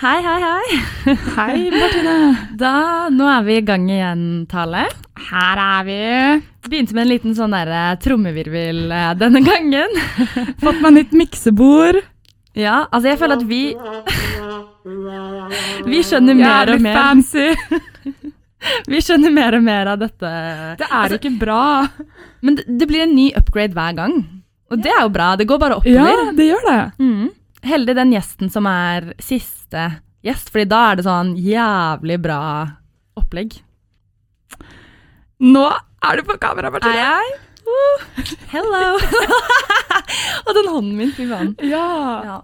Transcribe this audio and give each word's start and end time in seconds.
Hei, 0.00 0.20
hei, 0.24 0.40
hei. 0.40 1.16
Hei, 1.36 1.56
Martine. 1.76 2.14
Da, 2.56 2.72
nå 3.12 3.26
er 3.28 3.42
vi 3.44 3.56
i 3.60 3.64
gang 3.68 3.84
igjen, 3.90 4.22
Tale. 4.48 4.86
Her 5.28 5.60
er 5.60 5.82
vi. 5.88 5.98
Begynte 6.70 6.96
med 6.96 7.04
en 7.04 7.10
liten 7.10 7.34
sånn 7.36 7.52
der, 7.52 7.68
eh, 7.68 7.98
trommevirvel 8.00 8.86
eh, 8.96 9.10
denne 9.20 9.42
gangen. 9.44 9.92
Fått 10.64 10.80
meg 10.80 10.96
nytt 10.96 11.12
miksebord. 11.20 12.00
Ja, 12.56 12.86
altså 12.90 13.12
jeg 13.12 13.20
føler 13.20 13.38
at 13.38 13.44
vi 13.46 13.60
Vi 15.92 16.00
skjønner 16.02 16.34
mer 16.38 16.72
og 16.74 16.80
mer. 16.82 16.96
fancy. 16.96 17.52
Vi 18.90 19.00
skjønner 19.04 19.32
mer 19.36 19.56
og 19.60 19.64
mer 19.68 19.92
av 19.92 20.00
dette. 20.00 20.30
Det 20.80 20.86
er 20.88 20.96
Altså, 21.02 21.20
ikke 21.20 21.34
bra. 21.44 21.60
Men 22.44 22.56
det, 22.58 22.64
det 22.80 22.88
blir 22.90 23.04
en 23.04 23.14
ny 23.16 23.28
upgrade 23.38 23.76
hver 23.76 23.94
gang. 24.00 24.16
Og 24.72 24.80
det 24.80 24.90
er 24.96 25.04
jo 25.04 25.12
bra. 25.12 25.34
Det 25.36 25.46
går 25.50 25.60
bare 25.60 25.78
Ja, 25.88 26.08
det 26.36 26.48
gjør 26.48 26.66
det. 26.70 26.80
Mm. 27.04 27.28
Heldig 27.66 27.96
den 27.98 28.12
gjesten 28.14 28.50
som 28.52 28.66
er 28.70 29.12
siste 29.20 29.88
gjest, 30.24 30.50
fordi 30.52 30.68
da 30.70 30.80
er 30.90 30.98
det 30.98 31.06
sånn 31.06 31.34
jævlig 31.40 32.18
bra 32.24 32.40
opplegg. 33.20 33.58
Nå 35.40 35.66
er 35.70 36.20
du 36.20 36.26
på 36.28 36.36
kamera, 36.40 36.70
Martine. 36.72 36.96
jeg? 36.96 37.38
Uh, 37.70 38.04
hello! 38.50 38.96
Og 40.46 40.54
den 40.56 40.70
hånden 40.72 40.94
min, 40.98 41.12
fy 41.16 41.26
faen. 41.28 41.52
Ja. 41.64 41.88
Ja. 42.26 42.38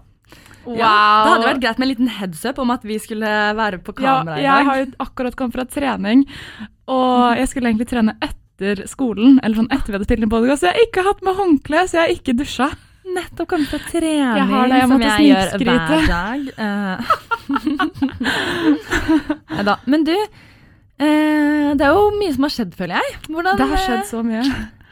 Wow. 0.67 0.75
Ja, 0.75 0.93
det 1.23 1.31
hadde 1.31 1.47
vært 1.47 1.61
greit 1.63 1.77
med 1.79 1.85
en 1.85 1.91
liten 1.93 2.09
heads 2.11 2.41
up 2.43 2.57
om 2.59 2.73
at 2.73 2.83
vi 2.83 2.97
skulle 2.99 3.29
være 3.55 3.79
på 3.79 3.93
kamera 3.95 4.35
i 4.35 4.43
jeg 4.43 4.65
har 4.67 4.79
jo 4.81 4.87
akkurat 4.99 5.37
kommet 5.39 5.55
fra 5.55 5.63
trening, 5.71 6.25
og 6.91 7.39
jeg 7.39 7.47
skulle 7.53 7.71
egentlig 7.71 7.87
trene 7.87 8.17
etter 8.19 8.83
skolen, 8.89 9.37
eller 9.39 9.61
sånn 9.61 9.71
etter 9.71 9.93
vi 9.93 9.95
hadde 9.95 10.09
spilt 10.09 10.25
inn 10.25 10.33
så 10.33 10.67
jeg 10.67 10.75
har 10.75 10.83
ikke 10.89 11.05
hatt 11.07 11.23
med 11.23 11.39
håndkle, 11.39 11.85
så 11.87 12.01
jeg 12.01 12.03
har 12.03 12.15
ikke 12.17 12.35
dusja. 12.41 12.67
Nettopp 13.17 13.49
kommet 13.51 13.69
fra 13.71 13.79
trening, 13.89 14.37
Jeg 14.37 14.47
har 14.51 14.67
det, 14.71 14.77
jeg 14.79 14.87
som 14.93 15.01
jeg 15.07 15.19
gjør 15.27 15.47
hver 15.65 16.07
dag. 16.07 16.39
Eh. 16.67 16.97
Neida. 19.57 19.77
Men 19.85 20.03
du, 20.07 20.13
eh, 20.15 21.69
det 21.77 21.85
er 21.85 21.93
jo 21.93 22.09
mye 22.17 22.33
som 22.35 22.47
har 22.47 22.53
skjedd, 22.55 22.73
føler 22.77 22.99
jeg. 22.99 23.15
Hvordan, 23.29 23.59
Det 23.59 23.69
har 23.71 23.77
eh, 23.79 23.85
skjedd 23.85 24.05
så 24.09 24.23
mye. 24.25 24.43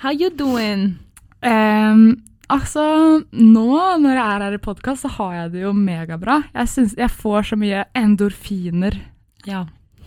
How 0.04 0.14
you 0.14 0.30
doing? 0.38 0.88
Um, 1.46 2.04
altså, 2.52 2.84
nå 3.32 3.68
når 4.02 4.12
jeg 4.18 4.26
er 4.26 4.46
her 4.48 4.58
i 4.58 4.62
podkast, 4.66 5.06
så 5.06 5.14
har 5.20 5.34
jeg 5.40 5.56
det 5.56 5.64
jo 5.66 5.74
megabra. 5.78 6.42
Jeg, 6.54 6.72
synes, 6.74 6.96
jeg 7.00 7.12
får 7.14 7.52
så 7.52 7.60
mye 7.62 7.86
endorfiner, 7.98 9.00
Ja. 9.46 9.66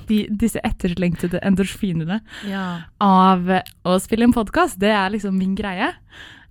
de, 0.09 0.23
disse 0.41 0.61
etterlengtede 0.65 1.41
endorfinene, 1.45 2.21
ja. 2.49 2.67
av 3.05 3.45
å 3.85 3.99
spille 4.03 4.25
en 4.29 4.33
podkast. 4.35 4.79
Det 4.81 4.91
er 4.91 5.11
liksom 5.15 5.37
min 5.39 5.55
greie. 5.59 5.93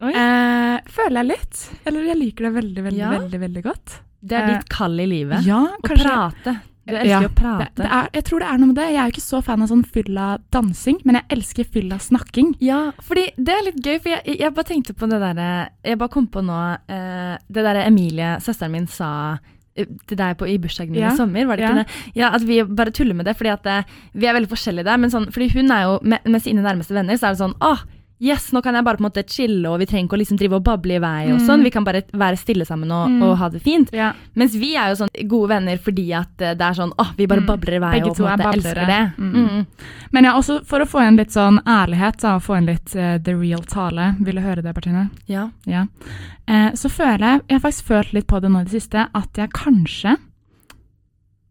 Eh, 0.02 0.80
føler 0.94 1.23
jeg 1.23 1.30
litt. 1.31 1.62
Eller 1.90 2.03
jeg 2.12 2.17
liker 2.20 2.48
det 2.50 2.53
veldig, 2.62 2.84
veldig, 2.92 2.98
Ja. 3.00 3.09
veldig, 3.17 3.40
veldig 3.40 3.64
godt. 3.64 4.00
Det 4.23 4.38
er 4.38 4.48
ditt 4.58 4.70
kall 4.70 5.00
i 5.00 5.06
livet. 5.08 5.45
Ja, 5.45 5.64
Å 5.78 5.81
kanskje. 5.81 6.04
prate. 6.04 6.59
Du 6.88 6.94
elsker 6.95 7.08
Ja, 7.09 7.20
å 7.28 7.34
prate. 7.36 7.66
Det, 7.76 7.84
det 7.84 7.92
er, 7.92 8.09
jeg 8.14 8.23
tror 8.23 8.39
det 8.39 8.48
er 8.48 8.58
noe 8.58 8.67
med 8.67 8.76
det. 8.76 8.86
Jeg 8.94 8.95
er 9.02 9.09
jo 9.09 9.12
ikke 9.12 9.26
så 9.28 9.44
fan 9.44 9.62
av 9.62 9.67
sånn 9.67 9.84
fylla 9.86 10.38
dansing, 10.52 11.02
men 11.04 11.16
jeg 11.16 11.26
elsker 11.36 11.66
fylla 11.66 11.98
snakking. 12.00 12.56
Ja, 12.64 12.92
fordi 13.04 13.26
det 13.36 13.50
er 13.58 13.64
litt 13.66 13.81
gøy, 13.84 14.00
for 14.02 14.09
jeg, 14.09 14.38
jeg 14.39 14.54
bare 14.54 14.64
tenkte 14.70 14.94
på 14.95 15.09
det 15.09 15.20
derre 15.20 15.70
Jeg 15.84 15.98
bare 15.98 16.09
kom 16.09 16.27
på 16.27 16.42
nå 16.45 16.77
eh, 16.88 17.38
Det 17.50 17.64
derre 17.66 17.83
Emilie, 17.86 18.38
søsteren 18.39 18.71
min, 18.71 18.88
sa 18.88 19.38
eh, 19.76 19.86
til 20.08 20.17
deg 20.17 20.38
på, 20.38 20.48
i 20.48 20.58
bursdagen 20.58 20.92
min 20.95 21.02
Ja, 21.02 21.11
i 21.11 21.17
sommer. 21.17 21.45
Var 21.45 21.58
det 21.58 21.64
ja. 21.64 21.73
ikke 21.73 21.83
det? 21.83 22.16
Ja, 22.16 22.30
At 22.33 22.42
vi 22.48 22.61
bare 22.64 22.92
tuller 22.92 23.14
med 23.20 23.26
det, 23.26 23.36
fordi 23.36 23.52
at 23.52 23.66
eh, 23.66 23.83
vi 24.16 24.26
er 24.26 24.33
veldig 24.39 24.50
forskjellige 24.55 24.86
der. 24.88 24.98
Men 24.98 25.10
sånn, 25.11 25.27
fordi 25.33 25.50
hun 25.58 25.70
er 25.71 25.83
jo 25.89 26.00
med, 26.04 26.20
med 26.26 26.42
sine 26.42 26.64
nærmeste 26.64 26.95
venner, 26.95 27.17
så 27.20 27.27
er 27.27 27.36
det 27.36 27.44
sånn 27.44 27.58
åh, 27.60 27.83
yes, 28.20 28.52
nå 28.52 28.61
kan 28.64 28.73
jeg 28.73 28.83
bare 28.83 28.98
på 28.98 29.04
en 29.05 29.10
måte 29.11 29.23
chille, 29.30 29.70
og 29.70 29.80
vi 29.80 29.86
trenger 29.86 30.08
ikke 30.08 30.17
å 30.17 30.20
liksom 30.23 30.38
drive 30.39 30.55
og 30.58 30.64
bable 30.64 30.95
i 30.95 31.00
vei 31.00 31.32
og 31.32 31.39
Mm. 31.39 31.45
sånn. 31.48 31.64
Vi 31.64 31.70
kan 31.70 31.83
bare 31.83 32.02
være 32.14 32.38
stille 32.38 32.66
sammen 32.66 32.92
og, 32.92 33.10
Mm. 33.10 33.22
og 33.23 33.38
ha 33.38 33.50
det 33.50 33.61
fint. 33.61 33.89
Ja. 33.94 34.14
Mens 34.36 34.54
vi 34.55 34.76
er 34.76 34.89
jo 34.89 35.05
sånn 35.05 35.28
gode 35.28 35.50
venner 35.50 35.78
fordi 35.78 36.11
at 36.14 36.42
eh, 36.42 36.54
det 36.56 36.61
er 36.61 36.73
sånn 36.73 36.94
åh, 36.98 37.11
vi 37.16 37.26
bare 37.27 37.42
Mm. 37.42 37.45
babler 37.48 37.73
i 37.76 37.80
vei 37.80 37.92
Begge 38.00 38.10
og 38.10 38.16
på 38.17 38.27
en 38.27 38.39
måte 38.39 38.54
elsker 38.56 38.86
det. 38.88 39.14
Mm. 39.17 39.33
Mm. 39.50 39.66
Men 40.11 40.23
ja, 40.23 40.33
også 40.33 40.66
for 40.66 40.80
å 40.80 40.86
få 40.88 41.08
inn 41.08 41.16
litt 41.17 41.30
sånn 41.30 41.60
ærlighet, 41.66 42.17
da, 42.22 42.36
og 42.36 42.42
få 42.42 42.58
inn 42.58 42.66
litt 42.66 42.95
uh, 42.95 43.17
the 43.20 43.36
real 43.36 43.61
tale. 43.61 44.16
Vil 44.20 44.36
du 44.36 44.42
høre 44.42 44.64
det, 44.64 44.73
Bertine? 44.73 45.10
Ja. 45.27 45.50
Ja. 45.66 45.86
Uh, 46.50 46.72
så 46.72 46.89
føler 46.89 47.20
jeg, 47.20 47.42
jeg 47.50 47.60
har 47.61 47.70
faktisk 47.70 47.83
følt 47.83 48.14
litt 48.14 48.27
på 48.27 48.42
det 48.42 48.50
nå 48.50 48.61
i 48.61 48.64
det 48.64 48.82
siste, 48.82 49.08
at 49.14 49.33
jeg 49.33 49.50
kanskje 49.52 50.17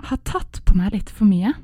har 0.05 0.19
tatt 0.25 0.61
på 0.65 0.75
meg 0.75 0.93
litt 0.93 1.11
for 1.11 1.25
mye. 1.25 1.55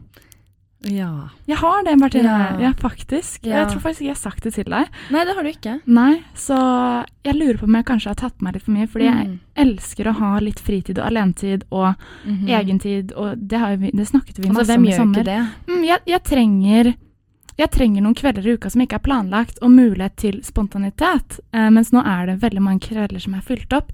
Ja. 0.85 1.29
Jeg 1.47 1.57
har 1.59 1.83
det, 1.85 1.93
Martine. 2.01 2.25
Ja. 2.25 2.59
Ja, 2.61 2.73
faktisk. 2.79 3.45
Ja. 3.47 3.61
Jeg 3.63 3.69
tror 3.73 3.81
faktisk 3.85 4.01
ikke 4.03 4.09
jeg 4.11 4.17
har 4.17 4.23
sagt 4.31 4.43
det 4.45 4.53
til 4.55 4.65
deg. 4.65 4.89
Nei, 5.11 5.25
det 5.29 5.35
har 5.37 5.43
du 5.43 5.51
ikke. 5.51 5.75
Nei, 5.87 6.23
så 6.35 6.57
jeg 7.25 7.35
lurer 7.39 7.59
på 7.61 7.65
om 7.69 7.75
jeg 7.79 7.85
kanskje 7.87 8.09
har 8.11 8.19
tatt 8.23 8.43
meg 8.43 8.55
litt 8.55 8.63
for 8.67 8.73
mye, 8.73 8.87
fordi 8.91 9.05
jeg 9.11 9.27
Mm. 9.29 9.39
elsker 9.57 10.05
å 10.11 10.15
ha 10.19 10.39
litt 10.41 10.59
fritid 10.61 10.99
og 10.99 11.07
alenetid 11.07 11.65
og 11.71 11.95
Mhm. 12.27 12.49
egentid, 12.49 13.13
og 13.17 13.37
det, 13.49 13.59
har 13.59 13.77
vi, 13.77 13.91
det 13.93 14.07
snakket 14.09 14.39
vi 14.39 14.49
Altså, 14.49 14.59
masse 14.59 14.67
hvem 14.73 14.81
om 14.81 14.85
i 14.87 14.91
gjør 14.91 15.07
ikke 15.13 15.25
det? 15.25 15.49
Mm, 15.69 15.85
jeg, 15.85 15.99
jeg, 16.07 16.23
trenger, 16.25 16.95
jeg 17.59 17.71
trenger 17.71 18.03
noen 18.03 18.15
kvelder 18.15 18.47
i 18.47 18.55
uka 18.57 18.71
som 18.71 18.81
ikke 18.81 18.95
er 18.95 19.07
planlagt, 19.07 19.59
og 19.63 19.71
mulighet 19.71 20.17
til 20.17 20.41
spontanitet. 20.43 21.39
Eh, 21.53 21.69
mens 21.71 21.91
nå 21.93 22.03
er 22.05 22.27
det 22.27 22.41
veldig 22.41 22.61
mange 22.63 22.81
kvelder 22.81 23.21
som 23.21 23.35
er 23.35 23.41
fylt 23.41 23.73
opp, 23.73 23.93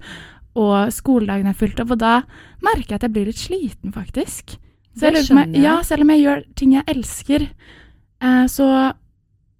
og 0.55 0.89
skoledagen 0.91 1.45
er 1.47 1.53
fylt 1.53 1.79
opp, 1.79 1.91
og 1.91 1.99
da 1.99 2.23
merker 2.61 2.89
jeg 2.89 2.95
at 2.95 3.01
jeg 3.03 3.13
blir 3.13 3.25
litt 3.25 3.35
sliten, 3.37 3.93
faktisk. 3.93 4.57
Det 4.99 5.25
skjønner 5.25 5.53
jeg. 5.53 5.63
Ja, 5.65 5.77
selv 5.87 6.05
om 6.05 6.13
jeg 6.13 6.23
gjør 6.23 6.43
ting 6.59 6.73
jeg 6.77 6.87
elsker, 6.93 7.47
eh, 8.21 8.45
så 8.51 8.67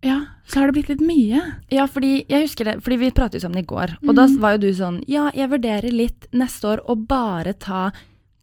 ja, 0.06 0.18
så 0.48 0.62
har 0.62 0.70
det 0.70 0.78
blitt 0.78 0.92
litt 0.94 1.04
mye. 1.04 1.42
Ja, 1.74 1.86
fordi 1.92 2.24
jeg 2.30 2.46
husker 2.46 2.70
det, 2.70 2.78
fordi 2.86 3.00
vi 3.02 3.12
pratet 3.16 3.40
jo 3.40 3.46
sammen 3.48 3.62
i 3.62 3.68
går, 3.68 3.98
og 4.00 4.14
mm. 4.14 4.16
da 4.18 4.28
var 4.40 4.56
jo 4.56 4.64
du 4.64 4.70
sånn 4.76 5.02
Ja, 5.12 5.28
jeg 5.36 5.52
vurderer 5.52 5.92
litt 5.92 6.30
neste 6.32 6.72
år 6.72 6.84
å 6.88 6.96
bare 6.96 7.54
ta 7.60 7.90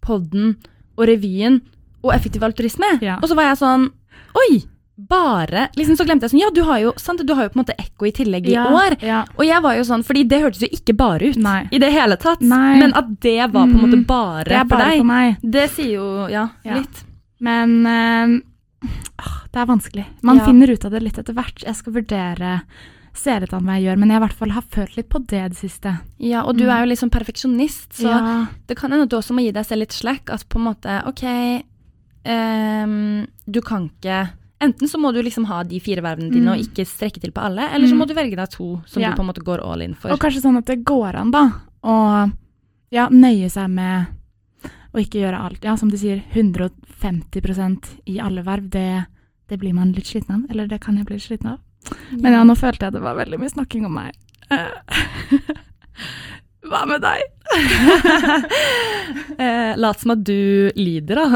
podden 0.04 0.58
og 0.96 1.06
revyen 1.08 1.62
og 2.04 2.12
effektiv 2.14 2.44
altruisme. 2.46 2.96
Ja. 3.04 3.18
Og 3.22 3.30
så 3.30 3.38
var 3.38 3.50
jeg 3.50 3.60
sånn 3.62 3.90
Oi! 4.36 4.64
Bare 4.98 5.68
Liksom 5.76 5.96
så 5.98 6.06
glemte 6.08 6.24
jeg 6.24 6.30
sånn 6.32 6.40
Ja, 6.40 6.48
du 6.56 6.62
har 6.64 6.78
jo, 6.80 6.92
sant, 6.96 7.20
du 7.26 7.34
har 7.34 7.44
jo 7.44 7.50
på 7.52 7.58
en 7.58 7.64
måte 7.66 7.74
ekko 7.78 8.06
i 8.08 8.12
tillegg 8.16 8.46
i 8.48 8.54
år. 8.56 8.96
Ja. 9.04 9.24
Og 9.36 9.44
jeg 9.44 9.60
var 9.62 9.74
jo 9.76 9.82
sånn, 9.84 10.02
fordi 10.02 10.22
det 10.26 10.40
hørtes 10.40 10.62
jo 10.64 10.68
ikke 10.72 10.96
bare 10.96 11.20
ut 11.28 11.36
Nei. 11.36 11.68
i 11.70 11.78
det 11.78 11.92
hele 11.92 12.16
tatt. 12.16 12.40
Nei. 12.40 12.78
Men 12.80 12.94
at 12.96 13.10
det 13.20 13.36
var 13.52 13.66
på 13.66 13.76
en 13.76 13.82
måte 13.84 13.98
Mm. 14.00 14.06
bare, 14.06 14.44
Det 14.44 14.56
er 14.56 14.64
for 14.68 14.78
deg, 14.78 15.04
meg. 15.04 15.36
det 15.42 15.70
sier 15.70 15.92
jo 15.98 16.26
ja, 16.28 16.48
Ja. 16.64 16.74
litt. 16.80 17.04
Men 17.40 17.84
øh, 17.86 18.40
det 19.52 19.60
er 19.60 19.66
vanskelig. 19.66 20.06
Man 20.22 20.38
Ja. 20.38 20.46
finner 20.46 20.70
ut 20.72 20.84
av 20.84 20.90
det 20.92 21.02
litt 21.02 21.18
etter 21.18 21.34
hvert. 21.34 21.62
Jeg 21.62 21.74
skal 21.76 21.92
vurdere 21.92 22.62
se 23.12 23.38
litt 23.40 23.52
an 23.52 23.64
hva 23.64 23.76
jeg 23.80 23.84
gjør, 23.88 23.98
men 23.98 24.08
jeg 24.10 24.16
i 24.16 24.24
hvert 24.26 24.32
fall 24.38 24.50
har 24.50 24.62
følt 24.62 24.96
litt 24.96 25.08
på 25.10 25.18
det 25.26 25.48
det 25.52 25.56
siste. 25.58 26.00
Ja, 26.18 26.42
og 26.44 26.56
du 26.56 26.64
Mm. 26.64 26.70
er 26.70 26.84
jo 26.86 26.90
liksom 26.94 27.10
perfeksjonist, 27.10 27.92
så 28.00 28.08
ja. 28.08 28.46
Det 28.66 28.76
kan 28.78 28.90
hende 28.92 29.08
du 29.08 29.16
også 29.16 29.32
må 29.34 29.40
gi 29.44 29.50
deg 29.52 29.64
selv 29.66 29.80
litt 29.80 29.92
slack. 29.92 30.30
At 30.30 30.48
på 30.48 30.56
en 30.56 30.74
måte, 30.74 31.06
OK 31.06 31.62
ehm, 32.24 33.26
Du 33.48 33.60
kan 33.62 33.90
ikke 33.90 34.30
Enten 34.60 34.88
så 34.88 34.96
må 34.98 35.12
du 35.12 35.20
liksom 35.22 35.44
ha 35.50 35.62
de 35.68 35.78
fire 35.84 36.00
vervene 36.00 36.30
dine 36.32 36.46
Mm. 36.48 36.52
og 36.54 36.58
ikke 36.64 36.86
strekke 36.88 37.20
til 37.20 37.30
på 37.32 37.42
alle, 37.44 37.68
eller 37.74 37.86
så 37.86 37.92
Mm. 37.92 37.98
må 37.98 38.06
du 38.08 38.14
velge 38.14 38.36
deg 38.36 38.48
to 38.50 38.82
som 38.86 39.02
Ja. 39.02 39.10
du 39.10 39.16
på 39.16 39.20
en 39.20 39.26
måte 39.34 39.44
går 39.44 39.60
all 39.62 39.82
in 39.82 39.94
for. 39.94 40.10
Og 40.10 40.18
kanskje 40.18 40.40
sånn 40.42 40.56
at 40.56 40.64
det 40.66 40.82
går 40.84 41.14
an, 41.14 41.30
da, 41.30 41.50
å 41.84 42.32
ja, 42.90 43.08
nøye 43.10 43.50
seg 43.50 43.68
med 43.70 44.06
å 44.94 44.98
ikke 44.98 45.20
gjøre 45.20 45.38
alt. 45.38 45.62
Ja, 45.64 45.74
som 45.76 45.90
du 45.90 45.96
sier, 45.98 46.22
150% 46.32 47.84
i 48.06 48.18
alle 48.18 48.42
verv, 48.42 48.70
det, 48.70 49.06
det 49.48 49.58
blir 49.60 49.74
man 49.74 49.92
litt 49.92 50.06
sliten 50.06 50.30
av. 50.44 50.50
Eller 50.50 50.66
det 50.66 50.80
kan 50.80 50.96
jeg 50.96 51.04
bli 51.06 51.16
sliten 51.18 51.46
av. 51.52 51.58
Men 52.12 52.32
ja, 52.32 52.42
nå 52.42 52.56
følte 52.56 52.80
jeg 52.86 52.92
det 52.94 53.02
var 53.02 53.14
veldig 53.14 53.38
mye 53.38 53.50
snakking 53.52 53.84
om 53.84 53.92
meg. 53.94 54.14
Eh, 56.66 56.70
Hva 56.72 56.82
med 56.90 57.02
deg? 57.04 57.20
eh, 59.38 59.76
Lat 59.78 60.00
som 60.02 60.10
at 60.16 60.24
du 60.26 60.70
lider, 60.76 61.20
da. 61.20 61.26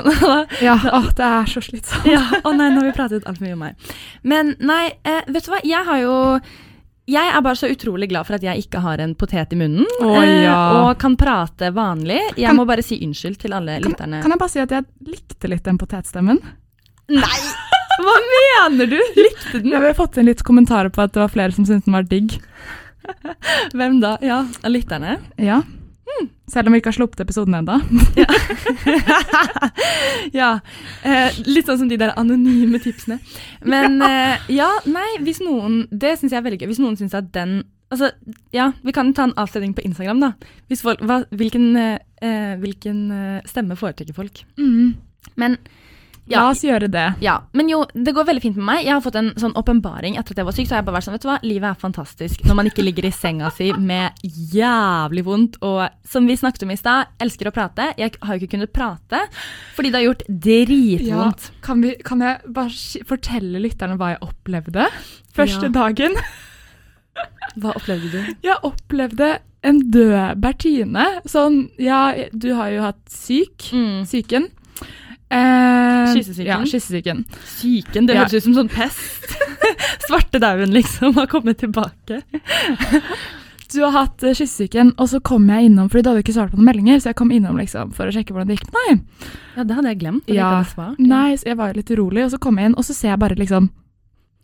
Ja, 0.67 0.75
å, 0.97 1.03
det 1.17 1.27
er 1.27 1.47
så 1.51 1.63
slitsomt. 1.65 2.09
ja, 2.11 2.23
Å 2.43 2.53
nei, 2.57 2.71
nå 2.75 2.83
har 2.83 2.89
vi 2.91 2.97
pratet 2.97 3.27
altfor 3.31 3.47
mye 3.47 3.57
om 3.57 3.63
meg. 3.69 3.93
Men 4.27 4.55
nei, 4.61 4.87
eh, 5.07 5.23
vet 5.31 5.47
du 5.47 5.53
hva, 5.55 5.63
jeg 5.67 5.87
har 5.87 6.03
jo 6.05 6.17
jeg 7.11 7.27
er 7.35 7.43
bare 7.43 7.59
så 7.59 7.67
utrolig 7.73 8.07
glad 8.13 8.23
for 8.29 8.37
at 8.37 8.45
jeg 8.47 8.63
ikke 8.63 8.79
har 8.85 9.01
en 9.03 9.17
potet 9.19 9.51
i 9.51 9.59
munnen 9.59 9.83
eh, 10.05 10.45
ja. 10.45 10.55
og 10.85 10.93
kan 11.03 11.17
prate 11.19 11.73
vanlig. 11.75 12.21
Jeg 12.39 12.47
Kan- 12.47 12.59
må 12.61 12.67
bare 12.69 12.85
si 12.87 13.01
unnskyld 13.03 13.41
til 13.43 13.57
alle 13.57 13.81
lytterne. 13.83 14.21
Kan 14.23 14.31
jeg 14.31 14.39
bare 14.39 14.53
si 14.53 14.61
at 14.63 14.71
jeg 14.77 14.87
likte 15.09 15.51
litt 15.51 15.65
den 15.67 15.81
potetstemmen? 15.81 16.39
Nei! 17.11 17.41
Hva 18.01 18.15
mener 18.29 18.87
du? 18.93 19.01
Likte 19.19 19.59
den? 19.59 19.73
Ja, 19.75 19.81
vi 19.83 19.91
har 19.91 19.97
fått 19.99 20.21
inn 20.23 20.29
litt 20.31 20.45
kommentarer 20.47 20.93
på 20.95 21.03
at 21.03 21.13
det 21.17 21.21
var 21.25 21.33
flere 21.35 21.53
som 21.57 21.67
syntes 21.67 21.89
den 21.89 21.97
var 21.99 22.07
digg. 22.09 22.37
Hvem 23.77 24.01
da? 24.03 24.17
Ja, 24.25 24.45
lytterne? 24.69 25.19
Ja. 25.41 25.63
Selv 26.51 26.67
om 26.67 26.75
vi 26.75 26.81
ikke 26.81 26.91
har 26.91 26.97
sluppet 26.99 27.21
episoden 27.23 27.55
ennå. 27.55 27.77
ja. 30.41 30.51
Eh, 31.07 31.39
litt 31.47 31.69
sånn 31.69 31.85
som 31.85 31.91
de 31.91 31.99
der 32.01 32.13
anonyme 32.19 32.81
tipsene. 32.83 33.21
Men 33.63 34.01
eh, 34.05 34.41
ja, 34.53 34.69
nei, 34.91 35.07
hvis 35.23 35.39
noen 35.45 35.85
Det 35.91 36.17
syns 36.19 36.35
jeg 36.35 36.41
er 36.41 36.47
veldig 36.49 36.61
gøy. 36.63 36.71
Hvis 36.73 36.83
noen 36.83 36.99
syns 37.01 37.17
at 37.19 37.31
den 37.37 37.63
Altså, 37.91 38.13
ja, 38.55 38.69
vi 38.87 38.93
kan 38.95 39.09
ta 39.19 39.25
en 39.27 39.33
avstemning 39.41 39.73
på 39.75 39.83
Instagram, 39.83 40.21
da. 40.23 40.29
Hvis 40.71 40.85
folk, 40.87 41.01
hva, 41.03 41.25
hvilken, 41.35 41.73
eh, 41.75 42.53
hvilken 42.63 43.01
eh, 43.11 43.41
stemme 43.51 43.75
foretrekker 43.75 44.15
folk? 44.15 44.45
Mm. 44.63 44.93
Men 45.43 45.57
Ja. 46.31 46.45
La 46.45 46.51
oss 46.53 46.61
gjøre 46.63 46.87
det. 46.91 47.05
Ja, 47.25 47.41
men 47.59 47.69
jo, 47.69 47.81
det 47.95 48.13
går 48.15 48.25
veldig 48.29 48.43
fint 48.45 48.57
med 48.61 48.65
meg. 48.69 48.85
Jeg 48.87 48.93
har 48.95 49.03
fått 49.03 49.17
en 49.19 49.33
sånn 49.41 49.55
åpenbaring 49.59 50.15
etter 50.21 50.31
at 50.37 50.39
jeg 50.43 50.47
var 50.47 50.55
syk. 50.55 50.69
Så 50.69 50.77
har 50.77 50.81
jeg 50.83 50.87
bare 50.87 50.97
vært 51.01 51.07
sånn, 51.09 51.17
vet 51.17 51.25
du 51.25 51.29
hva, 51.31 51.39
livet 51.43 51.69
er 51.73 51.81
fantastisk 51.81 52.45
når 52.47 52.59
man 52.61 52.71
ikke 52.71 52.85
ligger 52.87 53.09
i 53.09 53.11
senga 53.15 53.51
si 53.57 53.73
med 53.75 54.23
jævlig 54.55 55.25
vondt. 55.27 55.59
Og 55.67 55.83
som 56.07 56.29
vi 56.31 56.37
snakket 56.39 56.63
om 56.69 56.71
i 56.71 56.79
stad, 56.79 57.11
elsker 57.21 57.51
å 57.51 57.55
prate. 57.57 57.89
Jeg 57.99 58.15
har 58.23 58.37
jo 58.37 58.41
ikke 58.45 58.55
kunnet 58.57 58.73
prate 58.73 59.25
fordi 59.75 59.91
det 59.91 59.99
har 59.99 60.07
gjort 60.07 60.25
dritvondt. 60.47 61.51
Kan, 61.67 61.83
vi, 61.83 61.97
kan 62.07 62.23
jeg 62.25 62.55
bare 62.61 63.05
fortelle 63.11 63.63
lytterne 63.67 63.99
hva 63.99 64.13
jeg 64.15 64.23
opplevde 64.31 64.87
første 65.35 65.67
Ja. 65.67 65.75
dagen? 65.81 66.15
Hva 67.61 67.75
opplevde 67.75 68.11
du? 68.15 68.35
Jeg 68.47 68.57
opplevde 68.65 69.33
en 69.67 69.81
død 69.93 70.39
Bertine. 70.41 71.05
Sånn, 71.29 71.65
ja, 71.83 72.15
du 72.33 72.53
har 72.57 72.71
jo 72.73 72.85
hatt 72.87 73.03
syk. 73.13 73.67
Mm. 73.75 74.07
Syken. 74.09 74.47
Eh, 75.31 76.15
Kyssesyken? 76.15 76.47
Ja, 76.49 76.59
kyssesyken. 76.67 77.25
Syken, 77.47 78.07
det 78.09 78.15
Ja. 78.17 78.25
høres 78.25 78.35
ut 78.35 78.43
som 78.49 78.55
sånn 78.59 78.71
pest. 78.73 79.37
Svartedauden 80.09 80.73
liksom 80.75 81.15
har 81.15 81.27
kommet 81.31 81.59
tilbake. 81.63 82.23
Du 83.73 83.79
har 83.85 83.93
hatt 83.95 84.23
uh, 84.27 84.33
kyssesyken, 84.35 84.95
og 84.99 85.07
så 85.13 85.21
kom 85.23 85.45
jeg 85.47 85.69
innom, 85.69 85.87
fordi 85.89 86.03
du 86.03 86.09
hadde 86.11 86.23
ikke 86.25 86.35
svart 86.35 86.51
på 86.51 86.59
noen 86.59 86.67
meldinger, 86.73 86.99
så 86.99 87.13
jeg 87.13 87.19
kom 87.21 87.31
innom 87.31 87.55
liksom, 87.61 87.93
for 87.95 88.11
å 88.11 88.15
sjekke 88.15 88.35
hvordan 88.35 88.49
det 88.51 88.57
gikk 88.59 88.73
med 88.75 88.81
deg. 88.89 89.29
Ja, 89.55 89.63
det 89.69 89.77
hadde 89.79 89.93
jeg 89.93 90.01
glemt. 90.01 90.25
Ja. 90.27 90.35
jeg 90.35 90.41
Ja. 90.43 90.65
svart. 90.73 90.99
Nei, 90.99 91.37
så 91.39 91.47
jeg 91.53 91.57
var 91.61 91.75
litt 91.79 91.91
urolig, 91.95 92.25
og 92.27 92.33
så 92.35 92.41
kom 92.43 92.59
jeg 92.59 92.67
inn, 92.73 92.75
og 92.75 92.83
så 92.89 92.93
ser 92.99 93.13
jeg 93.15 93.19
bare 93.23 93.39
liksom 93.39 93.71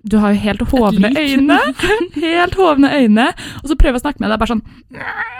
Du 0.06 0.18
har 0.22 0.30
jo 0.30 0.38
helt 0.38 0.60
hovne 0.70 1.10
øyne. 1.18 1.58
Helt 2.14 2.54
hovne 2.54 2.86
øyne. 2.94 3.24
Og 3.64 3.66
så 3.66 3.74
prøver 3.74 3.96
jeg 3.96 3.98
å 3.98 4.04
snakke 4.06 4.20
med 4.22 4.30
deg, 4.30 4.38
bare 4.38 4.52
sånn 4.54 4.62
«Nei, 4.94 5.34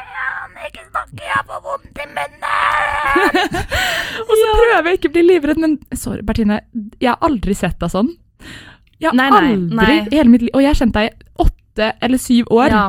ikke 0.70 0.84
snakke, 0.90 1.22
jeg 1.30 1.46
får 1.48 1.62
vondt 1.66 2.02
i 2.02 2.06
munnen. 2.16 3.46
og 4.26 4.32
så 4.40 4.52
prøver 4.60 4.90
jeg 4.90 5.00
ikke 5.00 5.10
å 5.10 5.14
bli 5.16 5.24
livredd, 5.26 5.62
men 5.62 5.78
sorry, 5.96 6.22
Bertine, 6.26 6.60
jeg 7.00 7.12
har 7.12 7.18
aldri 7.26 7.56
sett 7.56 7.78
deg 7.82 7.92
sånn. 7.92 8.12
Jeg 9.00 9.10
har 9.10 9.16
Nei, 9.18 9.26
nei, 9.30 9.40
aldri 9.40 9.76
nei. 9.76 9.96
i 10.08 10.16
hele 10.16 10.30
mitt 10.32 10.40
liv 10.46 10.54
Og 10.56 10.62
jeg 10.64 10.70
har 10.70 10.78
kjent 10.78 10.94
deg 10.96 11.10
i 11.10 11.42
åtte 11.44 11.88
eller 12.06 12.20
syv 12.22 12.48
år. 12.56 12.70
Ja, 12.72 12.84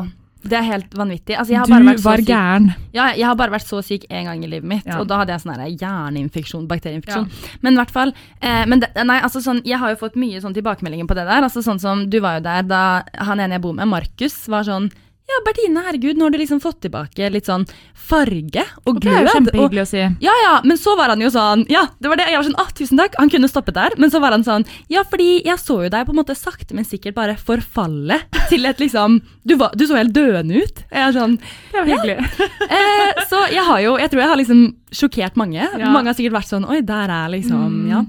det 0.47 0.55
er 0.55 0.63
helt 0.63 0.93
vanvittig. 0.95 1.35
Altså, 1.35 1.51
jeg 1.51 1.59
har 1.59 1.67
du 1.67 1.73
bare 1.73 1.87
vært 1.89 2.03
var 2.05 2.21
gæren. 2.23 2.67
Ja, 2.95 3.07
jeg 3.17 3.25
har 3.27 3.35
bare 3.39 3.51
vært 3.57 3.67
så 3.67 3.81
syk 3.83 4.05
én 4.07 4.29
gang 4.29 4.43
i 4.45 4.47
livet 4.47 4.69
mitt, 4.69 4.85
Ja. 4.87 5.01
og 5.01 5.09
da 5.09 5.17
hadde 5.21 5.33
jeg 5.35 5.43
sånn 5.43 5.59
hjerneinfeksjon, 5.81 6.67
bakterieinfeksjon. 6.69 7.27
Men 7.65 7.75
i 7.75 7.81
hvert 7.81 7.91
fall 7.91 8.13
eh, 8.39 8.63
men 8.69 8.79
det, 8.85 8.93
Nei, 9.03 9.19
altså 9.19 9.41
sånn, 9.43 9.59
jeg 9.67 9.79
har 9.81 9.91
jo 9.91 9.99
fått 9.99 10.15
mye 10.15 10.39
sånn 10.43 10.55
tilbakemeldinger 10.55 11.09
på 11.09 11.17
det 11.19 11.27
der. 11.27 11.43
Altså 11.43 11.63
sånn 11.65 11.81
som 11.83 12.05
Du 12.09 12.19
var 12.23 12.39
jo 12.39 12.45
der 12.47 12.63
da 12.63 12.83
han 13.27 13.43
ene 13.43 13.57
jeg 13.59 13.65
bor 13.67 13.75
med, 13.75 13.91
Markus, 13.91 14.39
var 14.47 14.63
sånn 14.67 14.87
Ja, 15.27 15.41
Bertine, 15.43 15.81
herregud, 15.83 16.15
nå 16.15 16.23
har 16.23 16.31
du 16.31 16.37
liksom 16.39 16.61
fått 16.63 16.77
tilbake 16.85 17.27
litt 17.33 17.49
sånn 17.49 17.65
farge 18.07 18.61
og 18.85 18.93
Og 18.93 18.99
det 19.03 19.11
er 19.11 19.25
jo 19.25 19.33
kjempehyggelig 19.33 19.81
å 19.83 19.87
si. 19.89 19.99
ja, 20.23 20.35
ja, 20.43 20.53
men 20.63 20.79
så 20.79 20.93
var 20.95 21.11
han 21.11 21.19
jo 21.19 21.27
sånn 21.33 21.65
Ja, 21.67 21.81
det 21.99 22.07
var 22.07 22.15
det. 22.21 22.29
Jeg 22.31 22.39
var 22.39 22.47
sånn 22.47 22.59
ah, 22.63 22.69
tusen 22.77 23.01
takk. 23.01 23.17
Han 23.19 23.31
kunne 23.33 23.49
stoppet 23.51 23.75
der. 23.75 23.97
Men 23.99 24.13
så 24.13 24.21
var 24.23 24.31
han 24.31 24.45
sånn 24.47 24.63
Ja, 24.93 25.03
fordi 25.09 25.41
jeg 25.43 25.59
så 25.59 25.81
jo 25.83 25.91
deg 25.91 26.07
på 26.07 26.15
en 26.15 26.21
måte 26.21 26.37
sakte, 26.37 26.71
men 26.77 26.87
sikkert 26.87 27.17
bare 27.17 27.35
forfalle 27.35 28.21
til 28.47 28.65
et 28.71 28.79
liksom 28.79 29.19
Du, 29.43 29.57
var, 29.59 29.75
du 29.75 29.83
så 29.89 29.99
helt 29.99 30.15
døende 30.15 30.63
ut. 30.63 30.79
Jeg 30.87 31.03
er 31.09 31.11
sånn 31.19 31.35
Det 31.43 31.81
var 31.81 31.91
hyggelig. 31.91 32.17
eh, 32.79 33.23
så 33.27 33.43
jeg 33.51 33.67
har 33.67 33.83
jo 33.83 33.97
Jeg 33.99 34.13
tror 34.13 34.23
jeg 34.23 34.31
har 34.31 34.39
liksom 34.45 34.65
sjokkert 34.95 35.35
mange. 35.35 35.59
Ja. 35.59 35.91
Mange 35.91 36.13
har 36.13 36.15
sikkert 36.15 36.39
vært 36.39 36.53
sånn 36.55 36.67
Oi, 36.71 36.79
der 36.87 37.11
er 37.11 37.31
liksom 37.35 37.65
Mm. 37.67 37.87
Ja. 37.91 37.99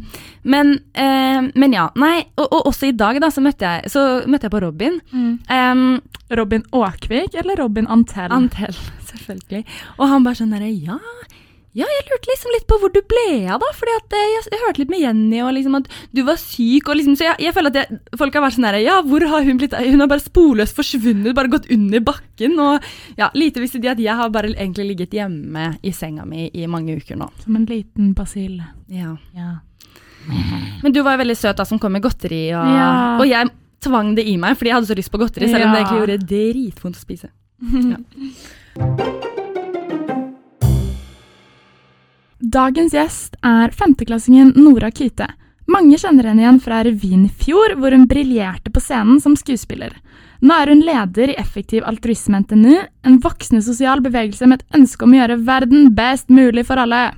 Men, 0.48 0.78
eh, 0.96 1.40
men 1.54 1.74
ja. 1.76 1.88
Nei. 2.00 2.22
Og, 2.38 2.46
og 2.48 2.70
også 2.72 2.88
i 2.90 2.96
dag, 2.96 3.20
da, 3.22 3.30
så 3.34 3.44
møtte 3.44 3.68
jeg, 3.68 3.92
så 3.92 4.04
møtte 4.26 4.48
jeg 4.48 4.54
på 4.56 4.62
Robin. 4.64 5.00
Em, 5.52 5.84
Robin 6.38 6.64
Åkvik 6.72 7.36
eller 7.38 7.60
Robin 7.60 7.88
Antell? 7.92 8.32
Antell, 8.32 8.76
selvfølgelig. 9.10 9.64
Og 9.98 10.08
han 10.08 10.24
bare 10.26 10.40
sånn 10.42 10.54
derre 10.56 10.72
Ja. 10.72 10.98
Ja, 11.76 11.84
jeg 11.86 12.06
lurte 12.08 12.30
liksom 12.32 12.50
litt 12.50 12.64
på 12.66 12.78
hvor 12.80 12.90
du 12.90 12.98
ble 13.06 13.44
av, 13.52 13.60
da. 13.62 13.68
Fordi 13.76 13.92
at 14.00 14.14
eh, 14.16 14.30
jeg, 14.32 14.44
jeg 14.54 14.62
hørte 14.64 14.80
litt 14.80 14.90
med 14.90 15.02
Jenny, 15.04 15.38
og 15.44 15.52
liksom 15.54 15.76
at 15.78 15.86
du 16.16 16.22
var 16.26 16.40
syk. 16.40 16.88
Og 16.88 16.96
liksom, 16.98 17.14
så 17.20 17.28
jeg, 17.28 17.36
jeg 17.44 17.54
føler 17.54 17.70
at 17.70 17.78
jeg, 17.78 17.98
folk 18.18 18.34
har 18.34 18.42
vært 18.46 18.56
sånn 18.56 18.66
herre 18.66 18.80
Ja, 18.82 18.96
hvor 19.06 19.22
har 19.30 19.44
hun 19.46 19.60
blitt 19.60 19.76
av? 19.76 19.84
Hun 19.86 20.02
har 20.02 20.10
bare 20.10 20.24
sporløst 20.24 20.74
forsvunnet, 20.74 21.36
bare 21.38 21.52
gått 21.52 21.68
under 21.70 22.02
bakken. 22.08 22.56
Og 22.64 22.88
ja, 23.20 23.28
lite 23.38 23.62
visste 23.62 23.78
de 23.84 23.92
at 23.92 24.02
jeg 24.02 24.16
har 24.18 24.32
bare 24.34 24.50
egentlig 24.56 24.88
ligget 24.94 25.14
hjemme 25.20 25.68
i 25.86 25.92
senga 25.94 26.26
mi 26.26 26.48
i 26.50 26.66
mange 26.72 26.98
uker 26.98 27.20
nå. 27.20 27.30
Som 27.44 27.60
en 27.60 27.68
liten 27.70 28.10
basil. 28.16 28.58
Ja. 28.90 29.14
Ja. 29.36 29.58
Men 30.82 30.92
du 30.92 31.00
var 31.02 31.16
jo 31.16 31.22
veldig 31.24 31.36
søt 31.38 31.56
da 31.56 31.64
som 31.68 31.78
kom 31.78 31.92
med 31.92 32.02
godteri, 32.04 32.48
og, 32.54 32.66
Ja. 32.74 32.90
og 33.18 33.26
jeg 33.28 33.50
tvang 33.80 34.14
det 34.16 34.26
i 34.26 34.36
meg 34.36 34.56
fordi 34.58 34.70
jeg 34.70 34.74
hadde 34.78 34.90
så 34.90 34.96
lyst 34.98 35.10
på 35.12 35.18
godteri, 35.22 35.48
selv 35.48 35.64
om 35.66 35.72
det 35.72 35.80
egentlig 35.82 36.00
gjorde 36.02 36.26
dritvondt 36.26 36.96
å 36.96 37.00
spise. 37.00 37.28
Dagens 42.38 42.94
gjest 42.94 43.34
er 43.42 43.72
femteklassingen 43.74 44.52
Nora 44.56 44.90
Kyte. 44.94 45.26
Mange 45.68 45.98
kjenner 46.00 46.30
henne 46.30 46.44
igjen 46.44 46.60
fra 46.64 46.78
revyen 46.86 47.26
i 47.26 47.32
fjor, 47.42 47.74
hvor 47.76 47.92
hun 47.92 48.06
briljerte 48.08 48.70
på 48.72 48.80
scenen 48.80 49.18
som 49.20 49.34
skuespiller. 49.36 49.96
Nå 50.40 50.54
er 50.54 50.70
hun 50.70 50.84
leder 50.86 51.32
i 51.32 51.36
Effektiv 51.40 51.82
altruisme 51.84 52.38
NTNU, 52.44 52.76
en 53.04 53.18
voksende 53.20 53.60
sosial 53.66 54.00
bevegelse 54.04 54.46
med 54.48 54.62
et 54.62 54.78
ønske 54.78 55.04
om 55.04 55.12
å 55.12 55.18
gjøre 55.18 55.40
verden 55.48 55.90
best 55.98 56.30
mulig 56.30 56.64
for 56.68 56.78
alle. 56.80 57.08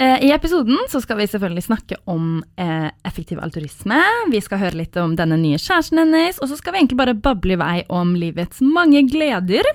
Eh, 0.00 0.24
I 0.24 0.30
episoden 0.32 0.78
så 0.88 1.00
skal 1.00 1.18
vi 1.18 1.26
selvfølgelig 1.26 1.62
snakke 1.64 1.96
om 2.06 2.44
eh, 2.56 2.86
effektiv 3.04 3.40
alturisme. 3.42 3.98
Vi 4.30 4.38
skal 4.40 4.60
høre 4.62 4.78
litt 4.78 4.94
om 5.02 5.16
denne 5.18 5.34
nye 5.40 5.58
kjæresten 5.58 5.98
hennes, 5.98 6.38
og 6.38 6.52
så 6.52 6.58
skal 6.60 6.76
vi 6.76 6.84
egentlig 6.84 7.00
bare 7.00 7.16
bable 7.18 7.56
i 7.56 7.58
vei 7.58 7.80
om 7.90 8.12
livets 8.14 8.62
mange 8.62 9.02
gleder. 9.10 9.66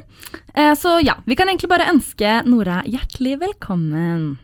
Eh, 0.55 0.71
så 0.79 0.95
ja, 1.03 1.17
vi 1.27 1.35
kan 1.35 1.51
egentlig 1.51 1.67
bare 1.73 1.89
ønske 1.91 2.37
Nora 2.47 2.79
hjertelig 2.87 3.35
velkommen. 3.43 4.37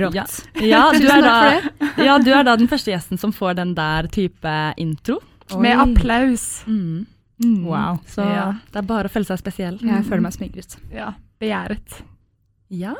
Rått. 0.00 0.16
Ja, 0.16 0.32
ja, 0.64 0.82
ja, 2.08 2.18
du 2.24 2.32
er 2.32 2.48
da 2.48 2.56
den 2.56 2.72
første 2.72 2.94
gjesten 2.94 3.20
som 3.20 3.36
får 3.36 3.60
den 3.60 3.76
der 3.76 4.08
type 4.08 4.58
intro. 4.80 5.20
Med 5.60 5.76
applaus. 5.76 6.62
Mm. 6.64 7.04
Mm. 7.42 7.64
Wow. 7.64 8.00
Så 8.06 8.24
Ja. 8.24 8.52
det 8.72 8.76
er 8.82 8.86
bare 8.88 9.08
å 9.08 9.12
føle 9.12 9.24
seg 9.26 9.38
spesiell. 9.40 9.78
Jeg 9.80 10.04
føler 10.04 10.20
meg 10.26 10.32
smigret. 10.36 10.76
Ja, 10.92 11.14
begjæret. 11.40 12.02
Ja. 12.68 12.94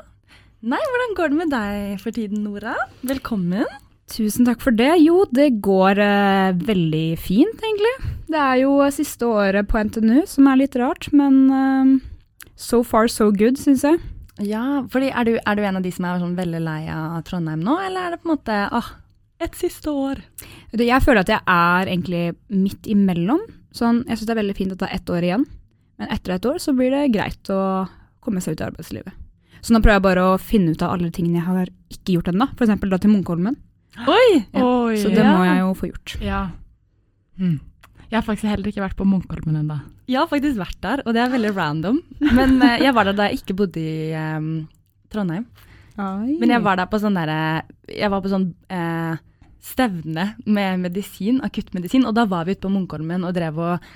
Nei, 0.62 0.78
hvordan 0.80 1.14
går 1.16 1.28
det 1.30 1.38
med 1.38 1.50
deg 1.50 2.00
for 2.00 2.10
tiden, 2.10 2.42
Nora? 2.44 2.74
Velkommen. 3.04 3.64
Tusen 4.10 4.44
takk 4.44 4.60
for 4.60 4.72
det. 4.74 4.90
Jo, 5.04 5.24
det 5.30 5.60
går 5.62 5.98
eh, 6.02 6.52
veldig 6.52 7.18
fint, 7.18 7.60
egentlig. 7.62 7.92
Det 8.28 8.36
er 8.40 8.56
jo 8.64 8.72
siste 8.90 9.22
året 9.28 9.68
på 9.70 9.78
NTNU 9.84 10.24
som 10.26 10.48
er 10.50 10.56
litt 10.56 10.74
rart, 10.76 11.12
men 11.12 11.38
eh, 11.50 11.92
so 12.56 12.82
far 12.82 13.08
so 13.08 13.30
good, 13.30 13.56
syns 13.60 13.84
jeg. 13.86 14.00
Ja, 14.40 14.82
fordi 14.90 15.12
er 15.12 15.24
du, 15.28 15.34
er 15.38 15.54
du 15.56 15.62
en 15.62 15.76
av 15.76 15.82
de 15.84 15.92
som 15.92 16.04
er 16.08 16.18
sånn 16.18 16.34
veldig 16.38 16.60
lei 16.64 16.80
av 16.88 17.22
Trondheim 17.28 17.60
nå, 17.64 17.76
eller 17.86 18.08
er 18.08 18.10
det 18.16 18.22
på 18.22 18.30
en 18.30 18.34
måte 18.34 18.56
ah, 18.72 18.90
et 19.40 19.54
siste 19.58 19.92
år? 19.92 20.20
Jeg 20.72 21.02
føler 21.04 21.20
at 21.20 21.32
jeg 21.36 21.40
er 21.46 21.90
egentlig 21.92 22.22
midt 22.48 22.88
imellom. 22.90 23.40
Sånn, 23.76 24.02
jeg 24.08 24.18
syns 24.18 24.26
det 24.26 24.34
er 24.34 24.40
veldig 24.42 24.56
fint 24.58 24.72
at 24.74 24.80
det 24.82 24.88
er 24.88 24.96
ett 24.98 25.10
år 25.14 25.26
igjen, 25.26 25.44
men 26.00 26.08
etter 26.10 26.34
et 26.34 26.46
år 26.50 26.58
så 26.62 26.72
blir 26.74 26.90
det 26.90 27.12
greit 27.14 27.50
å 27.54 27.60
komme 28.24 28.40
seg 28.42 28.56
ut 28.56 28.62
i 28.64 28.66
arbeidslivet. 28.66 29.14
Så 29.60 29.74
nå 29.74 29.80
prøver 29.84 29.98
jeg 30.00 30.06
bare 30.08 30.24
å 30.32 30.38
finne 30.40 30.72
ut 30.72 30.82
av 30.82 30.94
alle 30.96 31.10
tingene 31.14 31.38
jeg 31.38 31.46
har 31.46 31.68
ikke 31.92 32.14
gjort 32.16 32.30
ennå, 32.32 32.48
f.eks. 32.56 32.72
da 32.90 32.98
til 32.98 33.12
Munkholmen. 33.12 33.56
Oi! 34.08 34.28
Ja, 34.54 34.64
Oi. 34.64 34.96
Så 35.02 35.10
det 35.12 35.20
Ja. 35.22 35.36
må 35.36 35.44
jeg 35.44 35.58
jo 35.60 35.74
få 35.76 35.90
gjort. 35.90 36.14
Ja. 36.24 36.42
Mm. 37.38 37.58
Jeg 38.10 38.16
har 38.18 38.26
faktisk 38.26 38.48
heller 38.50 38.66
ikke 38.72 38.82
vært 38.82 38.96
på 38.98 39.06
Munkholmen 39.06 39.60
ennå. 39.60 39.80
Jeg 40.10 40.18
har 40.18 40.26
faktisk 40.30 40.56
vært 40.58 40.80
der, 40.82 41.02
og 41.06 41.14
det 41.14 41.22
er 41.22 41.30
veldig 41.30 41.54
random. 41.54 42.00
Men 42.34 42.56
eh, 42.62 42.78
jeg 42.82 42.94
var 42.96 43.04
der 43.06 43.12
da 43.18 43.28
jeg 43.28 43.42
ikke 43.42 43.54
bodde 43.60 43.78
i 43.78 44.10
um, 44.18 44.66
Trondheim. 45.12 45.46
Men 46.00 46.48
jeg 46.54 46.62
var 46.64 46.78
der 46.80 46.86
på 46.88 46.96
sånn 47.02 47.12
derre 47.18 47.62
Jeg 47.92 48.08
var 48.08 48.22
på 48.24 48.30
sånn 48.32 48.46
eh, 48.72 49.18
stevne 49.64 50.34
med 50.46 50.80
medisin, 50.84 51.40
akuttmedisin, 51.44 52.06
og 52.08 52.16
da 52.16 52.26
var 52.28 52.46
vi 52.46 52.56
ute 52.56 52.64
på 52.64 52.72
Munkholmen 52.72 53.26
og 53.28 53.36
drev 53.36 53.60
og 53.60 53.90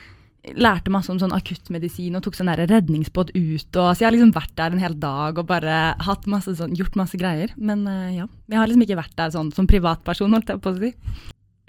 lærte 0.53 0.93
masse 0.93 1.09
om 1.13 1.19
sånn 1.21 1.33
akuttmedisin 1.33 2.17
og 2.19 2.25
tok 2.27 2.37
sånn 2.37 2.53
redningsbåt 2.53 3.33
ut. 3.33 3.71
Og, 3.81 3.89
så 3.95 4.03
jeg 4.03 4.09
har 4.09 4.15
liksom 4.17 4.35
vært 4.37 4.53
der 4.61 4.75
en 4.75 4.83
hel 4.83 4.97
dag 5.01 5.41
og 5.41 5.49
bare 5.49 5.97
masse 6.29 6.57
sånn, 6.59 6.77
gjort 6.77 6.99
masse 7.01 7.19
greier. 7.21 7.55
Men 7.57 7.87
eh, 7.89 8.19
ja, 8.21 8.29
jeg 8.53 8.61
har 8.61 8.69
liksom 8.69 8.85
ikke 8.85 9.01
vært 9.01 9.17
der 9.21 9.33
sånn 9.35 9.53
som 9.57 9.69
privatperson, 9.71 10.37
holdt 10.37 10.53
jeg 10.53 10.61
på 10.65 10.75
å 10.75 10.81
si. 10.83 10.93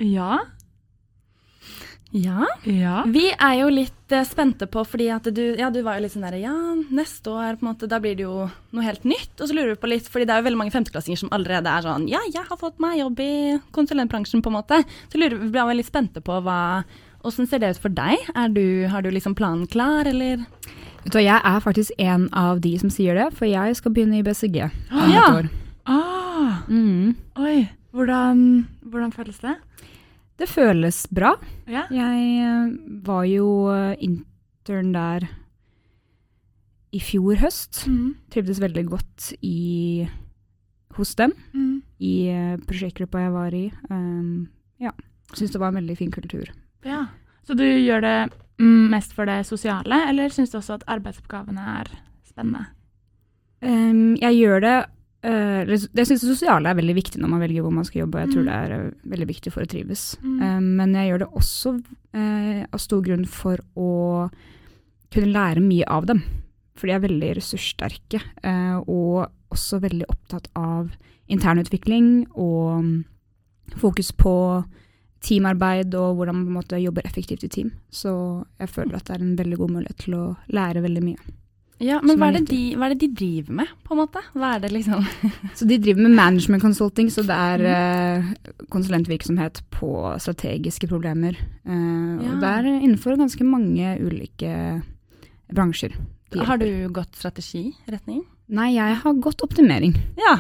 Ja. 0.04 0.44
Ja. 2.16 2.46
Ja. 2.64 3.02
Vi 3.12 3.26
er 3.34 3.56
jo 3.60 3.68
litt 3.74 4.14
uh, 4.16 4.22
spente 4.24 4.68
på, 4.72 4.86
fordi 4.88 5.10
at 5.12 5.26
du, 5.36 5.42
ja, 5.60 5.68
du 5.74 5.82
var 5.84 5.98
jo 5.98 6.06
litt 6.06 6.14
sånn 6.14 6.24
der, 6.24 6.38
ja, 6.40 6.54
neste 6.96 7.34
år, 7.34 7.58
på 7.60 7.66
en 7.66 7.72
måte, 7.74 7.90
da 7.92 8.00
blir 8.00 8.16
det 8.16 8.24
jo 8.24 8.46
noe 8.72 8.86
helt 8.86 9.04
nytt. 9.04 9.34
Og 9.42 9.50
så 9.50 9.58
lurer 9.58 9.74
vi 9.74 9.82
på 9.82 9.90
litt, 9.92 10.08
fordi 10.12 10.28
det 10.30 10.36
er 10.38 10.40
jo 10.44 10.48
veldig 10.48 10.62
mange 10.62 10.72
femteklassinger 10.76 11.20
som 11.20 11.34
allerede 11.36 11.68
er 11.74 11.84
sånn, 11.84 12.06
ja, 12.12 12.22
jeg 12.32 12.46
har 12.48 12.62
fått 12.62 12.80
meg 12.84 13.02
jobb 13.02 13.20
i 13.26 13.32
konsulentbransjen, 13.76 14.44
på 14.46 14.54
en 14.54 14.58
måte. 14.62 14.80
Så 15.12 15.20
lurer 15.20 15.36
vi, 15.44 15.52
blir 15.52 15.68
vi 15.74 15.78
litt 15.82 15.92
spente 15.92 16.24
på 16.24 16.40
hva, 16.46 16.60
hvordan 17.26 17.52
ser 17.52 17.60
det 17.66 17.74
ut 17.76 17.84
for 17.84 17.92
deg? 18.00 18.32
Er 18.38 18.56
du, 18.56 18.64
har 18.94 19.04
du 19.04 19.12
liksom 19.12 19.36
planen 19.36 19.68
klar, 19.68 20.08
eller? 20.08 20.46
Vet 21.04 21.14
du 21.14 21.20
Jeg 21.22 21.38
er 21.44 21.60
faktisk 21.62 21.92
en 22.02 22.30
av 22.34 22.64
de 22.64 22.78
som 22.82 22.90
sier 22.90 23.14
det, 23.20 23.28
for 23.38 23.46
jeg 23.50 23.76
skal 23.78 23.92
begynne 23.94 24.22
i 24.22 24.26
BCG 24.26 24.62
om 24.64 25.12
Ja. 25.18 25.26
et 25.28 25.42
år. 25.44 25.50
Ah, 25.86 26.62
Mm. 26.72 27.12
oi. 27.38 27.68
Hvordan, 27.96 28.40
hvordan 28.92 29.12
føles 29.14 29.38
det? 29.44 29.54
Det 30.40 30.48
føles 30.52 31.06
bra. 31.16 31.34
Ja. 31.72 31.86
Jeg 31.94 32.24
eh, 32.44 32.76
var 33.08 33.24
jo 33.30 33.48
eh, 33.72 33.96
intern 34.04 34.92
der 34.96 35.28
i 36.96 37.00
fjor 37.04 37.40
høst. 37.40 37.86
Mm. 37.88 38.16
Trivdes 38.32 38.60
veldig 38.64 38.86
godt 38.92 39.34
i, 39.42 40.08
hos 40.98 41.16
dem, 41.20 41.34
Mm. 41.54 41.82
i 42.00 42.14
eh, 42.32 42.58
prosjektgruppa 42.68 43.20
jeg 43.26 43.32
var 43.36 43.56
i. 43.56 43.66
Um, 43.90 44.48
ja. 44.80 44.92
Syns 45.36 45.52
det 45.56 45.60
var 45.60 45.72
en 45.74 45.80
veldig 45.82 45.98
fin 45.98 46.12
kultur. 46.12 46.52
Ja. 46.86 47.06
Så 47.48 47.56
du 47.56 47.64
gjør 47.64 48.02
det 48.02 48.16
mest 48.60 49.12
for 49.14 49.28
det 49.28 49.42
sosiale, 49.46 49.98
eller 50.10 50.30
syns 50.32 50.52
du 50.54 50.58
også 50.60 50.78
at 50.80 50.86
arbeidsoppgavene 50.88 51.64
er 51.82 51.90
spennende? 52.26 52.66
Um, 53.62 54.16
jeg 54.22 54.38
gjør 54.40 54.62
det 54.64 54.76
Jeg 55.26 56.08
syns 56.08 56.22
det 56.22 56.30
sosiale 56.30 56.70
er 56.70 56.78
veldig 56.78 56.96
viktig 56.98 57.20
når 57.22 57.32
man 57.32 57.42
velger 57.42 57.66
hvor 57.66 57.74
man 57.74 57.86
skal 57.88 58.04
jobbe. 58.04 58.20
og 58.20 58.28
Jeg 58.28 58.34
tror 58.36 58.44
Mm. 58.44 58.50
det 58.50 58.56
er 58.56 58.72
eh, 58.76 58.92
veldig 59.14 59.28
viktig 59.28 59.54
for 59.54 59.64
å 59.64 59.70
trives. 59.72 60.04
Mm. 60.22 60.42
Um, 60.42 60.64
men 60.78 60.94
jeg 60.94 61.10
gjør 61.10 61.20
det 61.24 61.30
også 61.42 61.74
eh, 62.14 62.66
av 62.72 62.80
stor 62.80 63.02
grunn 63.02 63.26
for 63.26 63.58
å 63.76 64.30
kunne 65.12 65.34
lære 65.34 65.62
mye 65.64 65.88
av 65.88 66.06
dem. 66.06 66.22
For 66.76 66.88
de 66.88 66.94
er 66.94 67.00
veldig 67.08 67.36
ressurssterke, 67.38 68.22
eh, 68.44 68.78
og 68.86 69.30
også 69.56 69.80
veldig 69.80 70.06
opptatt 70.12 70.50
av 70.56 70.92
internutvikling 71.32 72.28
og 72.36 72.84
mm, 72.84 73.06
fokus 73.82 74.12
på 74.12 74.64
teamarbeid 75.26 75.96
og 75.98 76.18
hvordan 76.20 76.36
man 76.36 76.46
på 76.46 76.52
en 76.52 76.60
måte 76.60 76.82
jobber 76.84 77.06
effektivt 77.08 77.44
i 77.44 77.50
team. 77.50 77.72
Så 77.90 78.46
jeg 78.60 78.70
føler 78.70 78.96
at 79.00 79.06
det 79.08 79.16
er 79.16 79.24
en 79.26 79.38
veldig 79.40 79.58
god 79.58 79.72
mulighet 79.80 79.98
til 80.06 80.14
å 80.20 80.26
lære 80.54 80.84
veldig 80.86 81.04
mye. 81.08 81.18
Ja, 81.84 81.98
men 82.00 82.16
hva 82.16 82.30
er 82.30 82.38
det 82.38 82.46
de, 82.48 82.60
hva 82.80 82.88
er 82.88 82.94
det 82.94 83.02
de 83.04 83.16
driver 83.20 83.56
med, 83.58 83.72
på 83.84 83.96
en 83.96 84.00
måte? 84.00 84.22
Hva 84.32 84.54
er 84.56 84.62
det 84.64 84.70
liksom 84.72 85.04
Så 85.60 85.68
de 85.68 85.78
driver 85.84 86.06
med 86.06 86.16
management 86.16 86.64
consulting, 86.64 87.10
så 87.12 87.26
det 87.28 87.36
er 87.36 87.64
uh, 87.68 88.30
konsulentvirksomhet 88.72 89.60
på 89.76 89.92
strategiske 90.24 90.88
problemer. 90.92 91.40
Uh, 91.68 92.16
Ja. 92.16 92.32
Og 92.32 92.40
det 92.40 92.50
er 92.50 92.68
innenfor 92.78 93.18
ganske 93.20 93.44
mange 93.44 93.98
ulike 94.00 94.52
bransjer. 95.52 95.98
Har 96.48 96.58
du 96.58 96.88
gått 96.96 97.16
strategiretning? 97.20 98.24
Nei, 98.46 98.68
jeg 98.76 98.98
har 99.02 99.14
godt 99.26 99.42
optimering. 99.42 99.96
Ja. 100.22 100.36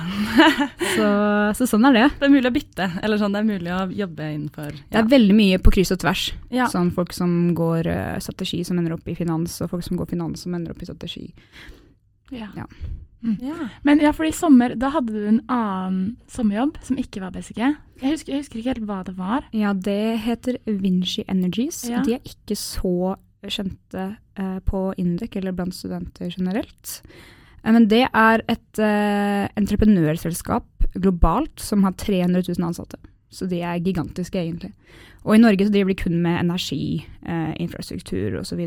Så, 0.95 1.05
så 1.57 1.65
sånn 1.67 1.87
er 1.89 1.95
det. 1.95 2.03
det 2.19 2.27
er 2.27 2.31
mulig 2.31 2.47
å 2.47 2.53
bytte, 2.53 2.85
eller 3.03 3.19
sånn, 3.19 3.33
det 3.33 3.41
er 3.41 3.47
mulig 3.47 3.71
å 3.73 3.79
jobbe 3.91 4.27
innenfor 4.31 4.75
Det 4.77 4.99
er 5.01 5.07
veldig 5.09 5.35
mye 5.35 5.57
på 5.59 5.73
kryss 5.73 5.91
og 5.95 5.99
tvers. 6.03 6.27
ja. 6.53 6.69
Sånn 6.71 6.91
folk 6.95 7.11
som 7.17 7.33
går 7.57 7.89
uh, 7.89 8.19
strategi 8.23 8.61
som 8.67 8.77
ender 8.79 8.95
opp 8.95 9.09
i 9.09 9.17
finans, 9.17 9.57
og 9.65 9.73
folk 9.73 9.83
som 9.87 9.97
går 9.99 10.11
finans 10.13 10.45
som 10.45 10.55
ender 10.55 10.75
opp 10.75 10.85
i 10.85 10.87
strategi. 10.87 11.25
Ja. 12.31 12.47
Ja. 12.55 12.67
ja. 13.41 13.69
Men 13.87 14.03
ja, 14.03 14.13
for 14.15 14.29
i 14.29 14.33
sommer, 14.35 14.77
da 14.79 14.93
hadde 14.93 15.13
du 15.15 15.27
en 15.33 15.41
annen 15.51 16.15
sommerjobb 16.31 16.79
som 16.85 17.01
ikke 17.01 17.25
var 17.25 17.33
BCG. 17.35 17.61
Jeg 18.03 18.15
husker, 18.15 18.35
jeg 18.35 18.45
husker 18.45 18.61
ikke 18.61 18.75
helt 18.75 18.89
hva 18.89 19.01
det 19.07 19.15
var. 19.17 19.47
Ja, 19.55 19.73
det 19.73 20.21
heter 20.25 20.61
Vinci 20.69 21.25
Energies. 21.31 21.83
Ja. 21.89 22.05
De 22.05 22.19
er 22.19 22.27
ikke 22.27 22.57
så 22.59 23.15
kjente 23.45 24.11
uh, 24.39 24.59
på 24.65 24.91
Indek 25.01 25.35
eller 25.41 25.55
blant 25.57 25.75
studenter 25.75 26.29
generelt. 26.31 27.01
Eh, 27.65 27.73
men 27.73 27.89
det 27.91 28.05
er 28.07 28.45
et 28.51 28.81
uh, 28.81 29.49
entreprenørselskap 29.57 30.89
globalt 30.95 31.59
som 31.59 31.83
har 31.83 31.97
300 31.97 32.45
000 32.47 32.67
ansatte. 32.69 32.99
Så 33.33 33.49
de 33.51 33.59
er 33.65 33.81
gigantiske, 33.83 34.39
egentlig. 34.39 34.71
Og 35.25 35.35
i 35.35 35.41
Norge 35.41 35.65
så 35.65 35.73
driver 35.73 35.91
de 35.91 36.03
kun 36.03 36.21
med 36.23 36.39
energi, 36.39 37.05
uh, 37.27 37.51
infrastruktur 37.59 38.37
osv. 38.39 38.61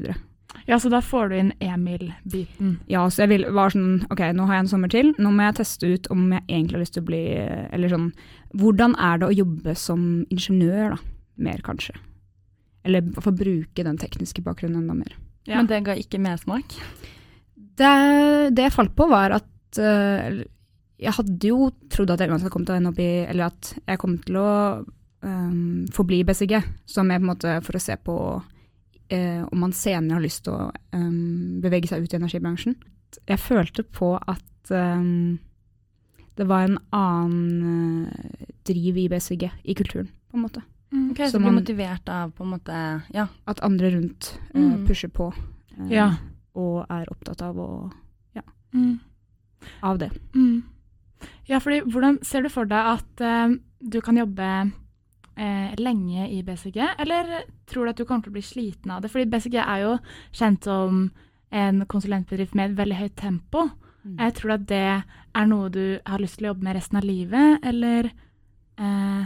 Ja, 0.69 0.76
så 0.81 0.90
da 0.93 1.00
får 1.05 1.31
du 1.31 1.37
inn 1.38 1.52
Emil-biten. 1.64 2.78
Ja, 2.90 3.07
så 3.09 3.23
jeg 3.25 3.31
vil, 3.31 3.47
var 3.57 3.73
sånn 3.73 4.02
Ok, 4.12 4.21
nå 4.37 4.49
har 4.49 4.59
jeg 4.59 4.64
en 4.64 4.71
sommer 4.73 4.90
til. 4.93 5.12
Nå 5.21 5.31
må 5.33 5.47
jeg 5.47 5.59
teste 5.61 5.88
ut 5.88 6.09
om 6.12 6.26
jeg 6.35 6.43
egentlig 6.49 6.76
har 6.76 6.83
lyst 6.83 6.97
til 6.97 7.05
å 7.05 7.09
bli 7.09 7.21
Eller 7.73 7.93
sånn 7.93 8.09
Hvordan 8.57 8.97
er 8.97 9.21
det 9.21 9.28
å 9.28 9.37
jobbe 9.37 9.75
som 9.78 10.02
ingeniør, 10.33 10.97
da? 10.97 11.14
Mer, 11.38 11.61
kanskje. 11.64 11.95
Eller 12.88 13.07
få 13.23 13.31
bruke 13.37 13.85
den 13.85 14.00
tekniske 14.00 14.43
bakgrunnen 14.43 14.83
enda 14.83 14.97
mer. 14.97 15.12
Ja. 15.47 15.61
Men 15.61 15.69
det 15.71 15.85
ga 15.87 15.95
ikke 16.00 16.21
mersmak? 16.21 16.75
Det, 17.79 17.91
det 18.57 18.65
jeg 18.69 18.73
falt 18.75 18.95
på, 18.99 19.07
var 19.11 19.31
at 19.39 19.79
uh, 19.79 20.43
Jeg 20.99 21.13
hadde 21.15 21.47
jo 21.53 21.69
trodd 21.93 22.11
at 22.11 22.21
jeg 22.25 22.31
uansett 22.33 22.51
kom 22.51 22.65
til 22.67 22.75
å 22.75 22.79
ende 22.81 22.91
opp 22.91 22.99
i 22.99 23.09
Eller 23.31 23.53
at 23.53 23.73
jeg 23.87 23.99
kom 24.03 24.17
til 24.25 24.39
å 24.41 24.51
um, 25.23 25.87
forbli 25.95 26.21
i 26.21 26.27
BCG, 26.27 26.57
som 26.91 27.11
er 27.11 27.21
på 27.21 27.27
en 27.27 27.31
måte 27.33 27.57
for 27.67 27.79
å 27.79 27.83
se 27.83 27.97
på 28.03 28.17
uh, 28.43 29.43
om 29.53 29.59
man 29.63 29.73
senere 29.77 30.19
har 30.19 30.25
lyst 30.25 30.45
til 30.47 30.55
å 30.57 30.71
um, 30.95 31.61
bevege 31.63 31.89
seg 31.91 32.03
ut 32.03 32.15
i 32.15 32.19
energibransjen. 32.19 32.75
Jeg 33.29 33.39
følte 33.41 33.83
på 33.83 34.13
at 34.21 34.73
um, 34.75 35.39
det 36.39 36.47
var 36.47 36.67
en 36.69 36.79
annen 36.95 38.09
driv 38.69 38.99
i 39.01 39.09
BCG, 39.11 39.49
i 39.65 39.75
kulturen, 39.75 40.11
på 40.31 40.37
en 40.39 40.45
måte. 40.45 40.63
Mm. 40.93 41.11
Ok, 41.13 41.19
Så 41.25 41.31
Så 41.33 41.39
du 41.39 41.43
blir 41.45 41.51
man- 41.53 41.59
motivert 41.63 42.09
av 42.09 42.31
på 42.37 42.45
en 42.45 42.53
måte 42.53 43.03
Ja. 43.15 43.27
At 43.47 43.61
andre 43.63 43.91
rundt 43.91 44.39
Mm. 44.55 44.87
pusher 44.87 45.09
på, 45.09 45.33
Uh, 45.79 45.89
Ja. 45.93 46.17
Og 46.59 46.85
er 46.91 47.09
opptatt 47.12 47.45
av, 47.47 47.59
å, 47.62 47.71
Mm. 48.75 48.99
av 49.81 49.99
det. 49.99 50.11
Mm. 50.35 50.62
Ja, 51.49 51.59
fordi 51.59 51.81
hvordan 51.88 52.19
ser 52.23 52.45
du 52.45 52.50
for 52.53 52.69
deg 52.69 52.91
at 52.93 53.23
uh, 53.25 53.55
du 53.81 54.00
kan 54.05 54.19
jobbe 54.21 54.49
uh, 54.69 55.71
lenge 55.81 56.29
i 56.29 56.43
BCG, 56.45 56.77
eller 56.99 57.47
tror 57.67 57.87
du 57.87 57.91
at 57.91 57.99
du 57.99 58.05
kommer 58.05 58.27
til 58.27 58.35
å 58.35 58.37
bli 58.37 58.45
sliten 58.45 58.93
av 58.93 59.03
det? 59.03 59.11
Fordi 59.11 59.27
BCG 59.31 59.57
er 59.62 59.85
jo 59.87 59.95
kjent 60.37 60.69
som 60.69 61.09
en 61.49 61.85
konsulentbedrift 61.88 62.55
med 62.55 62.73
et 62.73 62.79
veldig 62.83 62.99
høyt 62.99 63.17
tempo. 63.17 63.71
Jeg 64.19 64.35
tror 64.37 64.55
at 64.55 64.69
det 64.69 64.85
er 65.37 65.49
noe 65.49 65.69
du 65.73 65.99
har 66.07 66.21
lyst 66.21 66.38
til 66.38 66.49
å 66.49 66.53
jobbe 66.53 66.65
med 66.65 66.77
resten 66.79 67.00
av 67.00 67.05
livet, 67.05 67.65
eller 67.67 68.11
uh, 68.81 69.25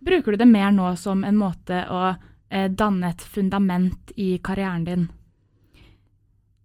bruker 0.00 0.32
du 0.32 0.40
det 0.40 0.48
mer 0.48 0.72
nå 0.72 0.90
som 0.96 1.24
en 1.24 1.38
måte 1.38 1.84
å 1.88 2.02
eh, 2.50 2.68
danne 2.70 3.12
et 3.12 3.22
fundament 3.22 4.12
i 4.16 4.38
karrieren 4.42 4.84
din? 4.84 5.08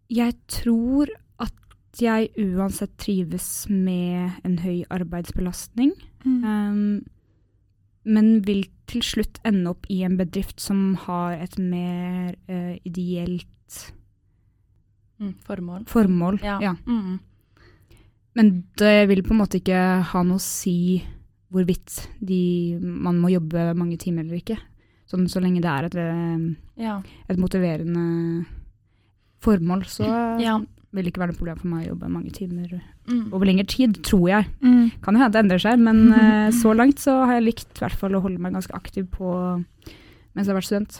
Jeg 0.09 0.35
tror 0.51 1.09
at 1.41 2.01
jeg 2.01 2.29
uansett 2.37 2.93
trives 3.01 3.65
med 3.69 4.31
en 4.45 4.57
høy 4.61 4.83
arbeidsbelastning. 4.93 5.93
Um, 6.25 7.05
men 8.05 8.41
vil 8.45 8.65
til 8.89 9.01
slutt 9.05 9.39
ende 9.45 9.71
opp 9.71 9.87
i 9.89 10.03
en 10.05 10.17
bedrift 10.19 10.59
som 10.61 10.95
har 11.07 11.39
et 11.41 11.57
mer 11.59 12.35
uh, 12.49 12.75
ideelt 12.85 13.47
Mm, 15.15 15.33
formål. 15.47 15.85
formål. 15.87 16.39
Ja. 16.43 16.57
Ja. 16.59 16.73
Mm. 16.85 17.19
Men 18.35 18.49
det 18.75 19.07
vil 19.07 19.21
på 19.23 19.31
en 19.31 19.37
måte 19.39 19.61
ikke 19.61 19.77
ha 20.03 20.23
noe 20.27 20.35
å 20.35 20.43
si 20.43 21.01
hvorvidt 21.55 22.01
de, 22.19 22.75
man 22.83 23.21
må 23.23 23.29
jobbe 23.31 23.69
mange 23.79 23.95
timer 24.01 24.25
eller 24.25 24.41
ikke. 24.41 24.57
Sånn, 25.07 25.29
så 25.31 25.39
lenge 25.39 25.61
det 25.63 25.71
er 25.71 25.87
et, 25.87 25.95
eh, 25.95 26.83
ja. 26.83 26.97
et 27.31 27.39
motiverende 27.39 28.45
formål, 29.43 29.83
så 29.89 30.07
ja. 30.41 30.59
vil 30.95 31.05
det 31.05 31.11
ikke 31.11 31.23
være 31.23 31.33
noe 31.33 31.39
problem 31.39 31.59
for 31.61 31.71
meg 31.73 31.85
å 31.85 31.89
jobbe 31.93 32.11
mange 32.11 32.35
timer 32.35 32.77
Mm. 33.05 33.27
over 33.37 33.45
lengre 33.45 33.67
tid, 33.69 33.99
tror 34.01 34.23
jeg. 34.31 34.47
Mm. 34.65 34.87
Kan 35.05 35.13
jo 35.13 35.21
hende 35.21 35.35
det 35.35 35.41
endrer 35.43 35.61
seg, 35.61 35.77
men 35.77 35.99
uh, 36.09 36.47
så 36.61 36.71
langt 36.73 36.97
så 37.03 37.19
har 37.27 37.37
jeg 37.37 37.51
likt 37.51 37.77
hvert 37.77 37.93
fall 37.93 38.17
å 38.17 38.21
holde 38.23 38.41
meg 38.41 38.55
ganske 38.57 38.73
aktiv 38.73 39.05
på 39.13 39.29
mens 40.33 40.47
jeg 40.47 40.51
har 40.51 40.57
vært 40.57 40.69
student. 40.71 40.97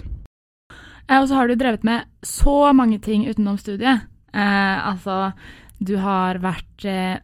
Og 1.06 1.28
så 1.30 1.38
har 1.38 1.50
du 1.50 1.56
drevet 1.58 1.86
med 1.86 2.06
så 2.26 2.74
mange 2.74 2.98
ting 3.04 3.28
utenom 3.30 3.58
studiet. 3.62 4.06
Eh, 4.34 4.88
altså, 4.90 5.32
du 5.78 5.96
har 6.02 6.40
vært 6.44 6.88
eh, 6.90 7.20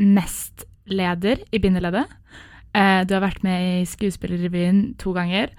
nestleder 0.00 1.44
i 1.54 1.60
bindeleddet. 1.62 2.10
Eh, 2.74 3.04
du 3.06 3.14
har 3.14 3.22
vært 3.24 3.44
med 3.46 3.82
i 3.82 3.86
Skuespillerrevyen 3.88 4.96
to 4.98 5.14
ganger. 5.16 5.54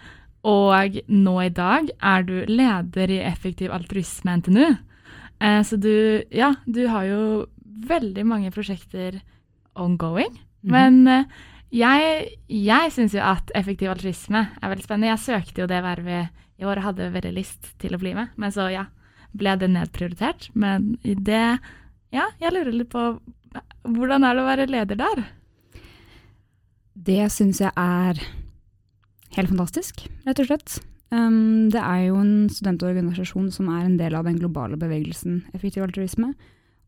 Og 0.45 0.99
nå 1.09 1.35
i 1.41 1.49
dag 1.53 1.89
er 2.05 2.25
du 2.27 2.35
leder 2.49 3.11
i 3.11 3.23
Effektiv 3.25 3.73
altruisme 3.73 4.37
NTNU. 4.37 4.75
Eh, 5.41 5.61
så 5.65 5.77
du, 5.81 6.23
ja, 6.31 6.53
du 6.65 6.85
har 6.91 7.07
jo 7.09 7.21
veldig 7.89 8.25
mange 8.27 8.53
prosjekter 8.53 9.19
ongoing. 9.75 10.31
Mhm. 10.61 10.71
Men 10.71 11.07
eh, 11.07 11.25
jeg, 11.75 12.27
jeg 12.47 12.91
syns 12.95 13.15
jo 13.17 13.23
at 13.25 13.51
effektiv 13.57 13.91
altruisme 13.91 14.45
er 14.61 14.71
veldig 14.71 14.85
spennende. 14.85 15.11
Jeg 15.11 15.25
søkte 15.25 15.65
jo 15.65 15.71
det 15.71 15.81
vervet 15.83 16.43
i 16.61 16.67
år 16.67 16.79
og 16.79 16.91
hadde 16.91 17.11
veldig 17.11 17.33
lyst 17.35 17.73
til 17.81 17.97
å 17.97 17.99
bli 17.99 18.13
med, 18.15 18.31
men 18.39 18.53
så 18.53 18.69
ja, 18.71 18.85
ble 19.35 19.57
det 19.59 19.71
nedprioritert. 19.73 20.51
Men 20.53 20.95
i 21.03 21.17
det 21.17 21.57
Ja, 22.13 22.29
jeg 22.39 22.53
lurer 22.53 22.71
litt 22.71 22.93
på 22.93 23.17
hvordan 23.83 24.23
er 24.23 24.35
det 24.35 24.43
å 24.43 24.47
være 24.47 24.67
leder 24.69 24.99
der? 24.99 25.23
Det 26.95 27.25
syns 27.33 27.59
jeg 27.59 27.73
er 27.75 28.21
helt 29.35 29.51
fantastisk, 29.51 30.05
rett 30.25 30.41
og 30.41 30.49
slett. 30.49 30.77
Um, 31.13 31.69
det 31.71 31.81
er 31.81 32.07
jo 32.07 32.17
en 32.17 32.47
studentorganisasjon 32.51 33.51
som 33.53 33.69
er 33.71 33.85
en 33.85 33.97
del 33.99 34.15
av 34.17 34.25
den 34.27 34.39
globale 34.41 34.77
bevegelsen 34.79 35.43
effektiv 35.53 35.85
altruisme. 35.85 36.33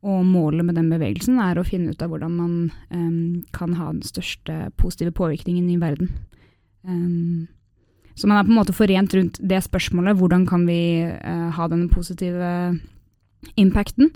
Og 0.07 0.23
målet 0.25 0.65
med 0.65 0.77
den 0.77 0.89
bevegelsen 0.91 1.39
er 1.41 1.57
å 1.57 1.65
finne 1.65 1.93
ut 1.93 2.01
av 2.03 2.11
hvordan 2.11 2.33
man 2.37 2.55
um, 2.93 3.43
kan 3.55 3.75
ha 3.77 3.91
den 3.91 4.05
største 4.05 4.71
positive 4.77 5.13
påvirkningen 5.17 5.69
i 5.73 5.77
verden. 5.81 6.11
Um, 6.87 7.47
så 8.17 8.29
man 8.29 8.39
er 8.39 8.47
på 8.47 8.53
en 8.53 8.59
måte 8.59 8.75
forent 8.77 9.13
rundt 9.13 9.39
det 9.41 9.61
spørsmålet, 9.65 10.17
hvordan 10.17 10.47
kan 10.49 10.65
vi 10.69 10.81
uh, 11.05 11.49
ha 11.53 11.67
den 11.69 11.87
positive 11.93 12.77
impacten. 13.55 14.13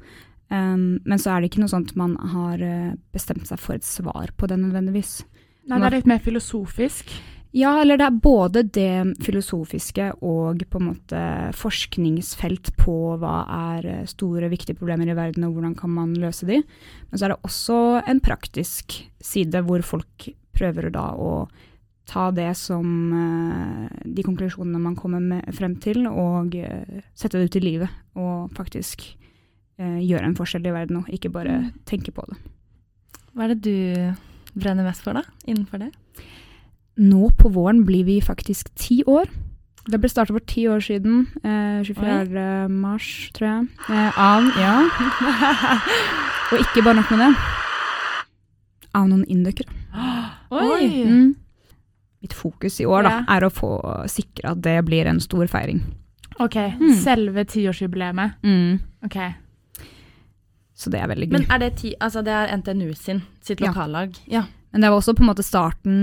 Men 0.52 1.16
så 1.22 1.30
er 1.32 1.40
det 1.40 1.48
ikke 1.48 1.62
noe 1.62 1.72
sånt 1.72 1.94
man 1.96 2.18
har 2.34 2.60
uh, 2.60 2.96
bestemt 3.16 3.46
seg 3.48 3.60
for 3.62 3.78
et 3.78 3.86
svar 3.88 4.34
på 4.36 4.50
det 4.52 4.58
nødvendigvis. 4.60 5.22
Nei, 5.70 5.78
det 5.80 5.88
er 5.88 5.96
litt 5.96 6.10
mer 6.12 6.20
filosofisk. 6.20 7.14
Ja, 7.52 7.74
eller 7.82 8.00
det 8.00 8.06
er 8.08 8.20
både 8.24 8.62
det 8.64 9.24
filosofiske 9.26 10.06
og 10.24 10.62
på 10.72 10.80
en 10.80 10.86
måte 10.88 11.22
forskningsfelt 11.60 12.72
på 12.80 12.96
hva 13.20 13.42
er 13.76 13.88
eh, 13.92 14.06
store, 14.08 14.48
viktige 14.54 14.78
problemer 14.80 15.12
i 15.12 15.18
verden, 15.18 15.44
og 15.44 15.58
hvordan 15.58 15.74
kan 15.76 15.92
man 15.92 16.14
løse 16.16 16.48
de. 16.48 16.62
Men 17.10 17.20
så 17.20 17.28
er 17.28 17.34
det 17.34 17.42
også 17.50 17.80
en 18.08 18.24
praktisk 18.24 19.02
side 19.20 19.66
hvor 19.68 19.84
folk 19.84 20.30
prøver 20.56 20.88
da 20.96 21.10
å 21.12 21.34
ta 22.08 22.30
det 22.36 22.54
som 22.56 22.88
eh, 23.20 24.00
de 24.08 24.24
konklusjonene 24.24 24.80
man 24.88 24.96
kommer 24.96 25.20
med, 25.20 25.52
frem 25.56 25.76
til, 25.84 26.06
og 26.08 26.56
eh, 26.56 27.04
sette 27.12 27.36
det 27.36 27.52
ut 27.52 27.60
i 27.60 27.66
livet. 27.68 28.02
Og 28.16 28.52
faktisk 28.56 29.10
gjøre 29.82 30.28
en 30.28 30.36
forskjell 30.38 30.68
i 30.70 30.74
verden, 30.76 31.00
og 31.00 31.08
ikke 31.10 31.32
bare 31.34 31.56
tenke 31.90 32.12
på 32.14 32.22
det. 32.30 32.36
Hva 33.34 33.48
er 33.48 33.56
det 33.56 33.64
du 33.66 34.60
brenner 34.62 34.86
mest 34.86 35.02
for, 35.02 35.18
da? 35.18 35.24
Innenfor 35.50 35.82
det? 35.82 35.90
Nå 36.98 37.30
på 37.40 37.50
våren 37.54 37.84
blir 37.86 38.04
vi 38.06 38.20
faktisk 38.22 38.74
ti 38.76 39.04
år. 39.08 39.26
Det 39.88 39.98
ble 40.00 40.10
startet 40.10 40.36
for 40.36 40.46
ti 40.46 40.68
år 40.70 40.80
siden, 40.86 41.28
eh, 41.44 41.82
24. 41.84 42.68
mars, 42.70 43.32
tror 43.34 43.48
jeg. 43.48 43.68
Eh, 43.90 44.20
av 44.20 44.44
Ja. 44.60 44.76
Og 46.52 46.60
ikke 46.60 46.84
bare 46.84 46.96
nok 47.00 47.12
med 47.12 47.20
det. 47.20 47.36
Av 48.94 49.08
noen 49.08 49.24
indøkere. 49.26 49.70
Oi! 50.52 51.06
Mm. 51.08 51.36
Mitt 52.22 52.34
fokus 52.34 52.80
i 52.82 52.86
år 52.86 53.04
da, 53.04 53.10
Ja. 53.10 53.24
er 53.38 53.42
å 53.48 53.50
få 53.50 53.80
sikre 54.12 54.52
at 54.52 54.62
det 54.62 54.84
blir 54.86 55.08
en 55.08 55.20
stor 55.20 55.48
feiring. 55.48 55.82
Ok, 56.40 56.56
Mm. 56.56 56.94
selve 57.02 57.46
tiårsjubileet. 57.46 58.34
Ok. 59.04 59.18
Så 60.76 60.90
det 60.92 61.00
er 61.02 61.08
veldig 61.08 61.30
gøy. 61.30 61.32
Men 61.32 61.46
er 61.52 61.58
det 61.60 61.76
ti 61.78 61.96
Altså, 62.02 62.22
det 62.24 62.34
er 62.34 62.58
NTNU 62.58 62.94
sin, 62.96 63.22
sitt 63.42 63.60
Ja. 63.62 63.68
lokallag? 63.72 64.16
Ja. 64.28 64.44
Men 64.72 64.82
det 64.86 64.90
var 64.90 64.98
også 65.02 65.14
på 65.18 65.24
en 65.26 65.30
måte 65.32 65.44
starten 65.44 65.96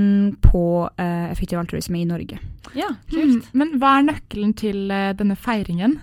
på 0.45 0.63
eh, 1.01 1.31
effektiv 1.33 1.59
altruisme 1.59 2.01
i 2.03 2.05
Norge. 2.09 2.39
Ja, 2.77 2.91
Mm. 3.13 3.39
Men 3.57 3.71
hva 3.81 3.95
er 3.99 4.09
nøkkelen 4.11 4.53
til 4.57 4.91
eh, 4.93 5.13
denne 5.17 5.37
feiringen? 5.41 5.99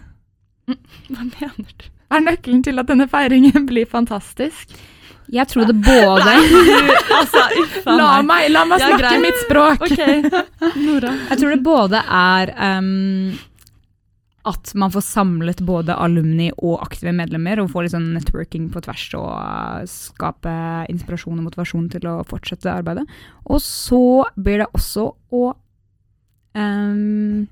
Hva 1.14 1.22
mener 1.28 1.70
du? 1.78 1.86
Hva 2.10 2.18
er 2.18 2.26
nøkkelen 2.26 2.64
til 2.66 2.80
at 2.82 2.90
denne 2.90 3.06
feiringen 3.12 3.66
blir 3.70 3.86
fantastisk? 3.86 4.74
Jeg 5.34 5.48
tror 5.50 5.66
det 5.66 5.76
både 5.82 6.34
altså, 7.18 7.44
uffa 7.62 7.94
La 7.98 8.10
meg. 8.22 8.50
la 8.54 8.62
meg 8.70 8.82
Ja, 8.82 8.90
snakke 8.92 9.02
greit. 9.02 9.22
mitt 9.24 9.40
språk! 9.42 9.86
Okay. 9.88 10.22
Nora. 10.86 11.14
Jeg 11.32 11.40
tror 11.42 11.54
det 11.56 11.62
både 11.66 12.02
er 12.06 12.52
ehm, 12.68 13.32
at 14.46 14.72
man 14.78 14.92
får 14.94 15.04
samlet 15.08 15.62
både 15.66 15.96
alumni 15.98 16.52
og 16.56 16.78
aktive 16.84 17.14
medlemmer, 17.16 17.60
og 17.62 17.72
får 17.74 17.86
litt 17.86 17.96
sånn 17.96 18.12
networking 18.14 18.70
på 18.74 18.84
tvers 18.86 19.06
og 19.18 19.30
eh, 19.34 19.86
skape 19.90 20.56
inspirasjon 20.94 21.40
og 21.40 21.48
motivasjon 21.48 21.90
til 21.96 22.08
å 22.12 22.16
fortsette 22.30 22.70
arbeidet. 22.72 23.06
Og 23.50 23.62
så 23.64 24.02
blir 24.38 24.62
det 24.62 24.70
også 24.78 25.08
å 25.34 25.44
um, 26.56 27.46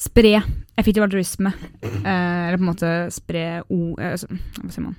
spre 0.00 0.38
effektiv 0.74 1.04
altruisme. 1.04 1.52
uh, 1.84 2.48
eller 2.48 2.58
på 2.58 2.64
en 2.64 2.70
måte 2.72 2.94
spre 3.14 3.46
o... 3.68 3.96
altså, 4.00 4.32
hva 4.32 4.70
sier 4.72 4.88
man? 4.88 4.96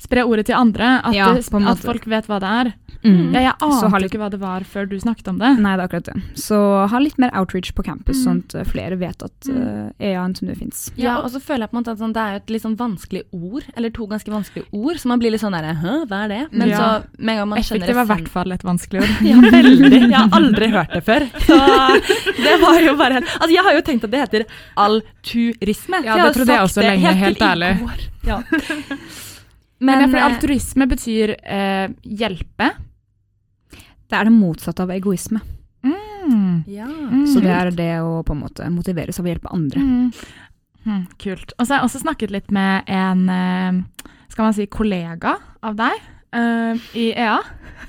Spre 0.00 0.22
ordet 0.24 0.46
til 0.48 0.56
andre, 0.56 1.00
at, 1.04 1.12
Ja, 1.14 1.26
det, 1.36 1.44
at 1.52 1.78
folk 1.84 2.06
vet 2.08 2.26
hva 2.26 2.38
det 2.40 2.48
er. 2.48 2.72
Mm. 3.04 3.32
Ja, 3.32 3.40
jeg 3.40 3.52
Så 3.60 3.84
ante 3.86 3.98
litt- 4.00 4.10
ikke 4.12 4.18
hva 4.20 4.28
det 4.30 4.40
var 4.40 4.60
før 4.68 4.86
du 4.88 4.96
snakket 5.00 5.28
om 5.28 5.38
det. 5.40 5.50
Nei, 5.60 5.76
det 5.76 5.80
er 5.84 5.88
akkurat 5.88 6.04
det. 6.08 6.22
Så 6.36 6.56
ha 6.88 6.98
litt 7.00 7.16
mer 7.18 7.30
outreach 7.36 7.72
på 7.72 7.84
campus, 7.84 8.16
Mm. 8.20 8.24
sånn 8.24 8.38
at 8.44 8.54
eh, 8.60 8.64
flere 8.64 8.96
vet 8.98 9.22
at 9.22 9.32
Mm. 9.48 9.56
uh, 9.60 9.92
EA 10.00 10.24
NTNU 10.28 10.54
fins. 10.56 10.90
Ja, 10.96 11.18
og 11.20 11.30
så 11.30 11.40
føler 11.40 11.60
jeg 11.64 11.70
på 11.70 11.76
en 11.78 11.82
måte 11.84 11.92
at 11.92 11.98
sånn, 11.98 12.12
det 12.12 12.20
er 12.20 12.30
jo 12.32 12.36
et 12.36 12.50
litt 12.50 12.62
sånn 12.62 12.76
vanskelig 12.76 13.22
ord, 13.32 13.64
eller 13.76 13.90
to 13.90 14.06
ganske 14.06 14.28
vanskelige 14.28 14.66
ord, 14.72 14.96
så 14.96 15.06
man 15.06 15.18
blir 15.18 15.30
litt 15.32 15.40
sånn 15.40 15.52
derre 15.52 15.74
hæ, 15.80 15.94
hva 16.08 16.24
er 16.24 16.28
det? 16.28 16.52
Men 16.52 16.68
Ja. 16.68 16.76
så 16.80 17.04
med 17.18 17.32
en 17.32 17.38
gang 17.40 17.48
man 17.48 17.58
skjønner 17.60 17.86
det 17.86 17.94
var 17.96 18.04
i 18.04 18.12
hvert 18.14 18.28
fall 18.28 18.52
et 18.52 18.62
vanskelig 18.62 19.00
ord. 19.00 19.16
Ja, 19.30 19.36
veldig. 19.40 20.00
Jeg 20.10 20.12
har 20.12 20.28
aldri 20.40 20.70
hørt 20.70 20.92
det 20.92 21.04
før. 21.04 21.28
Så 21.40 21.56
det 22.44 22.60
var 22.60 22.80
jo 22.80 22.96
bare 22.96 23.12
helt 23.20 23.26
Altså, 23.40 23.52
jeg 23.52 23.64
har 23.64 23.72
jo 23.74 23.80
tenkt 23.80 24.04
at 24.04 24.10
det 24.10 24.20
heter 24.20 24.44
alturisme. 24.76 26.04
Ja, 26.04 26.16
jeg 26.16 26.16
det 26.16 26.20
har 26.20 26.32
trodde 26.34 26.52
jeg 26.52 26.62
også 26.68 26.82
lenge, 26.84 27.12
helt, 27.14 27.38
helt 27.40 27.40
ærlig. 27.40 27.72
Ja. 28.26 28.42
Men, 29.80 30.04
Men, 30.04 30.14
eh, 30.14 30.26
altruisme 30.26 30.86
betyr 30.90 31.34
eh, 31.40 31.88
hjelpe. 32.04 32.70
Det 34.10 34.18
er 34.18 34.28
det 34.28 34.34
motsatte 34.34 34.84
av 34.84 34.92
egoisme. 34.92 35.40
Mm. 35.82 36.62
ja. 36.68 36.84
Mm. 36.84 37.24
Så 37.26 37.40
det 37.40 37.50
er 37.50 37.70
det 37.72 37.92
å 38.04 38.20
på 38.26 38.34
en 38.36 38.42
måte 38.44 38.68
motiveres 38.70 39.18
av 39.18 39.26
å 39.26 39.30
hjelpe 39.30 39.50
andre. 39.54 39.80
Mm. 39.80 40.10
Mm, 40.84 41.04
kult. 41.20 41.54
Og 41.56 41.64
så 41.64 41.72
har 41.72 41.80
jeg 41.80 41.88
også 41.88 42.02
snakket 42.04 42.32
litt 42.34 42.52
med 42.54 42.88
en 42.88 43.24
eh, 43.32 44.06
skal 44.30 44.46
man 44.46 44.56
si, 44.56 44.68
kollega 44.70 45.36
av 45.66 45.76
deg 45.78 45.96
uh, 46.36 46.90
i 46.94 47.10
EA. 47.12 47.38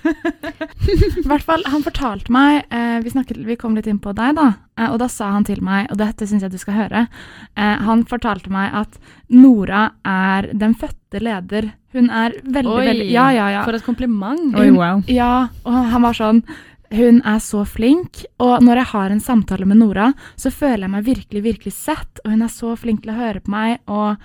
I 1.21 1.25
hvert 1.27 1.45
fall, 1.45 1.63
Han 1.69 1.83
fortalte 1.85 2.33
meg 2.33 2.65
uh, 2.73 2.97
vi, 3.03 3.13
snakket, 3.13 3.41
vi 3.45 3.57
kom 3.59 3.75
litt 3.77 3.89
inn 3.89 4.01
på 4.01 4.13
deg, 4.17 4.35
da. 4.39 4.47
Uh, 4.79 4.89
og 4.91 5.01
da 5.03 5.09
sa 5.11 5.29
han 5.35 5.45
til 5.47 5.61
meg, 5.65 5.91
og 5.91 5.99
dette 6.01 6.27
syns 6.27 6.45
jeg 6.45 6.53
du 6.53 6.57
skal 6.61 6.77
høre 6.79 7.03
eh, 7.05 7.77
Han 7.85 8.05
fortalte 8.09 8.51
meg 8.53 8.73
at 8.81 8.97
Nora 9.29 9.91
er 10.07 10.49
den 10.57 10.73
fødte 10.77 11.21
leder. 11.21 11.71
Hun 11.93 12.09
er 12.09 12.35
veldig, 12.43 12.71
Oi, 12.71 12.85
veldig 12.87 13.07
Ja, 13.11 13.29
ja, 13.35 13.47
ja. 13.51 13.63
For 13.67 13.75
et 13.75 13.83
kompliment. 13.83 14.53
Oi, 14.55 14.69
wow. 14.71 15.01
Ja, 15.11 15.49
og 15.65 15.73
han 15.91 16.01
var 16.05 16.13
sånn 16.13 16.43
Hun 16.91 17.21
er 17.23 17.39
så 17.39 17.65
flink, 17.67 18.25
og 18.39 18.61
når 18.63 18.81
jeg 18.81 18.85
har 18.91 19.09
en 19.13 19.19
samtale 19.23 19.65
med 19.65 19.77
Nora, 19.79 20.09
så 20.35 20.51
føler 20.51 20.83
jeg 20.87 20.91
meg 20.91 21.05
virkelig, 21.05 21.41
virkelig 21.45 21.71
sett, 21.73 22.19
og 22.25 22.31
hun 22.33 22.41
er 22.43 22.51
så 22.51 22.73
flink 22.75 23.03
til 23.05 23.13
å 23.13 23.15
høre 23.15 23.39
på 23.39 23.51
meg, 23.53 23.77
og 23.87 24.17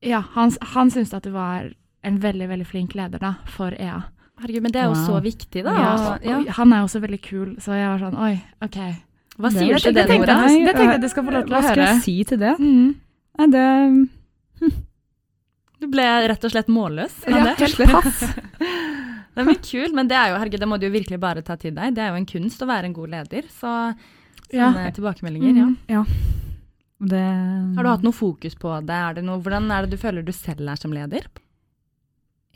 ja, 0.00 0.20
han, 0.36 0.52
han 0.74 0.90
syntes 0.94 1.14
at 1.16 1.24
du 1.26 1.32
var 1.34 1.72
en 2.06 2.20
veldig, 2.22 2.46
veldig 2.52 2.66
flink 2.70 2.94
leder 2.94 3.18
da, 3.18 3.32
for 3.50 3.74
EA. 3.74 3.98
Herregud, 4.38 4.62
men 4.62 4.72
det 4.76 4.78
er 4.84 4.86
jo 4.86 4.94
Wow. 4.94 5.06
så 5.08 5.20
viktig, 5.24 5.64
da. 5.66 5.74
Ja, 5.74 5.90
og- 6.12 6.24
ja. 6.46 6.52
han 6.54 6.72
er 6.72 6.84
også 6.86 7.00
veldig 7.02 7.20
kul, 7.24 7.56
så 7.58 7.74
jeg 7.74 7.88
var 7.88 7.98
sånn, 7.98 8.18
oi, 8.28 8.42
ok. 8.62 8.78
Hva 9.40 9.50
sier 9.50 9.74
du 9.74 9.80
til 9.80 9.94
det, 9.98 10.06
Nora? 10.08 10.36
det 10.46 10.74
tenkte 10.76 10.92
jeg 10.92 11.00
du 11.02 11.08
skal 11.08 11.24
få 11.26 11.32
lov 11.34 11.46
til 11.48 11.56
å 11.56 11.62
høre. 11.62 11.66
Hva 11.66 11.72
skal 11.72 11.86
jeg 11.96 12.02
si 12.06 12.16
til 12.30 12.38
det? 12.38 12.54
Mm. 12.60 12.94
Nei, 13.38 13.46
det 13.50 14.78
Du 15.80 15.86
ble 15.92 16.04
rett 16.30 16.44
og 16.46 16.52
slett 16.54 16.70
målløs 16.72 17.16
av 17.28 17.34
det? 17.36 17.40
Rett 17.50 17.62
og 17.66 17.72
slett. 17.74 17.90
pass. 17.92 18.22
Nei, 19.36 19.44
men 19.44 19.58
kult, 19.60 19.92
men 19.92 20.08
det 20.08 20.16
er 20.16 20.30
jo, 20.32 20.38
herregud, 20.40 20.62
det 20.62 20.68
må 20.70 20.78
du 20.80 20.86
jo 20.88 20.94
virkelig 20.94 21.18
bare 21.20 21.42
ta 21.44 21.58
til 21.60 21.74
deg. 21.76 21.92
Det 21.96 22.00
er 22.00 22.14
jo 22.14 22.20
en 22.22 22.28
kunst 22.30 22.62
å 22.64 22.68
være 22.70 22.88
en 22.88 22.94
god 22.96 23.12
leder. 23.12 23.48
Så 23.52 23.72
Ja. 24.54 24.70
sånne 24.70 24.94
tilbakemeldinger, 24.96 25.56
ja. 25.90 26.02
Mm. 26.04 27.08
det 27.10 27.24
Har 27.76 27.82
du 27.84 27.90
hatt 27.90 28.06
noe 28.06 28.16
fokus 28.16 28.54
på 28.56 28.72
det? 28.86 29.00
Det 29.18 29.24
noe? 29.26 29.40
Hvordan 29.42 29.68
er 29.74 29.84
det 29.84 29.90
du 29.98 30.00
føler 30.00 30.24
du 30.24 30.32
selv 30.32 30.68
er 30.72 30.76
som 30.80 30.94
leder? 30.96 31.26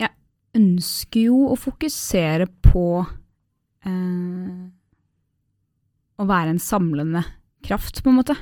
Jeg 0.00 0.10
ønsker 0.56 1.26
jo 1.28 1.42
å 1.52 1.58
fokusere 1.60 2.46
på 2.64 2.86
eh, 3.84 4.54
å 6.20 6.26
være 6.28 6.54
en 6.54 6.62
samlende 6.62 7.24
kraft, 7.66 8.00
på 8.02 8.08
en 8.08 8.16
måte. 8.22 8.36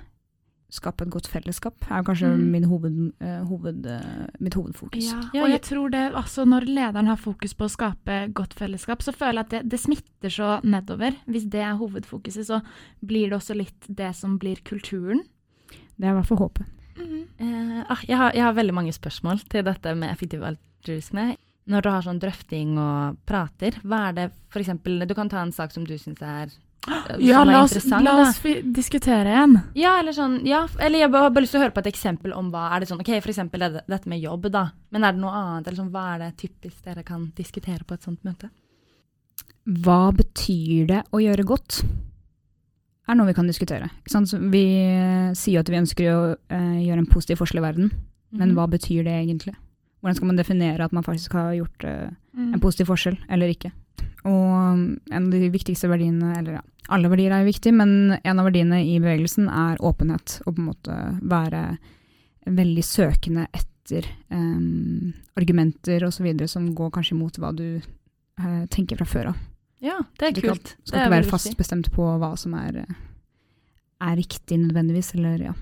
Skape 0.71 1.07
et 1.07 1.09
godt 1.11 1.27
fellesskap 1.33 1.87
er 1.91 2.03
kanskje 2.05 2.29
Mm. 2.37 2.51
min 2.53 2.65
hoved, 2.65 3.13
eh, 3.25 3.43
hoved, 3.49 3.87
eh, 3.87 4.27
mitt 4.39 4.53
hovedfokus. 4.55 5.03
Ja, 5.33 5.43
og 5.43 5.49
jeg- 5.49 5.63
tror 5.63 5.91
det 5.91 6.13
altså 6.13 6.45
når 6.45 6.67
lederen 6.67 7.07
har 7.07 7.17
fokus 7.17 7.55
på 7.55 7.65
å 7.65 7.71
skape 7.71 8.33
godt 8.35 8.53
fellesskap, 8.55 8.99
så 9.03 9.15
føler 9.15 9.33
jeg 9.33 9.39
at 9.47 9.49
det, 9.51 9.69
det 9.71 9.81
smitter 9.81 10.29
så 10.29 10.63
nedover. 10.63 11.17
Hvis 11.27 11.49
det 11.49 11.61
er 11.61 11.77
hovedfokuset, 11.79 12.45
så 12.45 12.63
blir 13.05 13.31
det 13.31 13.39
også 13.41 13.57
litt 13.57 13.87
det 13.89 14.15
som 14.15 14.39
blir 14.39 14.57
kulturen. 14.63 15.23
Det 15.99 16.05
er 16.07 16.11
i 16.11 16.21
hvert 16.21 16.27
fall 16.27 16.39
håpet. 16.39 16.67
Eh, 17.41 17.85
ah, 17.89 18.01
jeg, 18.07 18.17
har, 18.17 18.33
jeg 18.33 18.43
har 18.43 18.53
veldig 18.53 18.75
mange 18.75 18.93
spørsmål 18.93 19.41
til 19.49 19.63
dette 19.65 19.95
med 19.97 20.11
effektiv 20.11 20.43
altruisme. 20.43 21.37
Når 21.69 21.83
du 21.83 21.89
har 21.91 22.03
sånn 22.03 22.21
drøfting 22.21 22.77
og 22.79 23.17
prater, 23.27 23.73
hva 23.85 24.09
er 24.09 24.13
det 24.13 24.33
for 24.49 24.61
eksempel 24.61 25.07
Du 25.07 25.15
kan 25.15 25.29
ta 25.29 25.43
en 25.43 25.53
sak 25.53 25.71
som 25.71 25.85
du 25.85 25.95
syns 25.95 26.21
er 26.23 26.49
Ja, 27.21 27.43
la 27.45 27.63
oss, 27.65 27.75
la 27.91 28.13
oss 28.23 28.39
diskutere 28.63 29.29
igjen. 29.33 29.57
Ja, 29.77 29.99
eller 30.01 30.15
sånn, 30.17 30.39
ja, 30.47 30.63
eller 30.81 30.99
jeg 31.03 31.11
har 31.11 31.31
bare 31.31 31.43
lyst 31.43 31.53
til 31.53 31.61
å 31.61 31.65
høre 31.65 31.75
på 31.75 31.83
et 31.83 31.91
eksempel 31.91 32.33
om 32.33 32.51
hva 32.53 32.69
er 32.77 32.81
det 32.81 32.89
sånn, 32.89 33.01
ok, 33.03 33.11
for 33.21 33.33
eksempel 33.33 33.61
det, 33.61 33.83
dette 33.91 34.09
med 34.09 34.23
jobb 34.23 34.47
da, 34.55 34.63
men 34.95 35.05
er 35.05 35.13
det 35.13 35.21
noe 35.21 35.35
annet, 35.35 35.67
eller 35.67 35.81
sånn, 35.83 35.91
hva 35.93 36.05
er 36.15 36.19
det 36.23 36.31
typisk 36.41 36.85
dere 36.87 37.03
kan 37.05 37.27
diskutere 37.37 37.85
på 37.85 37.95
et 37.99 38.07
sånt 38.07 38.23
møte? 38.25 38.49
Hva 39.85 40.13
betyr 40.17 40.87
det 40.89 41.03
å 41.13 41.21
gjøre 41.21 41.45
godt? 41.45 41.83
Er 43.09 43.17
noe 43.17 43.27
vi 43.29 43.35
kan 43.37 43.47
diskutere. 43.49 43.89
Vi 44.53 44.65
eh, 44.85 45.33
sier 45.37 45.61
at 45.61 45.69
vi 45.73 45.79
ønsker 45.81 46.09
å 46.13 46.21
eh, 46.53 46.79
gjøre 46.87 47.03
en 47.05 47.11
positiv 47.11 47.41
forskjell 47.43 47.61
i 47.63 47.67
verden, 47.67 47.91
Mhm. 48.29 48.39
men 48.39 48.51
hva 48.55 48.67
betyr 48.69 49.05
det 49.05 49.15
egentlig? 49.25 49.55
Hvordan 50.01 50.15
skal 50.17 50.27
man 50.31 50.37
definere 50.39 50.85
at 50.85 50.93
man 50.93 51.03
faktisk 51.07 51.33
har 51.33 51.53
gjort 51.59 51.85
uh, 51.85 52.09
Mm. 52.39 52.53
en 52.55 52.61
positiv 52.61 52.87
forskjell, 52.87 53.17
eller 53.29 53.49
ikke? 53.51 53.73
Og 54.25 54.51
um, 54.55 54.83
en 55.11 55.25
av 55.27 55.31
de 55.33 55.49
viktigste 55.51 55.89
verdiene, 55.91 56.37
eller 56.39 56.53
ja, 56.53 56.61
alle 56.95 57.09
verdier 57.11 57.33
er 57.35 57.45
viktige, 57.45 57.73
men 57.75 58.13
en 58.23 58.39
av 58.39 58.47
verdiene 58.47 58.79
i 58.87 59.01
bevegelsen 59.03 59.49
er 59.51 59.81
åpenhet, 59.83 60.37
og 60.47 60.55
på 60.55 60.61
en 60.63 60.69
måte 60.69 60.99
være 61.27 61.63
veldig 62.47 62.85
søkende 62.87 63.49
etter 63.53 64.07
um, 64.31 65.13
argumenter 65.37 66.05
osv. 66.07 66.31
som 66.47 66.71
går 66.79 66.91
kanskje 66.95 67.17
imot 67.17 67.39
hva 67.43 67.51
du 67.57 67.81
uh, 68.39 68.67
tenker 68.71 68.97
fra 69.01 69.05
før 69.09 69.33
av. 69.33 69.37
Ja, 69.83 69.99
det 70.19 70.29
er 70.29 70.33
Du 70.33 70.41
kan- 70.43 70.51
kult. 70.55 70.77
Skal 70.85 70.99
Det 71.01 71.07
ikke 71.09 71.17
være 71.19 71.31
fast 71.31 71.57
bestemt 71.59 71.91
på 71.91 72.07
hva 72.19 72.37
som 72.39 72.55
er, 72.55 72.77
eh, 72.87 72.95
er 74.01 74.17
riktig 74.17 74.59
nødvendigvis, 74.63 75.15
eller 75.19 75.39
ja. 75.43 75.53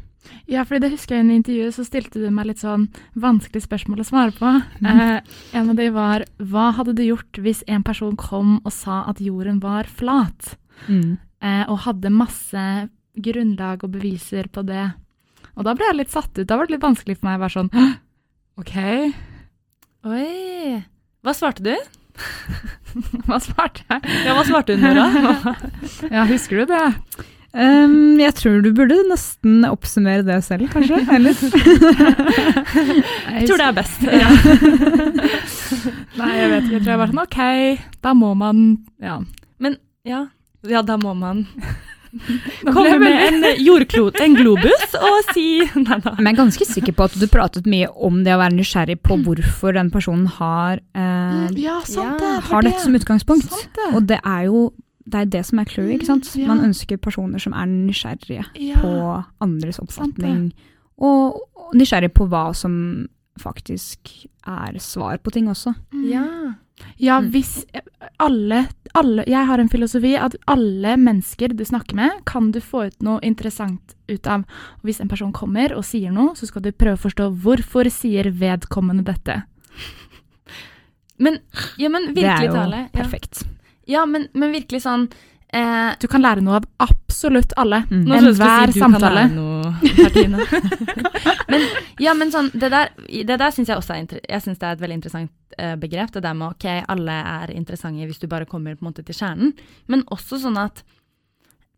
Ja, 0.50 0.64
fordi 0.64 0.84
det 0.84 0.92
husker 0.94 1.16
jeg 1.16 1.26
i 1.26 1.36
intervjuet, 1.40 1.74
så 1.74 1.84
stilte 1.86 2.20
du 2.22 2.28
meg 2.30 2.50
litt 2.50 2.62
sånn 2.62 2.88
vanskelig 3.18 3.64
spørsmål 3.64 4.02
å 4.02 4.06
svare 4.06 4.34
på. 4.36 4.52
Eh, 4.86 5.18
en 5.58 5.72
av 5.72 5.78
de 5.78 5.88
var 5.94 6.26
hva 6.38 6.68
hadde 6.76 6.94
du 6.98 7.02
gjort 7.06 7.40
hvis 7.42 7.64
en 7.66 7.82
person 7.86 8.14
kom 8.20 8.58
og 8.62 8.72
sa 8.74 9.02
at 9.10 9.22
jorden 9.22 9.60
var 9.64 9.90
flat? 9.90 10.56
Mm. 10.86 11.16
eh, 11.40 11.64
og 11.72 11.86
hadde 11.86 12.12
masse 12.12 12.62
grunnlag 13.16 13.84
og 13.86 13.94
beviser 13.94 14.48
på 14.52 14.60
det. 14.68 14.90
Og 15.56 15.64
da 15.64 15.72
ble 15.72 15.86
jeg 15.88 15.96
litt 16.02 16.12
satt 16.12 16.36
ut. 16.36 16.44
Da 16.44 16.58
var 16.58 16.68
det 16.68 16.76
litt 16.76 16.84
vanskelig 16.84 17.16
for 17.16 17.30
meg 17.30 17.38
å 17.38 17.44
være 17.46 17.56
sånn 17.56 17.70
OK, 18.60 18.74
Oi. 20.06 20.82
Hva 21.26 21.32
svarte 21.34 21.64
du? 21.64 21.72
hva 23.26 23.40
svarte 23.42 23.82
jeg? 23.88 24.12
Ja, 24.22 24.36
hva 24.36 24.44
svarte 24.46 24.76
hun, 24.76 24.84
Nora? 24.86 25.54
Ja, 26.14 26.22
husker 26.28 26.62
du 26.62 26.70
det? 26.70 26.84
Um, 27.56 28.18
jeg 28.20 28.34
tror 28.36 28.58
du 28.60 28.66
burde 28.76 28.98
nesten 29.08 29.62
oppsummere 29.64 30.20
det 30.26 30.42
selv, 30.44 30.66
kanskje? 30.74 30.98
Eller? 31.16 31.32
Jeg 33.32 33.46
tror 33.48 33.56
det 33.62 33.68
er 33.70 33.76
best. 33.78 34.02
Nei, 36.20 36.32
jeg 36.36 36.50
vet 36.52 36.66
ikke. 36.66 36.74
Jeg 36.76 36.82
tror 36.82 36.92
jeg 36.92 37.00
var 37.00 37.08
sånn 37.14 37.24
OK, 37.24 37.40
da 38.04 38.12
må 38.18 38.34
man 38.36 38.60
Ja. 39.02 39.16
Ja. 40.06 40.20
ja, 40.68 40.82
da 40.86 40.94
må 41.00 41.14
man 41.18 41.46
komme 42.70 42.98
med 43.02 43.16
en 43.26 43.42
jordklot, 43.64 44.20
en 44.22 44.36
globus, 44.38 44.92
og 45.00 45.32
si 45.34 45.46
Nei 45.74 45.98
da. 46.04 46.12
Men 46.20 46.28
jeg 46.30 46.34
er 46.36 46.40
ganske 46.44 46.64
sikker 46.68 46.94
på 46.96 47.02
at 47.08 47.16
du 47.18 47.26
pratet 47.32 47.66
mye 47.68 47.88
om 48.06 48.20
det 48.24 48.32
å 48.36 48.40
være 48.40 48.54
nysgjerrig 48.56 48.98
på 49.04 49.18
hvorfor 49.26 49.74
den 49.76 49.90
personen 49.94 50.26
har, 50.38 50.74
eh, 50.94 51.48
Ja, 51.58 51.80
sant 51.84 52.04
Ja, 52.04 52.12
det. 52.22 52.32
har 52.50 52.60
dette 52.68 52.80
som 52.84 52.94
utgangspunkt. 52.96 53.50
Det. 53.50 53.88
Og 53.94 54.00
det 54.06 54.20
er 54.22 54.42
jo 54.46 54.58
det, 55.06 55.14
er 55.20 55.24
det 55.30 55.44
som 55.46 55.58
er 55.62 55.64
clouet, 55.70 55.94
ikke 56.00 56.06
sant? 56.06 56.30
Ja. 56.36 56.46
Man 56.50 56.64
ønsker 56.66 56.96
personer 56.98 57.38
som 57.42 57.52
er 57.54 57.66
nysgjerrige 57.70 58.44
Ja. 58.58 58.80
på 58.82 59.24
andres 59.40 59.78
oppfatning, 59.78 60.52
og, 60.98 61.40
og 61.54 61.74
nysgjerrig 61.74 62.12
på 62.12 62.26
hva 62.28 62.48
som 62.56 63.06
faktisk 63.38 64.26
er 64.46 64.78
svar 64.80 65.18
på 65.18 65.30
ting 65.32 65.46
også. 65.52 65.74
Ja. 66.08 66.54
Ja, 67.00 67.20
Mm. 67.20 67.30
hvis 67.32 67.64
alle, 68.20 68.68
alle 68.94 69.24
Jeg 69.26 69.46
har 69.46 69.58
en 69.58 69.68
filosofi 69.68 70.14
at 70.20 70.34
alle 70.46 70.96
mennesker 71.00 71.48
du 71.56 71.64
snakker 71.64 71.94
med, 71.94 72.10
kan 72.26 72.50
du 72.52 72.60
få 72.60 72.86
ut 72.88 73.02
noe 73.02 73.18
interessant 73.22 73.94
ut 74.10 74.26
av. 74.26 74.40
Og 74.40 74.82
hvis 74.84 75.00
en 75.00 75.08
person 75.08 75.32
kommer 75.32 75.72
og 75.74 75.84
sier 75.84 76.12
noe, 76.12 76.34
så 76.36 76.46
skal 76.46 76.62
du 76.62 76.72
prøve 76.72 76.98
å 76.98 77.04
forstå 77.10 77.30
hvorfor 77.42 77.88
sier 77.90 78.24
vedkommende 78.30 79.04
dette. 79.04 79.42
Men, 81.18 81.38
ja, 81.78 81.88
men 81.88 82.12
Det 82.14 82.24
er 82.24 82.44
jo 82.44 82.52
tale. 82.52 82.76
Ja, 82.76 82.88
perfekt. 82.92 83.44
ja 83.44 83.55
men, 84.06 84.28
men 84.34 84.54
virkelig 84.54 84.82
sånn 84.82 85.06
eh, 85.54 85.92
Du 86.02 86.08
kan 86.10 86.24
lære 86.24 86.42
noe 86.44 86.60
av 86.60 86.66
absolutt 86.82 87.54
alle. 87.56 87.84
Mm. 87.90 88.02
Enhver 88.18 88.72
si 88.72 88.78
du 88.78 88.80
kan 88.82 88.96
samtale. 88.96 89.22
lære 89.22 89.34
noe, 89.36 89.72
Martine. 90.02 90.46
men, 91.52 91.66
ja, 92.02 92.16
men 92.18 92.34
sånn, 92.34 92.50
det 92.54 92.70
der, 92.74 92.92
det 93.06 93.38
der 93.40 93.54
syns 93.54 93.72
jeg 93.72 93.78
også 93.78 93.94
er, 93.94 94.02
inter 94.04 94.20
jeg 94.20 94.44
synes 94.44 94.60
det 94.60 94.68
er 94.68 94.76
et 94.76 94.84
veldig 94.84 94.98
interessant 95.00 95.56
eh, 95.58 95.76
begrep. 95.80 96.12
Det 96.12 96.24
der 96.26 96.36
med 96.36 96.50
ok, 96.50 96.68
alle 96.92 97.16
er 97.38 97.54
interessante 97.54 98.10
hvis 98.10 98.20
du 98.22 98.28
bare 98.30 98.48
kommer 98.50 98.76
på 98.76 98.84
en 98.84 98.90
måte 98.90 99.06
til 99.06 99.16
kjernen. 99.16 99.54
Men 99.90 100.04
også 100.12 100.42
sånn 100.42 100.60
at 100.60 100.84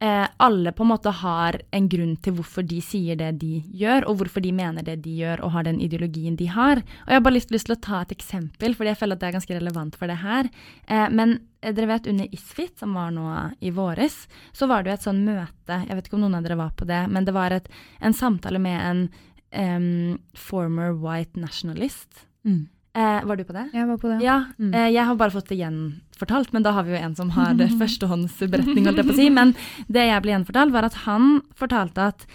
eh, 0.00 0.26
alle 0.36 0.72
på 0.72 0.84
en 0.84 0.90
måte 0.92 1.12
har 1.20 1.58
en 1.74 1.88
grunn 1.90 2.14
til 2.22 2.36
hvorfor 2.38 2.66
de 2.66 2.78
sier 2.84 3.18
det 3.18 3.32
de 3.42 3.60
gjør, 3.80 4.06
og 4.08 4.20
hvorfor 4.20 4.44
de 4.44 4.52
mener 4.54 4.86
det 4.86 4.98
de 5.04 5.16
gjør, 5.22 5.42
og 5.44 5.52
har 5.56 5.66
den 5.66 5.80
ideologien 5.84 6.36
de 6.38 6.48
har. 6.52 6.82
Og 6.82 7.12
jeg 7.12 7.20
har 7.20 7.26
bare 7.26 7.36
lyst, 7.36 7.52
lyst 7.54 7.68
til 7.70 7.76
å 7.76 7.82
ta 7.88 8.02
et 8.04 8.14
eksempel, 8.14 8.76
fordi 8.78 8.92
jeg 8.92 9.00
føler 9.02 9.18
at 9.18 9.24
det 9.24 9.30
er 9.30 9.38
ganske 9.38 9.58
relevant 9.58 9.98
for 9.98 10.10
det 10.10 10.20
her. 10.22 10.50
Eh, 10.86 11.06
men 11.10 11.38
eh, 11.60 11.74
dere 11.74 11.90
vet 11.92 12.10
under 12.10 12.34
Isfit, 12.34 12.76
som 12.80 12.94
var 12.98 13.12
nå 13.14 13.28
i 13.60 13.74
våres, 13.74 14.24
så 14.52 14.70
var 14.70 14.84
det 14.84 14.92
jo 14.92 14.98
et 14.98 15.08
sånn 15.10 15.24
møte, 15.26 15.82
jeg 15.84 15.98
vet 15.98 16.10
ikke 16.10 16.18
om 16.20 16.26
noen 16.26 16.38
av 16.40 16.46
dere 16.46 16.60
var 16.60 16.74
på 16.78 16.88
det, 16.88 17.04
men 17.12 17.28
det 17.28 17.36
var 17.36 17.54
et, 17.54 17.70
en 18.00 18.16
samtale 18.16 18.62
med 18.62 18.78
en 18.78 19.06
um, 19.52 20.18
former 20.36 20.94
white 20.94 21.38
nationalist. 21.40 22.26
Mm. 22.46 22.68
Eh, 22.98 23.20
var 23.28 23.38
du 23.38 23.44
på 23.46 23.54
det? 23.54 23.66
Jeg 23.76 23.86
var 23.86 23.98
på 24.02 24.08
det. 24.10 24.18
Ja, 24.24 24.38
Mm. 24.58 24.72
eh, 24.74 24.88
jeg 24.90 25.04
har 25.06 25.14
bare 25.20 25.30
fått 25.30 25.48
det 25.52 25.58
gjenfortalt, 25.60 26.52
men 26.52 26.64
da 26.66 26.72
har 26.74 26.82
vi 26.82 26.96
jo 26.96 26.98
en 26.98 27.14
som 27.14 27.30
har 27.36 27.54
førstehåndsberetning, 27.82 28.84
holdt 28.88 28.98
jeg 29.02 29.06
på 29.06 29.14
å 29.14 29.18
si. 29.20 29.30
Men 29.30 29.54
det 29.88 30.06
jeg 30.08 30.22
ble 30.24 30.32
gjenfortalt, 30.34 30.72
var 30.74 30.88
at 30.88 30.94
han 31.06 31.40
fortalte 31.54 32.08
at 32.10 32.26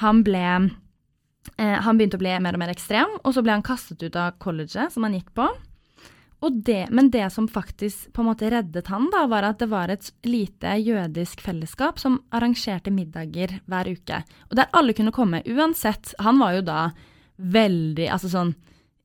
han 0.00 0.22
ble 0.24 0.70
eh, 1.58 1.78
Han 1.84 1.98
begynte 1.98 2.16
å 2.16 2.22
bli 2.22 2.32
mer 2.40 2.54
og 2.56 2.62
mer 2.62 2.72
ekstrem, 2.72 3.18
og 3.24 3.34
så 3.34 3.42
ble 3.44 3.52
han 3.52 3.62
kastet 3.66 4.02
ut 4.02 4.16
av 4.16 4.38
colleget 4.38 4.92
som 4.94 5.02
han 5.04 5.12
gikk 5.18 5.32
på. 5.34 5.48
Og 6.40 6.62
det, 6.62 6.84
men 6.94 7.10
det 7.10 7.32
som 7.34 7.48
faktisk 7.50 8.12
på 8.14 8.22
en 8.22 8.28
måte 8.30 8.48
reddet 8.52 8.86
han, 8.86 9.08
da, 9.10 9.24
var 9.26 9.42
at 9.42 9.58
det 9.58 9.66
var 9.72 9.90
et 9.90 10.12
lite 10.24 10.76
jødisk 10.78 11.40
fellesskap 11.42 11.98
som 11.98 12.20
arrangerte 12.30 12.92
middager 12.94 13.56
hver 13.66 13.90
uke. 13.90 14.20
Og 14.48 14.54
der 14.60 14.68
alle 14.72 14.94
kunne 14.94 15.10
komme, 15.12 15.42
uansett. 15.50 16.14
Han 16.22 16.38
var 16.38 16.52
jo 16.54 16.62
da 16.62 16.90
veldig 17.38 18.06
Altså 18.10 18.30
sånn 18.30 18.54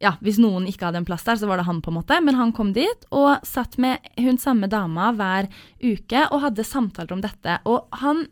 ja, 0.03 0.17
hvis 0.23 0.39
noen 0.41 0.67
ikke 0.67 0.89
hadde 0.89 0.99
en 1.01 1.07
plass 1.07 1.23
der, 1.23 1.39
så 1.39 1.47
var 1.47 1.59
det 1.59 1.67
han, 1.67 1.81
på 1.83 1.91
en 1.91 1.99
måte. 2.01 2.19
Men 2.25 2.37
han 2.39 2.51
kom 2.55 2.73
dit 2.75 3.07
og 3.15 3.45
satt 3.47 3.77
med 3.81 4.03
hun 4.19 4.39
samme 4.41 4.67
dama 4.71 5.13
hver 5.15 5.47
uke 5.79 6.25
og 6.29 6.43
hadde 6.43 6.67
samtaler 6.67 7.15
om 7.15 7.23
dette. 7.23 7.57
Og 7.69 7.87
han, 8.03 8.25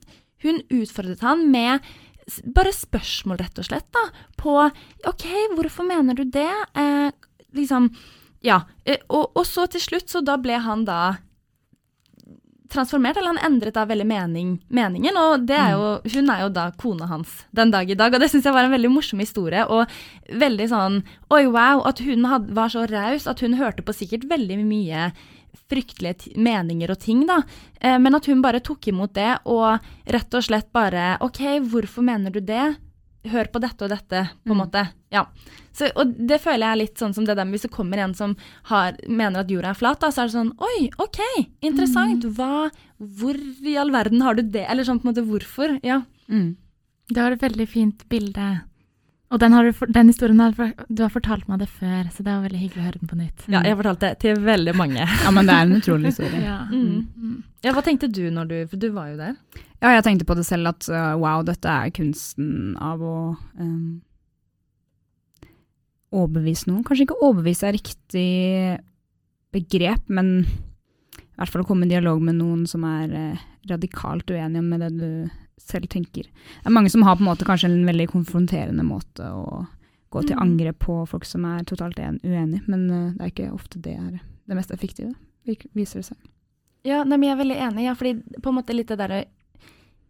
hun 0.44 0.62
utfordret 0.68 1.24
han 1.26 1.48
med 1.52 1.86
bare 2.56 2.72
spørsmål, 2.76 3.40
rett 3.42 3.60
og 3.60 3.68
slett, 3.68 3.88
da. 3.96 4.04
På 4.40 4.58
OK, 5.10 5.26
hvorfor 5.58 5.88
mener 5.88 6.18
du 6.18 6.26
det? 6.26 6.52
Eh, 6.76 7.10
liksom 7.58 7.92
Ja. 8.42 8.64
Eh, 8.86 8.98
og, 9.10 9.32
og 9.38 9.46
så 9.46 9.68
til 9.70 9.84
slutt, 9.84 10.10
så 10.10 10.22
da 10.26 10.38
ble 10.42 10.58
han 10.60 10.86
da 10.86 11.18
transformert, 12.72 13.20
eller 13.20 13.36
han 13.36 13.52
endret 13.52 13.76
da 13.76 13.86
veldig 13.88 14.08
mening, 14.08 14.54
meningen, 14.72 15.18
og 15.20 15.46
det 15.50 15.58
er 15.58 15.76
jo, 15.76 15.90
hun 16.16 16.32
er 16.34 16.46
jo 16.46 16.54
da 16.56 16.70
kona 16.80 17.10
hans 17.12 17.42
den 17.56 17.74
dag 17.74 17.90
i 17.90 17.98
dag, 17.98 18.14
og 18.16 18.24
det 18.24 18.32
synes 18.32 18.48
jeg 18.48 18.56
var 18.56 18.68
en 18.68 18.76
veldig 18.76 18.94
morsom 18.94 19.22
historie, 19.24 19.66
og 19.68 19.92
veldig 20.42 20.70
sånn, 20.72 21.02
oi 21.34 21.44
wow, 21.52 21.84
at 21.90 22.02
hun 22.06 22.28
had, 22.32 22.50
var 22.56 22.72
så 22.74 22.88
raus, 22.90 23.28
at 23.28 23.44
hun 23.44 23.60
hørte 23.60 23.86
på 23.86 23.96
sikkert 23.96 24.28
veldig 24.32 24.62
mye 24.64 25.12
fryktelige 25.72 26.36
meninger 26.40 26.92
og 26.92 27.00
ting 27.02 27.26
da, 27.28 27.42
eh, 27.80 27.98
men 28.00 28.16
at 28.16 28.28
hun 28.32 28.44
bare 28.44 28.64
tok 28.64 28.92
imot 28.92 29.16
det, 29.18 29.34
og 29.52 29.80
rett 30.16 30.40
og 30.40 30.48
slett 30.48 30.72
bare, 30.76 31.18
ok, 31.24 31.44
hvorfor 31.72 32.08
mener 32.08 32.34
du 32.34 32.42
det? 32.44 32.72
Hør 33.30 33.46
på 33.54 33.60
dette 33.62 33.84
og 33.86 33.90
dette, 33.92 34.22
på 34.46 34.50
en 34.52 34.58
Mm. 34.58 34.62
måte. 34.64 34.82
Ja. 35.12 35.26
Så, 35.74 35.92
og 35.96 36.16
det 36.28 36.40
føler 36.42 36.66
jeg 36.66 36.72
er 36.72 36.80
litt 36.82 36.98
sånn 36.98 37.14
som 37.14 37.24
det 37.26 37.36
der 37.38 37.46
med 37.46 37.54
hvis 37.54 37.68
det 37.68 37.72
kommer 37.72 37.98
en 38.02 38.14
som 38.18 38.36
har, 38.64 38.96
mener 39.08 39.42
at 39.42 39.48
jorda 39.48 39.70
er 39.70 39.78
flat, 39.78 40.00
da, 40.00 40.08
så 40.10 40.24
er 40.24 40.28
det 40.28 40.34
sånn 40.36 40.54
Oi, 40.60 40.90
OK, 40.98 41.20
interessant. 41.62 42.24
Hva 42.36 42.72
Hvor 43.00 43.36
i 43.66 43.78
all 43.78 43.92
verden 43.92 44.22
har 44.22 44.34
du 44.36 44.42
det? 44.42 44.66
Eller 44.70 44.84
sånn 44.84 45.00
på 45.02 45.08
en 45.08 45.14
måte 45.14 45.26
hvorfor? 45.26 45.80
Ja. 45.84 46.02
Mm. 46.30 46.56
Det 47.10 47.18
var 47.22 47.32
et 47.32 47.42
veldig 47.42 47.68
fint 47.68 48.08
bilde. 48.10 48.62
Og 49.32 49.40
den, 49.40 49.54
har 49.54 49.64
du, 49.64 49.72
den 49.88 50.08
historien 50.08 50.40
har 50.42 50.52
du- 50.52 50.74
du 50.94 51.04
har 51.04 51.10
fortalt 51.10 51.48
meg 51.48 51.60
det 51.60 51.70
før, 51.70 52.04
så 52.12 52.18
det 52.18 52.26
var 52.26 52.42
veldig 52.50 52.60
hyggelig 52.60 52.82
å 52.82 52.88
høre 52.90 53.00
den 53.00 53.08
på 53.08 53.16
nytt. 53.18 53.48
ja. 53.48 53.62
Jeg 53.64 53.76
har 53.76 53.84
fortalt 53.84 54.00
det 54.00 54.20
til 54.20 54.36
veldig 54.36 54.76
mange. 54.76 54.98
Ja, 55.24 55.32
men 55.32 55.46
det 55.46 55.54
er 55.56 55.62
en 55.62 55.76
utrolig 55.82 56.06
historie. 56.12 56.42
Ja. 56.52 56.66
Mm. 56.70 57.08
Mm. 57.18 57.44
Ja, 57.64 57.72
hva 57.72 57.82
tenkte 57.84 58.12
du 58.12 58.30
når 58.32 58.48
du 58.48 58.68
For 58.68 58.78
du 58.78 58.90
var 58.92 59.08
jo 59.12 59.18
der. 59.18 59.36
Ja, 59.82 59.96
jeg 59.96 60.06
tenkte 60.06 60.28
på 60.30 60.36
det 60.38 60.46
selv 60.46 60.70
at 60.70 60.86
uh, 60.94 61.15
wow, 61.17 61.41
dette 61.46 61.65
er 61.70 61.89
kunsten 61.96 62.76
av 62.78 63.02
å 63.02 63.15
um, 63.58 64.02
overbevise 66.13 66.70
noen. 66.70 66.84
Kanskje 66.86 67.08
ikke 67.08 67.22
overbevise 67.24 67.70
er 67.70 67.78
riktig 67.78 68.28
begrep, 69.56 70.04
men 70.13 70.44
i 70.46 71.39
hvert 71.39 71.50
fall 71.50 71.63
å 71.63 71.67
komme 71.67 71.88
i 71.88 71.91
dialog 71.91 72.22
med 72.22 72.38
noen 72.38 72.67
som 72.70 72.86
er 72.88 73.15
uh, 73.34 73.46
radikalt 73.72 74.30
uenige 74.30 74.62
med 74.65 74.86
det 74.86 74.91
du 75.00 75.12
selv 75.62 75.89
tenker. 75.94 76.30
Det 76.30 76.70
er 76.70 76.78
mange 76.78 76.91
som 76.94 77.04
har 77.06 77.17
på 77.17 77.26
en 77.26 77.32
måte 77.32 77.48
kanskje 77.48 77.72
en 77.72 77.86
veldig 77.89 78.08
konfronterende 78.13 78.86
måte 78.86 79.26
å 79.34 79.63
gå 80.12 80.26
til 80.28 80.36
Mm. 80.36 80.41
angrep 80.44 80.80
på 80.84 81.02
folk 81.08 81.26
som 81.26 81.46
er 81.48 81.63
totalt 81.63 81.98
en 82.00 82.20
uenige, 82.24 82.65
men 82.67 82.88
uh, 82.91 83.12
det 83.17 83.24
er 83.24 83.34
ikke 83.34 83.52
ofte 83.56 83.80
det 83.82 83.98
er 83.98 84.20
det 84.20 84.58
mest 84.58 84.72
effektive, 84.76 85.13
viser 85.74 86.02
det 86.02 86.10
seg. 86.12 86.17
Ja, 86.84 87.04
nei, 87.06 87.15
men 87.17 87.30
jeg 87.30 87.38
er 87.38 87.44
veldig 87.44 87.62
enig, 87.70 87.86
ja, 87.86 87.94
fordi 87.96 88.41
på 88.41 88.50
en 88.52 88.58
måte 88.58 88.76
litt 88.76 88.89
det 88.91 88.98
derre 89.00 89.24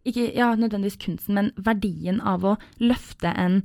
Ikke 0.08 0.28
ja, 0.34 0.52
nødvendigvis 0.58 0.98
kunsten, 1.02 1.36
men 1.38 1.52
verdien 1.56 2.20
av 2.26 2.46
å 2.46 2.56
løfte 2.82 3.30
en 3.38 3.60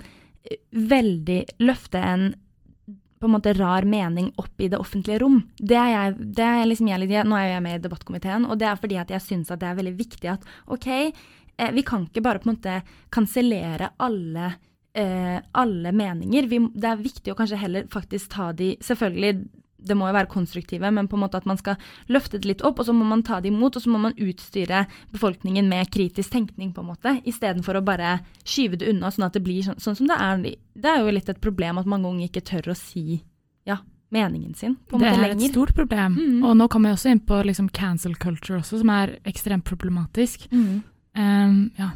eh, 0.45 0.59
veldig 0.71 1.43
Løfte 1.63 2.01
en 2.03 2.29
på 3.17 3.25
en 3.25 3.33
måte 3.33 3.55
rar 3.57 3.81
mening 3.89 4.27
opp 4.37 4.61
i 4.61 4.67
det 4.69 4.77
offentlige 4.77 5.23
rom. 5.23 5.39
Det 5.57 5.73
er 5.73 5.87
jeg, 5.89 6.11
det 6.37 6.45
er 6.45 6.67
liksom 6.69 6.91
jeg, 6.91 7.23
Nå 7.25 7.39
er 7.39 7.47
jeg 7.49 7.63
med 7.65 7.79
i 7.79 7.81
debattkomiteen, 7.81 8.45
og 8.45 8.59
det 8.61 8.67
er 8.69 8.77
fordi 8.77 8.99
at 9.01 9.09
jeg 9.09 9.25
syns 9.25 9.49
det 9.49 9.65
er 9.65 9.79
veldig 9.79 9.95
viktig 9.97 10.29
at 10.35 10.45
OK, 10.69 10.87
eh, 10.93 11.71
vi 11.73 11.83
kan 11.87 12.05
ikke 12.05 12.21
bare 12.21 12.43
på 12.43 12.49
en 12.49 12.53
måte 12.53 12.75
kansellere 13.09 13.89
alle 14.05 14.51
eh, 14.97 15.37
alle 15.51 15.91
meninger. 15.91 16.49
Vi, 16.49 16.59
det 16.73 16.91
er 16.91 17.01
viktig 17.01 17.33
å 17.33 17.37
kanskje 17.37 17.61
heller 17.61 17.87
faktisk 17.93 18.31
ta 18.33 18.51
de 18.57 18.75
Selvfølgelig, 18.83 19.47
det 19.77 19.95
må 19.97 20.07
jo 20.09 20.15
være 20.15 20.29
konstruktive, 20.31 20.89
men 20.93 21.07
på 21.09 21.17
en 21.17 21.23
måte 21.25 21.39
at 21.39 21.47
man 21.49 21.59
skal 21.59 21.77
løfte 22.11 22.39
det 22.41 22.49
litt 22.49 22.63
opp, 22.65 22.79
og 22.81 22.87
så 22.87 22.95
må 22.95 23.05
man 23.07 23.23
ta 23.25 23.39
det 23.43 23.51
imot, 23.51 23.77
og 23.77 23.83
så 23.83 23.91
må 23.93 24.01
man 24.01 24.15
utstyre 24.17 24.85
befolkningen 25.13 25.69
med 25.69 25.91
kritisk 25.93 26.33
tenkning, 26.33 26.73
på 26.73 26.83
en 26.83 26.89
måte, 26.91 27.17
istedenfor 27.29 27.79
å 27.79 27.85
bare 27.85 28.17
skyve 28.43 28.79
det 28.81 28.89
unna, 28.91 29.11
sånn 29.13 29.27
at 29.29 29.37
det 29.37 29.43
blir 29.45 29.65
sånn, 29.67 29.79
sånn 29.83 29.99
som 30.01 30.09
det 30.09 30.17
er. 30.17 30.41
Det 30.77 30.91
er 30.91 31.03
jo 31.03 31.13
litt 31.13 31.29
et 31.29 31.43
problem 31.43 31.81
at 31.81 31.89
mange 31.89 32.09
unge 32.09 32.27
ikke 32.27 32.45
tør 32.47 32.73
å 32.73 32.77
si 32.77 33.21
ja, 33.67 33.79
meningen 34.13 34.53
sin 34.55 34.77
på 34.87 34.97
en 34.97 35.03
måte 35.03 35.13
lenger. 35.13 35.35
Det 35.35 35.45
er 35.45 35.49
et 35.51 35.55
stort 35.55 35.73
problem. 35.77 36.17
Mm. 36.17 36.43
Og 36.47 36.57
nå 36.57 36.67
kommer 36.71 36.91
jeg 36.91 36.99
også 36.99 37.13
inn 37.13 37.23
på 37.27 37.39
liksom 37.49 37.71
cancel 37.75 38.15
culture 38.19 38.61
også, 38.61 38.81
som 38.81 38.93
er 38.95 39.17
ekstremt 39.27 39.67
problematisk. 39.67 40.47
Mm. 40.51 40.77
Um, 41.17 41.57
ja. 41.77 41.91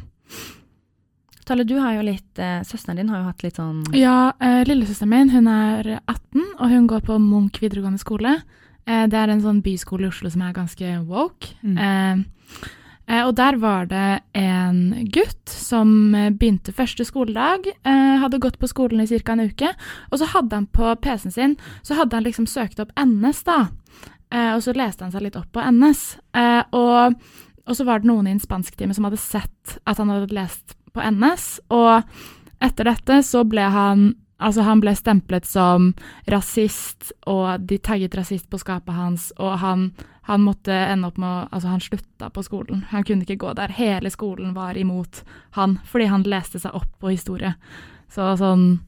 Tale, 1.44 1.64
du 1.66 1.76
har 1.82 1.96
jo 1.96 2.04
litt 2.06 2.38
eh, 2.38 2.60
Søsteren 2.66 3.00
din 3.00 3.08
har 3.10 3.22
jo 3.22 3.30
hatt 3.30 3.42
litt 3.42 3.58
sånn 3.58 3.80
Ja, 3.98 4.32
eh, 4.38 4.62
lillesøsteren 4.68 5.10
min 5.10 5.32
hun 5.34 5.48
er 5.50 5.96
18, 6.06 6.44
og 6.58 6.68
hun 6.70 6.86
går 6.90 7.02
på 7.08 7.18
Munch 7.22 7.58
videregående 7.62 8.02
skole. 8.02 8.36
Eh, 8.86 9.06
det 9.10 9.18
er 9.18 9.32
en 9.32 9.42
sånn 9.42 9.62
byskole 9.64 10.06
i 10.06 10.12
Oslo 10.12 10.30
som 10.30 10.46
er 10.46 10.54
ganske 10.56 10.94
woke. 11.08 11.56
Mm. 11.62 11.82
Eh, 11.82 12.70
Eh, 13.12 13.26
og 13.26 13.34
der 13.36 13.58
var 13.60 13.86
det 13.90 14.22
en 14.38 15.06
gutt 15.12 15.50
som 15.50 16.14
eh, 16.14 16.30
begynte 16.30 16.74
første 16.74 17.04
skoledag, 17.04 17.66
eh, 17.84 18.16
hadde 18.22 18.40
gått 18.42 18.60
på 18.62 18.70
skolen 18.70 19.02
i 19.02 19.06
ca. 19.10 19.34
en 19.34 19.48
uke, 19.50 19.72
og 20.10 20.18
så 20.20 20.28
hadde 20.32 20.54
han 20.54 20.66
på 20.66 20.94
PC-en 21.02 21.34
sin 21.34 21.56
så 21.82 21.98
hadde 21.98 22.16
han 22.16 22.24
liksom 22.24 22.46
søkt 22.46 22.80
opp 22.80 22.92
NS, 22.96 23.42
da. 23.48 23.58
Eh, 24.30 24.52
og 24.54 24.62
så 24.62 24.74
leste 24.76 25.04
han 25.04 25.12
seg 25.12 25.26
litt 25.26 25.36
opp 25.36 25.50
på 25.52 25.64
NS. 25.72 26.04
Eh, 26.38 26.62
og, 26.72 27.18
og 27.66 27.76
så 27.76 27.84
var 27.88 28.00
det 28.00 28.08
noen 28.08 28.30
i 28.30 28.36
en 28.36 28.42
spansktime 28.42 28.94
som 28.94 29.08
hadde 29.08 29.20
sett 29.20 29.78
at 29.84 29.98
han 29.98 30.12
hadde 30.12 30.32
lest 30.32 30.76
på 30.94 31.00
NS, 31.10 31.60
og 31.70 32.02
etter 32.62 32.84
dette 32.84 33.22
så 33.22 33.44
ble 33.48 33.62
han 33.70 34.14
Altså, 34.42 34.64
han 34.66 34.80
ble 34.82 34.90
stemplet 34.98 35.44
som 35.46 35.92
rasist, 36.26 37.12
og 37.30 37.60
de 37.62 37.76
tagget 37.78 38.14
rasist 38.18 38.48
på 38.50 38.58
skapet 38.58 38.90
hans, 38.96 39.28
og 39.38 39.58
han, 39.62 39.84
han 40.26 40.42
måtte 40.42 40.74
ende 40.74 41.06
opp 41.06 41.18
med 41.22 41.28
å 41.28 41.48
Altså, 41.52 41.68
han 41.70 41.80
slutta 41.84 42.30
på 42.34 42.42
skolen. 42.42 42.80
Han 42.90 43.04
kunne 43.06 43.22
ikke 43.22 43.36
gå 43.38 43.52
der. 43.54 43.68
Hele 43.70 44.10
skolen 44.10 44.50
var 44.56 44.74
imot 44.74 45.22
han, 45.54 45.78
fordi 45.86 46.08
han 46.10 46.24
leste 46.26 46.58
seg 46.58 46.74
opp 46.74 46.90
på 46.98 47.12
historie. 47.14 47.54
Så 48.10 48.32
sånn 48.40 48.80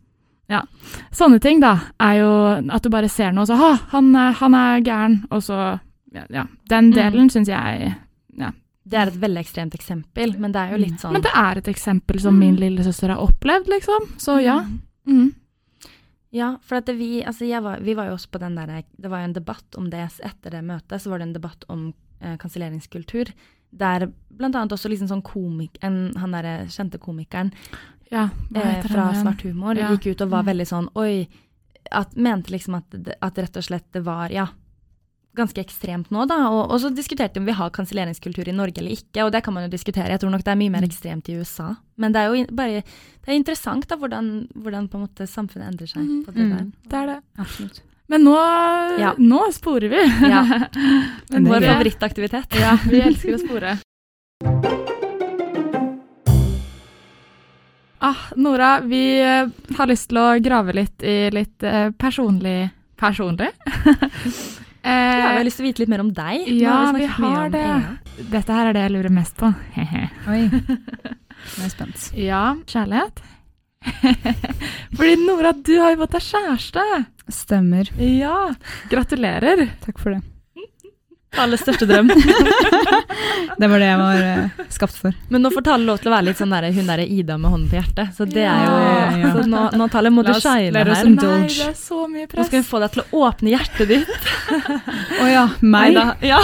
Ja. 0.51 0.65
Sånne 1.13 1.39
ting, 1.41 1.61
da, 1.61 1.79
er 2.01 2.19
jo 2.19 2.33
at 2.75 2.83
du 2.83 2.91
bare 2.91 3.09
ser 3.09 3.31
noe, 3.33 3.43
og 3.43 3.49
så 3.49 3.57
Ha, 3.57 3.75
han, 3.95 4.11
han 4.15 4.55
er 4.55 4.81
gæren, 4.83 5.25
og 5.31 5.39
så 5.43 5.79
Ja. 6.13 6.27
ja. 6.31 6.47
Den 6.69 6.91
Mm. 6.91 6.95
delen 6.95 7.31
syns 7.31 7.47
jeg 7.47 7.95
Det 8.85 8.99
er 9.01 9.07
et 9.09 9.17
veldig 9.21 9.41
ekstremt 9.41 9.75
eksempel, 9.75 10.35
men 10.39 10.53
det 10.53 10.61
er 10.61 10.73
jo 10.75 10.77
litt 10.83 11.01
sånn 11.01 11.13
Men 11.17 11.23
det 11.25 11.31
er 11.35 11.57
et 11.63 11.69
eksempel 11.73 12.21
som 12.21 12.37
min 12.39 12.57
lillesøster 12.61 13.09
har 13.15 13.23
opplevd, 13.25 13.71
liksom. 13.73 14.11
Så 14.21 14.43
ja. 14.45 14.59
Mm. 15.09 15.33
Ja, 16.35 16.57
for 16.67 16.77
at 16.83 16.89
vi, 16.99 17.23
altså 17.25 17.47
var, 17.63 17.79
vi 17.81 17.95
var 17.95 18.09
jo 18.11 18.17
også 18.19 18.29
på 18.35 18.41
den 18.43 18.57
der, 18.59 18.83
det 18.99 19.11
var 19.11 19.21
jo 19.23 19.29
en 19.31 19.37
debatt 19.37 19.77
om 19.79 19.89
det 19.91 20.03
etter 20.27 20.51
det 20.51 20.65
møtet, 20.67 21.01
så 21.01 21.11
var 21.13 21.19
det 21.23 21.29
en 21.29 21.37
debatt 21.37 21.65
om 21.71 21.85
eh, 22.21 22.37
kanselleringskultur, 22.43 23.31
der 23.71 24.09
blant 24.35 24.55
annet 24.59 24.73
også 24.75 24.91
liksom 24.91 25.09
sånn 25.09 25.23
komik, 25.23 25.79
en, 25.83 26.13
han 26.19 26.35
derre 26.35 26.67
kjente 26.71 26.99
komikeren 27.03 27.53
Ja, 28.11 28.29
eh, 28.55 28.83
fra 28.85 29.09
han? 29.13 29.23
Svart 29.23 29.43
humor 29.47 29.79
Ja. 29.79 29.89
gikk 29.95 30.11
ut 30.13 30.21
og 30.27 30.31
var 30.31 30.43
Mm. 30.43 30.51
veldig 30.53 30.67
sånn, 30.67 30.89
oi, 30.97 31.29
at, 31.91 32.17
mente 32.17 32.51
liksom 32.51 32.75
at, 32.77 32.95
at 33.23 33.39
rett 33.39 33.57
og 33.57 33.63
slett 33.65 33.87
det 33.93 34.03
var, 34.05 34.29
ja, 34.31 34.49
ganske 35.35 35.61
ekstremt 35.65 36.11
nå 36.15 36.25
da, 36.31 36.37
og, 36.51 36.71
og 36.71 36.81
så 36.83 36.91
diskuterte 36.95 37.35
vi 37.39 37.43
om 37.43 37.47
vi 37.51 37.57
har 37.59 37.71
kanselleringskultur 37.75 38.49
i 38.49 38.55
Norge 38.55 38.79
eller 38.83 38.95
ikke, 38.95 39.25
og 39.27 39.33
det 39.35 39.43
kan 39.47 39.55
man 39.57 39.65
jo 39.67 39.73
diskutere, 39.73 40.09
jeg 40.15 40.21
tror 40.23 40.31
nok 40.35 40.45
det 40.47 40.53
er 40.55 40.61
mye 40.61 40.71
mer 40.75 40.85
Mm. 40.85 40.91
ekstremt 40.91 41.29
i 41.33 41.39
USA, 41.41 41.73
men 41.99 42.13
det 42.15 42.21
er 42.23 42.31
jo 42.35 42.45
bare, 42.55 42.83
det 43.25 43.29
er 43.33 43.39
interessant 43.39 43.89
da, 43.91 43.97
hvordan, 43.97 44.29
hvordan 44.55 44.87
på 44.89 44.99
en 45.01 45.07
måte 45.09 45.27
samfunnet 45.31 45.69
endrer 45.73 45.91
seg 45.91 46.03
mm, 46.05 46.23
på 46.27 46.33
det 46.37 46.47
der. 46.51 46.63
Mm. 46.65 46.73
Det 46.91 47.01
er 47.01 47.07
det. 47.13 47.19
Absolutt. 47.39 47.83
Men 48.09 48.21
nå, 48.27 48.37
Ja. 49.01 49.15
nå 49.19 49.41
sporer 49.57 49.89
vi. 49.89 50.03
Ja. 50.29 50.43
Men 51.33 51.47
Vår 51.49 51.65
favorittaktivitet. 51.65 52.53
Ja, 52.61 52.77
vi 52.85 53.01
elsker 53.09 53.35
å 53.35 53.41
spore. 53.41 53.79
Ah, 58.05 58.17
Nora, 58.37 58.81
vi 58.85 59.21
eh, 59.23 59.49
har 59.79 59.87
lyst 59.89 60.11
til 60.11 60.19
å 60.21 60.27
grave 60.45 60.75
litt 60.77 61.03
i 61.03 61.31
litt 61.33 61.63
eh, 61.65 61.89
personlig 61.97 62.69
Personlig? 63.01 63.49
Ja, 64.85 65.15
vi 65.15 65.23
har 65.23 65.39
eh, 65.41 65.47
lyst 65.49 65.61
til 65.61 65.65
å 65.65 65.69
vite 65.71 65.83
litt 65.85 65.93
mer 65.93 66.03
om 66.05 66.11
deg. 66.15 66.49
Ja, 66.61 66.79
vi, 66.93 67.05
vi 67.05 67.13
har 67.17 67.53
det. 67.55 67.63
Ea. 67.65 68.25
dette 68.35 68.59
her 68.59 68.71
er 68.71 68.77
det 68.77 68.83
jeg 68.85 68.95
lurer 68.99 69.15
mest 69.17 69.39
på. 69.41 69.49
Oi. 70.29 70.43
Nå 71.45 71.61
er 71.61 71.65
jeg 71.65 71.73
spent. 71.73 72.11
ja, 72.19 72.43
kjærlighet? 72.69 73.25
Fordi 74.97 75.17
Nora, 75.25 75.53
du 75.57 75.75
har 75.81 75.95
jo 75.95 76.03
fått 76.05 76.19
deg 76.19 76.29
kjæreste. 76.29 76.85
Stemmer. 77.33 77.91
Ja, 78.01 78.39
gratulerer. 78.93 79.67
Takk 79.85 80.01
for 80.01 80.17
det. 80.17 80.23
Alles 81.41 81.63
største 81.65 81.87
drøm. 81.89 82.11
Det 83.61 83.69
var 83.71 83.79
det 83.83 83.87
jeg 83.87 83.99
var 84.01 84.21
uh, 84.25 84.63
skapt 84.73 84.97
for. 84.99 85.15
Men 85.31 85.45
nå 85.45 85.51
får 85.55 85.65
Tale 85.69 85.87
lov 85.87 86.01
til 86.03 86.11
å 86.11 86.15
være 86.15 86.27
litt 86.29 86.41
sånn 86.41 86.55
der, 86.55 86.67
hun 86.75 86.89
derre 86.91 87.05
Ida 87.07 87.37
med 87.39 87.53
hånden 87.53 87.69
på 87.71 87.79
hjertet. 87.79 88.15
Så 88.17 88.27
det 88.29 88.45
er 88.47 88.65
jo 88.65 88.73
Ja, 88.75 89.05
ja. 89.21 89.33
Så 89.35 89.45
nå, 89.51 89.63
nå 89.79 89.89
Tale, 89.93 90.11
må 90.15 90.25
du 90.27 90.31
La 90.33 90.37
oss- 90.39 90.47
shine 90.47 90.73
let 90.75 90.91
us 90.91 90.99
her. 90.99 91.11
Nei, 91.11 91.49
det 91.51 91.69
er 91.69 91.77
så 91.79 92.01
mye 92.11 92.27
press. 92.31 92.41
Nå 92.41 92.47
skal 92.49 92.61
vi 92.61 92.69
få 92.69 92.81
deg 92.83 92.95
til 92.97 93.05
å 93.05 93.23
åpne 93.29 93.55
hjertet 93.55 93.93
ditt. 93.93 94.31
Å 95.23 95.29
ja, 95.31 95.45
meg? 95.63 95.99
da. 95.99 96.07
Ja. 96.25 96.41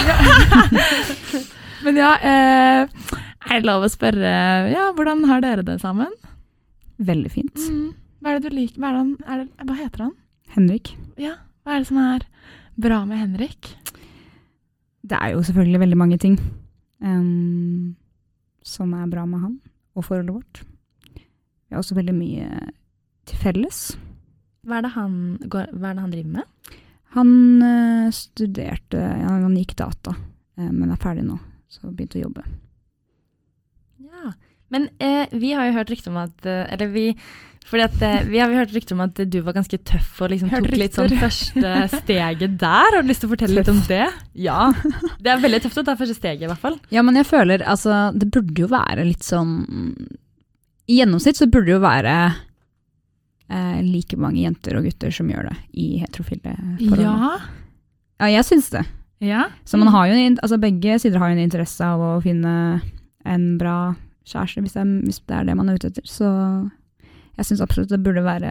Men 1.84 2.00
ja, 2.00 2.10
eh, 2.20 3.14
er 3.50 3.62
det 3.62 3.66
lov 3.66 3.86
å 3.86 3.90
spørre 3.90 4.32
ja, 4.70 4.90
hvordan 4.96 5.24
har 5.30 5.42
dere 5.44 5.64
det 5.66 5.78
sammen? 5.82 6.12
Veldig 7.00 7.30
fint. 7.32 7.68
Mm. 7.70 7.94
Hva 8.20 8.34
er 8.34 8.40
det 8.40 8.50
du 8.50 8.56
liker? 8.58 8.82
Hva, 8.82 8.90
er 8.92 8.98
det, 9.00 9.14
er 9.24 9.44
det, 9.46 9.68
hva 9.70 9.78
heter 9.78 10.04
han? 10.04 10.16
Henrik. 10.56 10.92
Ja, 11.20 11.38
hva 11.64 11.76
er 11.78 11.84
det 11.84 11.88
som 11.88 12.00
er 12.02 12.26
bra 12.80 13.00
med 13.08 13.22
Henrik? 13.22 13.72
Det 15.02 15.16
er 15.16 15.32
jo 15.34 15.42
selvfølgelig 15.42 15.80
veldig 15.80 15.98
mange 15.98 16.18
ting 16.20 16.36
um, 17.00 17.96
som 18.62 18.92
er 18.96 19.08
bra 19.10 19.24
med 19.28 19.42
han 19.44 19.56
og 19.96 20.04
forholdet 20.04 20.34
vårt. 20.34 20.62
Vi 21.16 21.74
har 21.74 21.82
også 21.82 21.96
veldig 21.96 22.14
mye 22.14 22.48
til 23.28 23.40
felles. 23.40 23.80
Hva 24.66 24.78
er 24.78 24.86
det 24.86 24.92
han, 24.96 25.14
går, 25.40 25.70
er 25.72 25.94
det 25.94 26.04
han 26.04 26.12
driver 26.12 26.34
med? 26.40 26.74
Han 27.16 27.30
uh, 27.62 28.10
studerte, 28.14 29.00
ja, 29.00 29.32
han 29.32 29.56
gikk 29.58 29.76
data, 29.80 30.14
uh, 30.14 30.70
men 30.70 30.90
er 30.92 31.00
ferdig 31.00 31.24
nå, 31.26 31.38
så 31.70 31.90
begynte 31.90 32.20
å 32.20 32.26
jobbe. 32.26 32.44
Ja. 34.10 34.34
Men 34.70 34.86
uh, 35.02 35.26
vi 35.32 35.54
har 35.56 35.66
jo 35.66 35.78
hørt 35.80 35.90
rykte 35.90 36.12
om 36.12 36.20
at 36.20 36.44
Eller 36.46 36.92
vi 36.92 37.08
fordi 37.68 37.84
at, 37.84 38.02
eh, 38.02 38.22
vi 38.26 38.40
har 38.40 38.50
hørt 38.50 38.72
rykter 38.74 38.96
om 38.96 39.02
at 39.04 39.18
du 39.30 39.36
var 39.46 39.54
ganske 39.54 39.78
tøff 39.86 40.22
og 40.24 40.32
liksom 40.32 40.50
tok 40.50 40.72
litt 40.74 40.96
sånn 40.96 41.12
første 41.20 41.74
steget 42.00 42.56
der. 42.58 42.96
Har 42.96 43.02
du 43.04 43.10
lyst 43.10 43.22
til 43.22 43.30
å 43.30 43.34
fortelle 43.34 43.60
litt 43.60 43.70
om 43.70 43.78
det? 43.86 44.06
Ja. 44.34 44.72
Det 45.20 45.30
er 45.30 45.42
veldig 45.42 45.60
tøft 45.66 45.78
å 45.82 45.84
ta 45.86 45.94
første 46.00 46.16
steget, 46.16 46.46
i 46.46 46.50
hvert 46.50 46.62
fall. 46.62 46.78
Ja, 46.90 47.04
men 47.06 47.18
jeg 47.20 47.28
føler 47.28 47.62
altså 47.62 48.10
Det 48.16 48.30
burde 48.32 48.64
jo 48.64 48.70
være 48.72 49.04
litt 49.06 49.22
sånn 49.26 49.52
I 50.90 50.98
gjennomsnitt 51.02 51.38
så 51.38 51.46
burde 51.46 51.68
det 51.68 51.76
jo 51.76 51.82
være 51.84 52.14
eh, 53.52 53.78
like 53.86 54.18
mange 54.18 54.42
jenter 54.42 54.80
og 54.80 54.88
gutter 54.88 55.14
som 55.14 55.30
gjør 55.30 55.50
det 55.50 55.56
i 55.78 55.90
heterofile 56.02 56.56
forhold. 56.80 57.04
Ja. 57.04 57.34
Ja, 58.20 58.32
jeg 58.34 58.48
syns 58.48 58.72
det. 58.74 58.82
ja. 59.24 59.46
Så 59.64 59.78
man 59.80 59.92
har 59.94 60.10
jo 60.10 60.16
altså 60.42 60.58
begge 60.60 60.98
sider 61.00 61.22
har 61.22 61.30
jo 61.30 61.38
en 61.38 61.46
interesse 61.46 61.86
av 61.86 62.02
å 62.02 62.10
finne 62.24 62.80
en 63.24 63.46
bra 63.60 63.94
kjæreste, 64.26 64.62
hvis 64.64 64.74
det 64.74 64.82
er, 64.82 64.90
hvis 65.06 65.22
det, 65.22 65.36
er 65.36 65.48
det 65.48 65.56
man 65.56 65.70
er 65.70 65.78
ute 65.78 65.90
etter. 65.92 66.06
Så 66.08 66.28
jeg 67.40 67.48
syns 67.48 67.62
absolutt 67.64 67.92
det 67.92 68.02
burde 68.04 68.24
være 68.24 68.50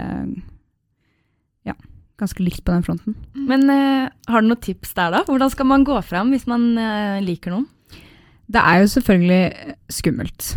ja, 1.67 1.75
ganske 2.19 2.41
likt 2.43 2.63
på 2.65 2.73
den 2.73 2.86
fronten. 2.86 3.17
Men 3.38 3.67
uh, 3.69 4.10
har 4.30 4.41
du 4.41 4.49
noen 4.49 4.63
tips 4.63 4.95
der, 4.97 5.13
da? 5.13 5.25
Hvordan 5.28 5.54
skal 5.54 5.69
man 5.69 5.86
gå 5.88 5.99
fram 6.06 6.34
hvis 6.34 6.47
man 6.49 6.71
uh, 6.80 7.19
liker 7.23 7.54
noen? 7.54 7.67
Det 8.49 8.62
er 8.65 8.82
jo 8.82 8.89
selvfølgelig 8.95 9.75
skummelt 9.93 10.56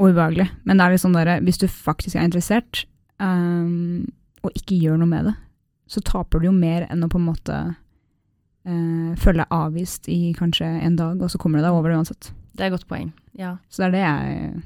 og 0.00 0.14
ubehagelig, 0.14 0.46
men 0.64 0.78
det 0.78 0.84
er 0.86 0.94
litt 0.94 1.02
sånn 1.02 1.18
der, 1.18 1.34
hvis 1.44 1.60
du 1.60 1.66
faktisk 1.68 2.16
er 2.16 2.24
interessert 2.24 2.86
um, 3.20 4.06
og 4.40 4.54
ikke 4.56 4.78
gjør 4.80 4.96
noe 5.02 5.10
med 5.10 5.28
det, 5.28 5.34
så 5.92 6.00
taper 6.06 6.40
du 6.40 6.48
jo 6.48 6.54
mer 6.56 6.86
enn 6.88 7.04
å 7.04 7.10
på 7.12 7.20
en 7.20 7.26
måte 7.26 7.58
uh, 7.76 9.10
føle 9.20 9.42
deg 9.42 9.52
avvist 9.52 10.08
i 10.08 10.32
kanskje 10.38 10.70
en 10.80 10.96
dag, 10.96 11.20
og 11.20 11.28
så 11.28 11.40
kommer 11.42 11.60
du 11.60 11.66
deg 11.66 11.76
over 11.76 11.92
det 11.92 12.00
uansett. 12.00 12.30
Det 12.56 12.64
er 12.64 12.70
et 12.70 12.78
godt 12.78 12.88
poeng. 12.88 13.12
Ja. 13.36 13.58
Så 13.68 13.84
det 13.84 13.90
er 13.90 13.96
det 13.98 14.04
jeg 14.06 14.62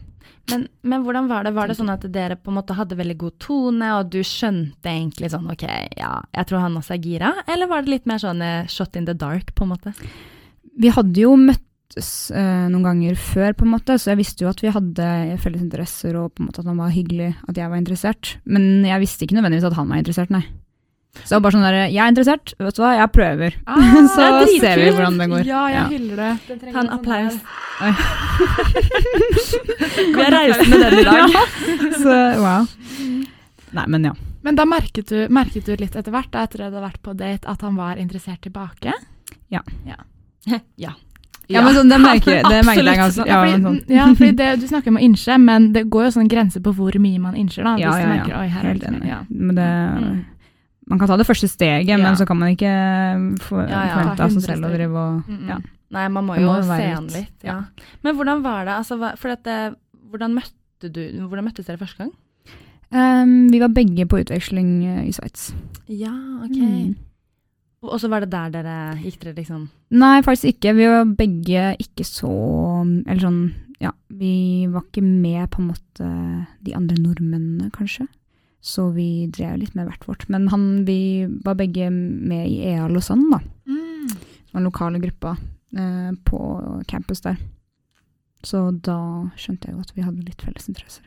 Men, 0.53 0.67
men 0.85 1.05
hvordan 1.05 1.29
var 1.31 1.47
det? 1.47 1.55
Var 1.57 1.71
det 1.71 1.77
sånn 1.79 1.93
at 1.93 2.05
dere 2.13 2.37
på 2.37 2.53
en 2.53 2.59
måte 2.59 2.77
hadde 2.77 2.99
veldig 2.99 3.17
god 3.21 3.37
tone, 3.43 3.91
og 3.99 4.11
du 4.13 4.21
skjønte 4.27 4.91
egentlig 4.91 5.31
sånn 5.33 5.51
ok, 5.53 5.65
ja, 5.97 6.15
jeg 6.37 6.49
tror 6.51 6.65
han 6.67 6.81
også 6.81 6.97
er 6.97 7.05
gira? 7.05 7.31
Eller 7.51 7.71
var 7.71 7.85
det 7.85 7.95
litt 7.95 8.11
mer 8.11 8.21
sånn 8.23 8.43
eh, 8.45 8.67
shot 8.71 8.99
in 9.01 9.09
the 9.09 9.17
dark, 9.17 9.55
på 9.57 9.65
en 9.65 9.73
måte? 9.73 9.95
Vi 10.81 10.91
hadde 10.93 11.23
jo 11.23 11.37
møttes 11.41 12.11
eh, 12.35 12.67
noen 12.69 12.85
ganger 12.85 13.17
før, 13.21 13.55
på 13.57 13.67
en 13.67 13.73
måte, 13.77 13.97
så 14.01 14.13
jeg 14.13 14.21
visste 14.25 14.45
jo 14.45 14.51
at 14.53 14.61
vi 14.65 14.75
hadde 14.75 15.09
felles 15.45 15.65
interesser, 15.65 16.19
og 16.21 16.35
på 16.35 16.45
en 16.45 16.51
måte 16.51 16.65
at 16.65 16.69
han 16.69 16.83
var 16.83 16.93
hyggelig, 16.93 17.33
at 17.49 17.61
jeg 17.61 17.73
var 17.73 17.81
interessert. 17.81 18.37
Men 18.45 18.85
jeg 18.85 19.05
visste 19.07 19.25
ikke 19.25 19.39
nødvendigvis 19.39 19.71
at 19.71 19.79
han 19.79 19.89
var 19.93 20.03
interessert, 20.03 20.35
nei. 20.35 20.45
Så 21.25 21.39
bare 21.41 21.53
sånn 21.55 21.63
der, 21.65 21.77
jeg 21.89 21.97
er 22.03 22.11
interessert, 22.11 22.53
vet 22.59 22.75
du 22.77 22.83
hva, 22.83 22.91
jeg 22.99 23.11
prøver. 23.15 23.55
Ah, 23.67 23.79
så 24.13 24.25
det 24.41 24.43
er 24.43 24.61
ser 24.61 24.77
vi 24.83 24.91
hvordan 24.93 25.19
det 25.23 25.29
går. 25.31 25.45
Ja, 25.47 25.63
jeg 25.71 25.77
Ja. 25.79 25.85
hyller 25.89 26.17
det. 26.17 26.59
Ta 26.73 26.81
en 26.83 26.91
applaus. 26.91 27.39
Vi 30.15 30.23
har 30.23 30.31
reist 30.31 30.69
med 30.69 30.81
den 30.81 30.99
i 30.99 31.05
dag. 31.05 31.31
Så 32.03 32.15
wow. 32.41 32.67
Nei, 33.75 33.87
men 33.87 34.05
ja. 34.05 34.13
Men 34.45 34.57
da 34.59 34.65
merket 34.69 35.09
du, 35.09 35.27
merket 35.33 35.67
du 35.67 35.77
litt 35.81 35.97
etter 35.97 36.13
hvert, 36.13 36.29
da, 36.35 36.43
etter 36.45 36.61
at 36.61 36.69
du 36.71 36.77
hadde 36.77 36.83
vært 36.85 37.01
på 37.03 37.15
date, 37.17 37.49
at 37.49 37.63
han 37.65 37.77
var 37.79 37.97
interessert 37.97 38.43
tilbake? 38.45 38.93
ja. 39.49 39.63
Ja, 39.87 40.93
Ja, 41.49 41.61
men 41.65 41.75
sånn, 41.77 41.89
det 41.93 41.99
merker, 42.01 42.43
det 42.49 42.61
merker 42.65 42.85
jeg 42.89 42.97
ganske 43.01 43.25
Ja, 43.29 43.35
ja, 43.35 43.41
fordi, 43.45 43.63
sånn. 43.65 43.81
ja, 43.93 44.05
fordi 44.17 44.31
det, 44.39 44.47
du 44.61 44.67
snakker 44.69 44.89
om 44.93 44.97
å 44.97 45.03
innse, 45.05 45.37
men 45.41 45.73
det 45.75 45.83
går 45.93 46.07
jo 46.07 46.11
sånn 46.19 46.29
grense 46.29 46.61
på 46.65 46.73
hvor 46.77 46.97
mye 47.01 47.21
man 47.21 47.35
innser, 47.37 47.65
da. 47.65 47.75
Ja, 47.81 47.91
hvis 47.93 47.97
du 47.97 48.05
ja, 48.05 48.07
ja. 48.09 48.15
merker, 48.15 48.37
oi, 48.39 48.49
her 48.53 48.61
er 48.63 48.69
Helt 48.71 48.81
det 48.85 48.91
liksom- 48.93 49.09
Ja. 49.09 49.19
Men 49.29 49.55
det, 49.57 49.69
Mm. 50.05 50.25
Man 50.87 50.99
kan 51.01 51.09
ta 51.09 51.17
det 51.17 51.27
første 51.27 51.49
steget, 51.49 51.87
Ja. 51.89 51.97
men 51.99 52.17
så 52.17 52.27
kan 52.27 52.37
man 52.39 52.51
ikke 52.55 52.73
få, 53.41 53.63
Ja, 53.69 53.85
ja. 53.87 53.95
forvente 53.95 54.25
av 54.27 54.31
seg 54.35 54.43
selv 54.43 54.67
å 54.69 54.73
drive 54.75 54.97
og 54.97 55.23
Mm, 55.29 55.39
mm. 55.39 55.49
ja. 55.49 55.59
Nei, 55.95 56.09
man 56.09 56.27
må 56.27 56.35
jo 56.41 56.49
må 56.49 56.57
jo 56.59 56.63
se 56.67 56.91
an 56.97 57.07
litt. 57.07 57.33
Ja. 57.45 57.53
ja. 57.55 57.87
Men 58.03 58.17
hvordan 58.17 58.43
var 58.43 58.65
det? 58.65 58.75
Altså, 58.75 58.97
hva, 58.99 59.13
for 59.17 59.31
at 59.31 59.45
det, 59.45 59.75
hvordan 60.11 60.35
møtte 60.35 60.91
du 60.93 61.01
Hvordan 61.29 61.45
møttes 61.47 61.67
dere 61.67 61.79
første 61.79 61.99
gang? 62.05 62.13
Um, 62.95 63.49
vi 63.51 63.59
var 63.59 63.69
begge 63.75 64.05
på 64.07 64.19
utveksling 64.21 64.85
eh, 64.85 65.09
i 65.09 65.13
Sveits. 65.13 65.53
Ja, 65.89 66.13
ok. 66.45 66.57
Mm. 66.59 66.95
Og 67.85 68.01
så 68.01 68.09
var 68.09 68.21
det 68.25 68.31
der 68.33 68.51
dere 68.55 68.75
gikk 69.03 69.21
dere 69.23 69.35
liksom 69.37 69.69
Nei, 69.91 70.23
faktisk 70.23 70.55
ikke. 70.55 70.75
Vi 70.77 70.87
var 70.89 71.05
begge 71.19 71.65
ikke 71.83 72.05
så 72.09 72.31
Eller 73.07 73.21
sånn, 73.21 73.41
ja. 73.81 73.91
Vi 74.09 74.67
var 74.73 74.83
ikke 74.87 75.03
med 75.05 75.51
på 75.51 75.61
en 75.63 75.69
måte 75.73 76.11
de 76.65 76.75
andre 76.75 76.97
nordmennene, 77.01 77.71
kanskje. 77.75 78.07
Så 78.65 78.87
vi 78.95 79.27
drev 79.29 79.59
litt 79.61 79.75
med 79.77 79.91
hvert 79.91 80.07
vårt. 80.09 80.29
Men 80.33 80.49
han, 80.49 80.85
vi 80.89 81.27
var 81.45 81.59
begge 81.59 81.91
med 81.93 82.49
i 82.49 82.63
EA 82.71 82.87
Lausanne, 82.89 83.29
da. 83.29 83.41
Mm. 83.69 84.07
Den 84.55 84.65
lokale 84.65 85.01
gruppa 85.03 85.35
eh, 85.77 86.13
på 86.25 86.39
campus 86.89 87.21
der. 87.27 87.37
Så 88.45 88.71
da 88.87 88.97
skjønte 89.37 89.69
jeg 89.69 89.77
jo 89.77 89.85
at 89.85 89.93
vi 89.97 90.05
hadde 90.07 90.25
litt 90.25 90.41
felles 90.45 90.71
interesser. 90.73 91.05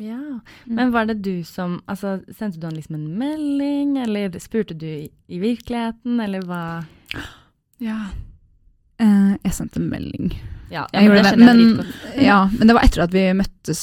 Ja. 0.00 0.40
Men 0.64 0.90
var 0.90 1.06
det 1.06 1.20
du 1.22 1.44
som 1.44 1.82
Altså, 1.86 2.22
sendte 2.32 2.58
du 2.58 2.66
han 2.66 2.74
liksom 2.74 2.96
en 2.96 3.18
melding, 3.18 3.98
eller 4.02 4.38
spurte 4.40 4.74
du 4.74 4.86
i, 4.86 5.10
i 5.28 5.38
virkeligheten, 5.42 6.18
eller 6.20 6.46
hva 6.48 6.64
Ja. 7.82 7.98
Eh, 8.98 9.34
jeg 9.42 9.54
sendte 9.54 9.78
en 9.78 9.90
melding. 9.90 10.32
Ja, 10.72 10.86
Jeg 10.94 11.10
men, 11.10 11.18
det 11.20 11.32
det, 11.36 11.44
men, 11.44 11.92
ja, 12.16 12.38
men 12.48 12.70
det 12.70 12.74
var 12.78 12.86
etter 12.86 13.02
at 13.04 13.12
vi 13.12 13.26
møttes 13.36 13.82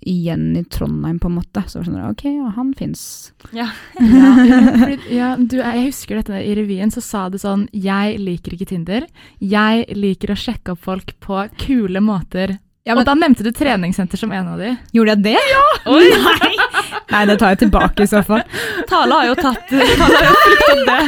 igjen 0.00 0.54
i 0.56 0.62
Trondheim, 0.72 1.18
på 1.20 1.28
en 1.28 1.36
måte. 1.36 1.62
Så 1.68 1.78
var 1.78 1.84
det 1.84 1.90
sånn, 1.92 2.14
ok, 2.14 2.24
ja, 2.32 2.52
han 2.56 2.70
fins. 2.78 3.02
Ja. 3.56 3.68
Ja, 4.00 4.96
ja 5.12 5.28
du, 5.36 5.58
jeg 5.60 5.84
husker 5.90 6.20
dette 6.20 6.40
i 6.40 6.54
revyen, 6.56 6.90
så 6.94 7.02
sa 7.04 7.26
du 7.30 7.36
sånn 7.40 7.66
Jeg 7.76 8.16
liker 8.22 8.56
ikke 8.56 8.70
Tinder. 8.72 9.06
Jeg 9.38 9.84
liker 9.96 10.32
å 10.32 10.38
sjekke 10.38 10.74
opp 10.74 10.82
folk 10.88 11.14
på 11.20 11.44
kule 11.60 12.00
måter. 12.04 12.56
Ja, 12.88 12.96
og 12.96 13.04
da 13.04 13.12
nevnte 13.14 13.44
du 13.44 13.52
treningssenter 13.54 14.18
som 14.18 14.32
en 14.32 14.48
av 14.54 14.60
de. 14.60 14.72
Gjorde 14.96 15.18
jeg 15.18 15.24
det? 15.28 15.36
Ja! 15.52 15.64
Nei. 15.92 16.54
Nei, 17.10 17.24
det 17.28 17.36
tar 17.42 17.52
jeg 17.52 17.60
tilbake 17.66 18.06
i 18.06 18.10
så 18.10 18.22
fall. 18.24 18.40
Tale 18.88 19.18
har 19.18 19.28
jo 19.28 19.36
tatt 19.38 19.68
Tale 20.00 20.22
har 20.24 20.24
jo 20.24 20.56
fulgt 20.64 20.88
det. 20.88 21.02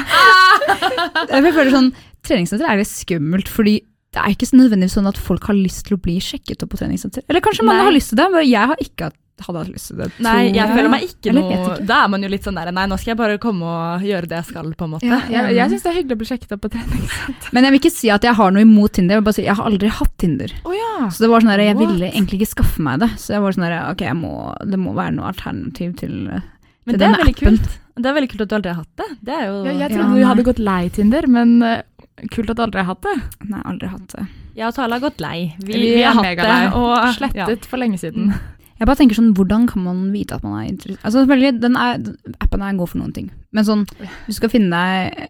Jeg 1.33 1.55
føler 1.57 1.73
sånn, 1.73 1.91
Treningssenter 2.23 2.69
er 2.69 2.79
litt 2.79 2.91
skummelt, 2.91 3.49
fordi 3.51 3.81
det 4.13 4.21
er 4.21 4.35
ikke 4.35 4.49
så 4.51 4.59
nødvendigvis 4.61 4.95
sånn 4.99 5.09
at 5.09 5.17
folk 5.19 5.47
har 5.49 5.57
lyst 5.57 5.87
til 5.89 5.97
å 5.97 6.03
bli 6.05 6.19
sjekket 6.21 6.63
opp 6.67 6.75
på 6.75 6.79
treningssenter. 6.83 7.25
Eller 7.29 7.41
kanskje 7.45 7.65
mange 7.65 7.81
Nei. 7.81 7.89
har 7.91 7.95
lyst 7.97 8.13
til 8.13 8.19
det, 8.21 8.27
men 8.35 8.45
jeg 8.49 8.69
har 8.73 8.77
ikke 8.85 9.11
hadde 9.43 9.59
hatt 9.59 9.71
lyst 9.73 9.89
til 9.91 9.97
det. 9.99 10.07
Nei, 10.23 10.53
jeg 10.55 10.69
føler 10.71 10.91
meg 10.93 11.03
ikke 11.09 11.33
noe 11.35 11.55
ikke. 11.57 11.87
Da 11.89 11.97
er 12.05 12.11
man 12.13 12.23
jo 12.23 12.29
litt 12.31 12.45
sånn 12.47 12.55
der 12.61 12.69
Nei, 12.77 12.85
nå 12.87 12.99
skal 13.01 13.11
jeg 13.15 13.19
bare 13.19 13.39
komme 13.43 13.65
og 13.67 14.05
gjøre 14.07 14.29
det 14.31 14.37
jeg 14.39 14.47
skal, 14.53 14.69
på 14.79 14.87
en 14.87 14.93
måte. 14.93 15.09
Ja, 15.09 15.19
Jeg, 15.33 15.57
jeg 15.57 15.73
syns 15.73 15.83
det 15.83 15.91
er 15.91 15.97
hyggelig 15.97 16.15
å 16.15 16.21
bli 16.21 16.29
sjekket 16.29 16.53
opp 16.55 16.63
på 16.63 16.71
treningssenter. 16.77 17.49
Men 17.57 17.67
jeg 17.67 17.75
vil 17.75 17.81
ikke 17.83 17.95
si 17.97 18.13
at 18.15 18.23
jeg 18.29 18.37
har 18.39 18.53
noe 18.55 18.63
imot 18.63 18.93
Tinder. 18.95 19.17
Jeg 19.17 19.23
vil 19.25 19.27
bare 19.31 19.39
si 19.41 19.47
jeg 19.49 19.57
har 19.59 19.67
aldri 19.73 19.91
hatt 19.99 20.15
Tinder. 20.23 20.55
Oh, 20.69 20.77
ja. 20.77 21.09
Så 21.11 21.25
det 21.25 21.31
var 21.33 21.43
sånn 21.43 21.55
der, 21.57 21.65
jeg 21.67 21.75
What? 21.81 21.89
ville 21.97 22.13
egentlig 22.13 22.39
ikke 22.43 22.53
skaffe 22.53 22.85
meg 22.87 23.01
det. 23.03 23.11
Så 23.19 23.35
jeg 23.35 23.43
var 23.43 23.57
sånn 23.57 23.67
der, 23.67 23.79
ok, 23.91 24.05
jeg 24.13 24.19
må, 24.21 24.35
det 24.63 24.79
må 24.85 24.95
være 25.01 25.17
noe 25.17 25.33
alternativ 25.33 25.97
til 26.05 26.19
Men 26.29 26.99
det 27.01 27.09
er 27.09 27.17
veldig 27.17 27.33
appen. 27.35 27.57
kult. 27.59 27.79
Det 27.93 28.09
er 28.09 28.15
veldig 28.17 28.31
kult 28.33 28.43
at 28.47 28.49
du 28.53 28.55
aldri 28.57 28.71
har 28.73 28.79
hatt 28.85 29.01
det. 29.03 29.09
Det 29.27 29.35
er 29.37 29.43
jo 29.51 29.57
ja 29.67 29.73
jeg 29.73 29.81
Ja, 29.83 29.89
trodde 29.97 30.21
du 30.23 30.29
hadde 30.31 30.45
gått 30.53 30.63
lei 30.65 30.83
Tinder, 30.95 31.27
men 31.29 31.51
eh, 31.67 31.83
kult 32.31 32.51
at 32.53 32.59
du 32.59 32.63
aldri 32.63 32.83
har 32.83 32.95
hatt 32.95 33.03
det. 33.07 33.15
Nei, 33.51 33.61
aldri 33.67 33.91
hatt 33.91 34.15
det. 34.15 34.25
Jeg 34.55 34.67
og 34.69 34.75
Tale 34.77 34.99
har 34.99 35.03
gått 35.03 35.23
lei. 35.25 35.37
Vi, 35.59 35.73
Vi 35.73 35.83
vi, 35.97 36.03
har 36.05 36.15
hatt 36.19 36.39
det. 36.39 36.57
og 36.77 36.83
Og, 36.83 36.97
ja. 36.97 37.13
Slettet 37.17 37.67
for 37.69 37.81
lenge 37.83 37.99
siden. 37.99 38.33
Jeg 38.79 38.89
bare 38.89 38.99
tenker 38.99 39.15
sånn, 39.19 39.35
hvordan 39.39 39.69
kan 39.71 39.85
man 39.85 40.01
vite 40.15 40.35
at 40.35 40.43
man 40.43 40.57
er 40.59 40.71
interessert? 40.73 41.05
Altså 41.07 41.23
selvfølgelig, 41.23 41.61
den 41.63 41.77
er, 41.79 42.01
appen 42.43 42.65
er 42.67 42.79
god 42.79 42.91
for 42.91 42.99
noen 43.03 43.13
ting. 43.15 43.29
Men 43.55 43.67
sånn, 43.69 43.85
du 44.27 44.33
skal 44.35 44.51
finne 44.51 44.75
deg 44.75 45.29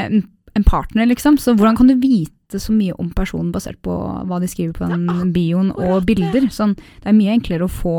en, 0.00 0.22
en 0.56 0.64
partner, 0.64 1.08
liksom. 1.10 1.36
Så 1.42 1.52
hvordan 1.56 1.76
kan 1.76 1.90
du 1.90 1.96
vite 2.00 2.60
så 2.62 2.72
mye 2.72 2.94
om 3.02 3.10
personen 3.12 3.52
basert 3.52 3.76
på 3.84 3.92
hva 3.92 4.38
de 4.40 4.48
skriver 4.48 4.72
på 4.78 4.88
den 4.88 5.32
bioen 5.34 5.72
og 5.74 6.06
bilder? 6.08 6.48
Sånn, 6.54 6.76
det 7.02 7.12
er 7.12 7.18
mye 7.18 7.34
enklere 7.36 7.68
å 7.68 7.72
få 7.72 7.98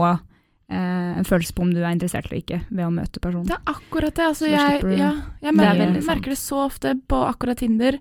en 0.76 1.28
følelse 1.28 1.54
på 1.56 1.64
om 1.64 1.74
du 1.74 1.80
er 1.80 1.94
interessert 1.96 2.28
eller 2.28 2.42
ikke 2.42 2.62
ved 2.68 2.84
å 2.86 2.92
møte 2.92 3.22
personen. 3.24 3.48
Det 3.48 3.56
er 3.56 3.74
akkurat 3.74 4.16
det. 4.18 4.26
Altså, 4.28 4.48
jeg, 4.52 4.82
ja, 5.00 5.12
jeg 5.16 5.42
Det 5.42 5.52
er 5.54 5.56
merker, 5.56 5.82
veldig 5.86 6.06
merker 6.10 6.34
det 6.34 6.40
så 6.42 6.64
ofte 6.66 6.96
på 7.08 7.22
akkurat 7.24 7.62
Tinder. 7.64 8.00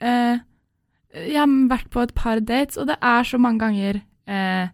Eh, 0.00 0.40
jeg 1.18 1.38
har 1.40 1.54
vært 1.70 1.90
på 1.92 2.04
et 2.04 2.14
par 2.16 2.40
dates, 2.40 2.78
og 2.80 2.88
det 2.90 2.96
er 3.02 3.28
så 3.28 3.40
mange 3.40 3.60
ganger 3.64 4.00
eh, 4.28 4.72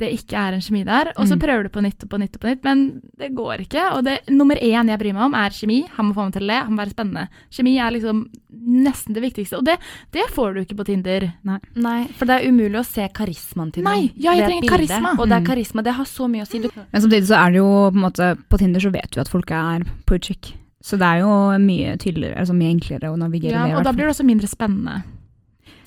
det 0.00 0.08
ikke 0.16 0.34
er 0.40 0.56
en 0.56 0.62
kjemi 0.64 0.80
der. 0.88 1.12
Og 1.16 1.26
så 1.28 1.36
Mm. 1.36 1.40
prøver 1.44 1.62
du 1.62 1.68
på 1.68 1.82
nytt 1.84 2.02
og 2.02 2.08
på 2.10 2.18
nytt, 2.18 2.34
og 2.36 2.40
på 2.40 2.48
nytt, 2.50 2.64
men 2.64 3.00
det 3.20 3.28
går 3.36 3.60
ikke. 3.66 3.82
Og 3.94 4.04
det, 4.04 4.14
nummer 4.32 4.56
én 4.56 4.88
jeg 4.88 4.98
bryr 4.98 5.12
meg 5.14 5.22
om, 5.28 5.34
er 5.34 5.50
kjemi. 5.52 5.84
Han 5.96 6.06
må 6.08 6.14
få 6.16 6.24
meg 6.24 6.32
til 6.34 6.42
å 6.42 6.46
le, 6.48 6.58
han 6.64 6.72
må 6.72 6.80
være 6.82 6.94
spennende. 6.94 7.28
Kjemi 7.52 7.76
er 7.78 7.90
liksom 7.94 8.22
nesten 8.50 9.14
det 9.14 9.22
viktigste, 9.22 9.58
og 9.58 9.64
det, 9.64 9.76
det 10.12 10.26
får 10.34 10.54
du 10.54 10.60
ikke 10.64 10.76
på 10.80 10.86
Tinder. 10.86 11.32
Nei, 11.76 12.06
for 12.16 12.24
det 12.26 12.40
er 12.40 12.48
umulig 12.50 12.80
å 12.80 12.84
se 12.84 13.06
karismaen 13.12 13.72
til 13.72 13.84
Nei, 13.84 14.10
ja, 14.16 14.32
jeg 14.34 14.48
trenger 14.48 14.60
bilde. 14.66 14.88
karisma. 14.88 15.12
Og 15.20 15.28
det 15.28 15.36
er 15.36 15.40
Mm. 15.40 15.46
karisma, 15.46 15.82
det 15.84 15.94
har 15.94 16.04
så 16.04 16.28
mye 16.30 16.42
å 16.42 16.46
si. 16.48 16.58
Du, 16.58 16.68
Men 16.92 17.02
samtidig 17.02 17.26
så 17.28 17.36
er 17.46 17.50
det 17.52 17.56
jo 17.60 17.90
på 17.90 17.94
en 17.94 18.02
måte 18.02 18.38
På 18.48 18.58
Tinder 18.58 18.80
så 18.80 18.90
vet 18.92 19.10
du 19.12 19.20
at 19.20 19.28
folk 19.28 19.50
er 19.50 19.84
på 20.06 20.18
utkikk. 20.18 20.54
Så 20.82 20.96
det 20.98 21.02
er 21.04 21.18
jo 21.20 21.28
mye 21.60 21.96
tydeligere, 21.98 22.38
altså 22.40 22.54
mye 22.56 22.72
enklere 22.74 23.12
å 23.12 23.16
navigere 23.18 23.52
Ja, 23.52 23.62
med. 23.66 23.72
i 23.72 23.76
og 23.76 23.84
da 23.84 23.92
blir 23.92 24.06
det 24.08 24.16
også 24.16 24.24
mindre 24.24 24.48
spennende. 24.48 25.02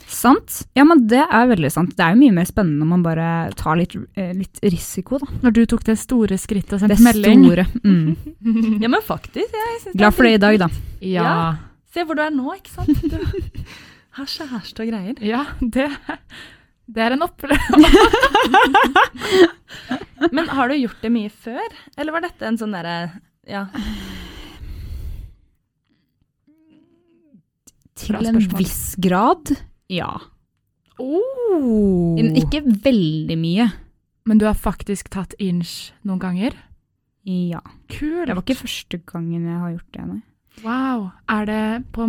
Sant. 0.07 0.63
Ja, 0.77 0.83
men 0.87 1.05
det 1.09 1.21
er 1.23 1.47
veldig 1.49 1.71
sant. 1.73 1.95
Det 1.97 2.03
er 2.05 2.13
jo 2.13 2.19
mye 2.21 2.35
mer 2.35 2.47
spennende 2.49 2.83
når 2.83 2.89
man 2.91 3.03
bare 3.05 3.27
tar 3.59 3.77
litt, 3.79 3.95
eh, 4.15 4.31
litt 4.37 4.59
risiko, 4.63 5.19
da. 5.21 5.27
Når 5.45 5.55
du 5.57 5.61
tok 5.73 5.83
det 5.87 5.97
store 6.01 6.37
skrittet 6.41 6.75
og 6.81 6.89
Det 6.91 6.97
sendte 6.99 7.23
melding. 7.23 7.45
store. 7.47 7.65
Mm. 7.83 8.15
ja, 8.83 8.89
men 8.91 9.01
faktisk. 9.05 9.53
Jeg 9.53 9.95
Glad 9.95 10.13
for 10.17 10.23
det 10.27 10.33
i 10.37 10.41
dag, 10.43 10.59
da. 10.65 10.69
Ja. 11.01 11.23
Ja. 11.23 11.55
Se 11.93 12.05
hvor 12.07 12.17
du 12.17 12.23
er 12.25 12.33
nå, 12.33 12.47
ikke 12.57 12.73
sant? 12.73 13.01
Du 13.05 13.17
har 14.17 14.29
kjæreste 14.29 14.85
og 14.85 14.89
greier. 14.89 15.19
Ja, 15.25 15.43
det, 15.61 15.87
det 16.89 17.01
er 17.05 17.15
en 17.15 17.25
opplevelse. 17.25 17.89
Men 20.35 20.49
har 20.49 20.69
du 20.69 20.75
gjort 20.77 21.01
det 21.01 21.11
mye 21.13 21.29
før? 21.29 21.77
Eller 21.97 22.15
var 22.15 22.25
dette 22.25 22.47
en 22.47 22.57
sånn 22.61 22.73
derre 22.75 22.97
Ja. 23.49 23.65
Til 28.03 28.17
en 28.25 28.39
viss 28.57 28.95
grad, 29.01 29.51
ja. 29.89 30.11
Oh. 31.01 32.15
Ikke 32.37 32.61
veldig 32.63 33.37
mye. 33.39 33.71
Men 34.29 34.39
du 34.39 34.45
har 34.47 34.55
faktisk 34.55 35.09
tatt 35.11 35.33
inch 35.41 35.91
noen 36.07 36.21
ganger? 36.21 36.53
Ja. 37.27 37.59
Kult. 37.91 38.27
Det 38.29 38.35
var 38.35 38.43
ikke 38.43 38.61
første 38.61 38.99
gangen 39.09 39.47
jeg 39.49 39.59
har 39.59 39.73
gjort 39.73 39.97
det, 39.97 40.05
nei. 40.07 40.21
Wow. 40.63 41.09
Er 41.33 41.45
det 41.49 41.63
på 41.95 42.05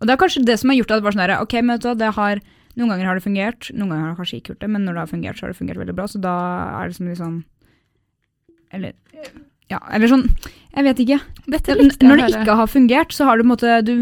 Og 0.00 0.02
det 0.08 0.10
er 0.14 0.18
kanskje 0.20 0.42
det 0.44 0.58
som 0.60 0.72
har 0.72 0.76
gjort 0.80 0.90
at 0.90 1.00
det 1.00 1.06
var 1.06 1.14
sånn 1.14 1.22
der, 1.24 1.34
ok, 1.44 1.52
men 1.62 1.76
vet 1.76 1.84
du 1.84 2.00
det 2.00 2.10
har, 2.16 2.40
noen 2.74 2.90
ganger 2.90 3.06
har 3.06 3.14
det 3.20 3.22
fungert, 3.24 3.68
noen 3.76 3.92
ganger 3.92 4.02
har 4.08 4.12
det 4.14 4.18
kanskje 4.18 4.38
ikke 4.40 4.52
gjort 4.52 4.62
det, 4.64 4.70
men 4.74 4.84
når 4.84 4.96
det 4.96 5.02
har 5.04 5.10
fungert, 5.12 5.38
så 5.38 5.44
har 5.46 5.52
det 5.52 5.58
fungert 5.60 5.78
veldig 5.78 5.94
bra, 5.94 6.06
så 6.10 6.20
da 6.24 6.32
er 6.80 6.90
det 6.90 6.96
som 6.98 7.06
litt 7.08 7.20
sånn, 7.20 7.36
eller, 8.74 8.96
ja, 9.70 9.78
eller 9.94 10.10
sånn, 10.10 10.24
jeg 10.74 10.86
vet 10.88 11.02
ikke. 11.04 11.20
Dette 11.46 11.76
likte 11.78 12.02
jeg 12.02 12.10
Når 12.10 12.20
det 12.24 12.30
ikke 12.34 12.56
har 12.58 12.72
fungert, 12.72 13.14
så 13.14 13.28
har 13.28 13.38
du 13.38 13.44
på 13.44 13.46
en 13.46 13.52
måte, 13.54 13.76
du 13.86 13.94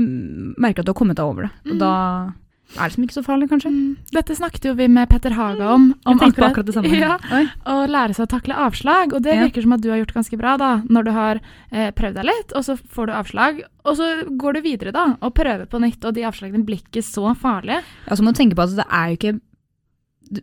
merker 0.64 0.80
at 0.80 0.88
du 0.88 0.94
har 0.94 1.00
kommet 1.02 1.20
deg 1.20 1.26
over 1.28 1.42
det, 1.46 1.52
og 1.68 1.74
Mm. 1.76 1.82
da 1.84 1.92
er 2.76 2.88
det 2.88 2.94
som 2.94 3.04
ikke 3.04 3.16
så 3.18 3.22
farlig, 3.26 3.48
kanskje. 3.50 3.70
Mm. 3.72 3.96
Dette 4.12 4.36
snakket 4.38 4.64
jo 4.70 4.74
vi 4.78 4.86
med 4.88 5.08
Petter 5.10 5.34
Haga 5.36 5.70
om. 5.74 5.90
om 6.06 6.18
Jeg 6.18 6.34
på 6.36 6.46
akkurat 6.46 6.66
det 6.66 6.74
samme. 6.74 6.88
Ja, 7.02 7.18
Å 7.68 7.86
lære 7.90 8.14
seg 8.16 8.26
å 8.26 8.30
takle 8.32 8.54
avslag. 8.54 9.12
Og 9.12 9.22
det 9.22 9.34
Ja. 9.36 9.44
virker 9.46 9.62
som 9.62 9.72
at 9.76 9.80
du 9.84 9.90
har 9.90 9.98
gjort 10.00 10.14
ganske 10.14 10.38
bra, 10.38 10.56
da. 10.56 10.70
Når 10.88 11.04
du 11.04 11.10
har 11.12 11.40
eh, 11.70 11.90
prøvd 11.92 12.14
deg 12.20 12.24
litt, 12.24 12.52
og 12.56 12.64
så 12.64 12.76
får 12.78 13.06
du 13.06 13.12
avslag. 13.12 13.62
Og 13.84 13.96
så 13.98 14.08
går 14.38 14.54
du 14.54 14.60
videre, 14.62 14.92
da, 14.92 15.16
og 15.20 15.34
prøver 15.34 15.66
på 15.66 15.80
nytt, 15.82 16.04
og 16.04 16.14
de 16.14 16.22
avslagene 16.28 16.64
blir 16.64 16.80
ikke 16.82 17.02
så 17.02 17.34
farlige. 17.36 17.82
Ja, 18.08 18.14
så 18.16 18.22
må 18.22 18.32
du 18.32 18.38
tenke 18.40 18.54
på 18.56 18.62
at 18.62 18.76
det 18.76 18.86
er 18.88 19.08
jo 19.12 19.18
ikke, 19.20 19.40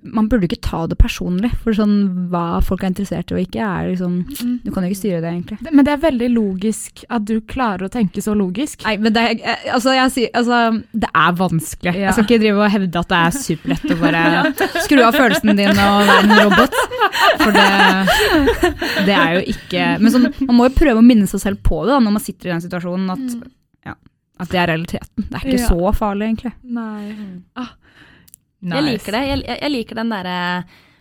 man 0.04 0.28
burde 0.30 0.46
ikke 0.48 0.62
ta 0.66 0.84
det 0.90 0.98
personlig, 1.02 1.50
for 1.64 1.76
sånn, 1.76 1.96
hva 2.32 2.60
folk 2.66 2.84
er 2.84 2.92
interessert 2.92 3.32
i 3.32 3.38
og 3.38 3.42
ikke, 3.44 3.66
er 3.66 3.90
liksom, 3.92 4.18
du 4.64 4.70
kan 4.74 4.86
jo 4.86 4.92
ikke 4.92 5.00
styre 5.00 5.22
det 5.24 5.32
egentlig. 5.32 5.58
Men 5.72 5.88
det 5.88 5.94
er 5.96 6.02
veldig 6.04 6.30
logisk 6.36 7.04
at 7.10 7.26
du 7.30 7.36
klarer 7.50 7.88
å 7.88 7.92
tenke 7.94 8.22
så 8.24 8.36
logisk. 8.38 8.84
Nei, 8.86 8.96
men 9.02 9.16
det 9.16 9.24
altså, 9.74 9.96
jeg 9.98 10.30
altså, 10.38 10.60
det 10.94 11.10
er 11.10 11.38
vanskelig. 11.40 11.94
Ja. 11.96 12.06
Jeg 12.10 12.18
skal 12.18 12.28
ikke 12.28 12.42
drive 12.46 12.64
og 12.66 12.74
hevde 12.76 13.04
at 13.04 13.12
det 13.14 13.20
er 13.20 13.38
superlett 13.40 13.94
å 13.96 14.00
bare 14.02 14.24
skru 14.86 15.02
av 15.06 15.18
følelsen 15.18 15.56
din 15.58 15.74
og 15.74 16.10
være 16.10 16.20
en 16.26 16.36
robot. 16.44 16.80
For 17.40 17.56
det, 17.56 17.68
det 19.08 19.16
er 19.16 19.38
jo 19.38 19.42
ikke 19.54 19.86
Men 20.02 20.14
sånn, 20.14 20.28
man 20.46 20.58
må 20.58 20.68
jo 20.70 20.76
prøve 20.78 21.02
å 21.02 21.06
minne 21.06 21.28
seg 21.30 21.42
selv 21.44 21.64
på 21.66 21.82
det 21.86 21.94
da, 21.96 22.00
når 22.04 22.16
man 22.18 22.24
sitter 22.24 22.50
i 22.50 22.54
den 22.54 22.64
situasjonen, 22.64 23.10
at, 23.16 23.52
ja, 23.90 23.96
at 24.44 24.52
det 24.54 24.60
er 24.62 24.72
realiteten. 24.74 25.26
Det 25.30 25.36
er 25.40 25.46
ikke 25.46 25.60
Ja. 25.62 25.70
så 25.72 25.94
farlig, 25.98 26.30
egentlig. 26.34 26.54
Nei. 26.64 27.16
Ah. 27.60 27.72
Jeg 28.60 28.86
liker 28.86 29.16
det. 29.16 29.26
Jeg, 29.30 29.44
jeg, 29.48 29.72
liker 29.74 30.00
den 30.02 30.14
derre 30.14 30.38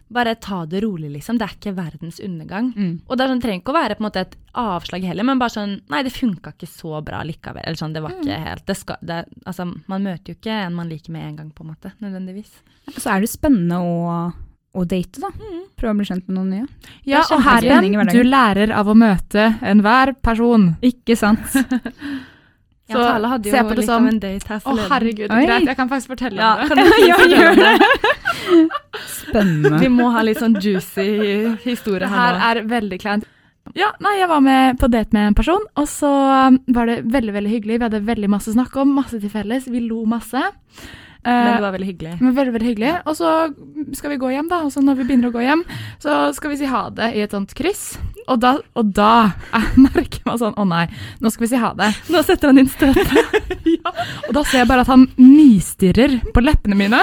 Bare 0.08 0.32
ta 0.40 0.62
det 0.64 0.80
rolig, 0.80 1.10
liksom. 1.12 1.36
Det 1.36 1.44
er 1.44 1.50
ikke 1.52 1.74
verdens 1.76 2.16
undergang. 2.24 2.70
Mm. 2.72 2.92
Og 3.04 3.18
det, 3.18 3.26
sånn, 3.28 3.42
trenger 3.42 3.60
ikke 3.60 3.74
å 3.74 3.76
være 3.76 3.96
måte 4.00 4.22
et 4.24 4.36
avslag 4.56 5.04
heller, 5.04 5.26
men 5.28 5.42
bare 5.42 5.52
sånn 5.52 5.74
Nei, 5.92 6.00
det 6.06 6.14
funka 6.14 6.54
ikke 6.54 6.68
så 6.70 7.02
bra 7.04 7.20
likevel. 7.28 7.60
Eller 7.60 7.76
sånn, 7.76 7.92
det 7.92 8.00
var 8.00 8.14
ikke 8.16 8.38
helt 8.46 8.64
det 8.70 8.76
skal, 8.78 9.02
det, 9.04 9.18
Altså, 9.44 9.68
man 9.68 10.06
møter 10.06 10.32
jo 10.32 10.38
ikke 10.38 10.62
en 10.64 10.78
man 10.78 10.88
liker 10.88 11.12
med 11.12 11.26
en 11.26 11.36
gang, 11.42 11.50
på 11.52 11.66
en 11.66 11.74
måte. 11.74 11.92
Nødvendigvis. 12.00 12.56
Så 12.96 13.12
er 13.12 13.20
det 13.20 13.28
spennende 13.34 13.82
å, 13.84 13.98
å 14.72 14.86
date, 14.88 15.20
da. 15.20 15.28
Prøve 15.76 15.92
å 15.92 16.00
bli 16.00 16.08
kjent 16.08 16.24
med 16.30 16.38
noen 16.38 16.56
nye. 16.56 16.90
Ja, 17.04 17.26
og 17.28 17.44
her 17.44 17.68
igjen, 17.68 18.00
du 18.08 18.22
lærer 18.24 18.72
av 18.80 18.88
å 18.88 18.96
møte 18.96 19.50
enhver 19.60 20.16
person. 20.24 20.70
Ikke 20.94 21.20
sant? 21.20 21.52
Ja, 22.88 22.94
Så 22.96 23.02
Tale 23.04 23.28
hadde 23.28 23.50
se 23.50 23.56
jo 23.58 23.62
på 23.64 23.68
det 23.68 23.76
litt 23.82 23.86
som- 23.86 24.02
av 24.06 24.08
en 24.08 24.18
date 24.22 24.48
her 24.48 24.56
Å, 24.56 24.62
forleden. 24.64 24.90
herregud, 24.92 25.30
Oi. 25.30 25.46
greit, 25.46 25.66
jeg 25.68 25.76
kan 25.76 25.88
faktisk 25.90 26.08
fortelle 26.14 26.38
Ja, 26.40 26.52
om 26.62 26.68
det. 26.68 26.86
Ja, 27.10 27.16
gjør 27.32 27.54
det? 27.58 28.68
Spennende. 29.08 29.78
Vi 29.82 29.88
må 29.92 30.10
ha 30.14 30.22
litt 30.24 30.38
sånn 30.40 30.56
juicy 30.62 31.08
historie 31.64 32.08
her 32.08 32.38
her 32.38 32.38
nå. 32.38 32.46
er 32.48 32.62
veldig 32.80 32.98
kleint. 33.02 33.26
Ja, 33.76 33.90
nei, 34.00 34.14
jeg 34.22 34.28
var 34.30 34.40
med 34.40 34.78
på 34.80 34.88
date 34.88 35.12
med 35.12 35.26
en 35.28 35.34
person, 35.36 35.60
og 35.76 35.84
så 35.92 36.08
um, 36.48 36.56
var 36.72 36.86
det 36.88 37.02
veldig 37.04 37.34
veldig 37.34 37.50
hyggelig. 37.52 37.76
Vi 37.78 37.84
hadde 37.84 38.00
veldig 38.06 38.30
masse 38.32 38.48
å 38.48 38.54
snakke 38.56 38.80
om, 38.80 38.94
masse 38.96 39.20
til 39.20 39.28
felles. 39.28 39.66
Vi 39.68 39.82
lo 39.84 40.06
masse. 40.08 40.40
Eh, 41.24 41.30
Men 41.32 41.56
det 41.56 41.62
var 41.64 41.72
veldig 41.74 41.88
hyggelig. 41.88 42.12
men 42.20 42.34
veldig, 42.36 42.52
veldig 42.54 42.68
hyggelig. 42.68 42.92
Og 43.10 43.16
så 43.18 43.30
skal 43.98 44.10
vi 44.10 44.16
gå 44.22 44.30
hjem, 44.32 44.48
da. 44.48 44.60
Og 44.64 44.70
så 44.72 44.80
når 44.84 45.00
vi 45.00 45.04
begynner 45.08 45.28
å 45.32 45.34
gå 45.34 45.42
hjem, 45.42 45.64
så 46.00 46.32
skal 46.36 46.50
vi 46.52 46.56
si 46.60 46.68
ha 46.70 46.84
det 46.94 47.08
i 47.18 47.20
et 47.24 47.34
sånt 47.34 47.54
kryss. 47.58 47.98
Og 48.28 48.38
da, 48.40 48.54
og 48.76 48.92
da 48.94 49.32
jeg 49.54 49.82
merker 49.88 50.20
man 50.28 50.38
sånn 50.38 50.54
Å 50.60 50.64
nei, 50.68 50.84
nå 51.20 51.30
skal 51.32 51.46
vi 51.46 51.50
si 51.54 51.60
ha 51.60 51.72
det. 51.74 51.90
Nå 52.12 52.22
setter 52.22 52.52
han 52.52 52.58
inn 52.62 52.70
støtet. 52.70 53.12
Ja, 53.68 53.90
og 54.26 54.32
da 54.32 54.40
ser 54.48 54.62
jeg 54.62 54.68
bare 54.70 54.80
at 54.80 54.88
han 54.88 55.02
nistirrer 55.20 56.14
på 56.32 56.40
leppene 56.40 56.74
mine. 56.78 56.98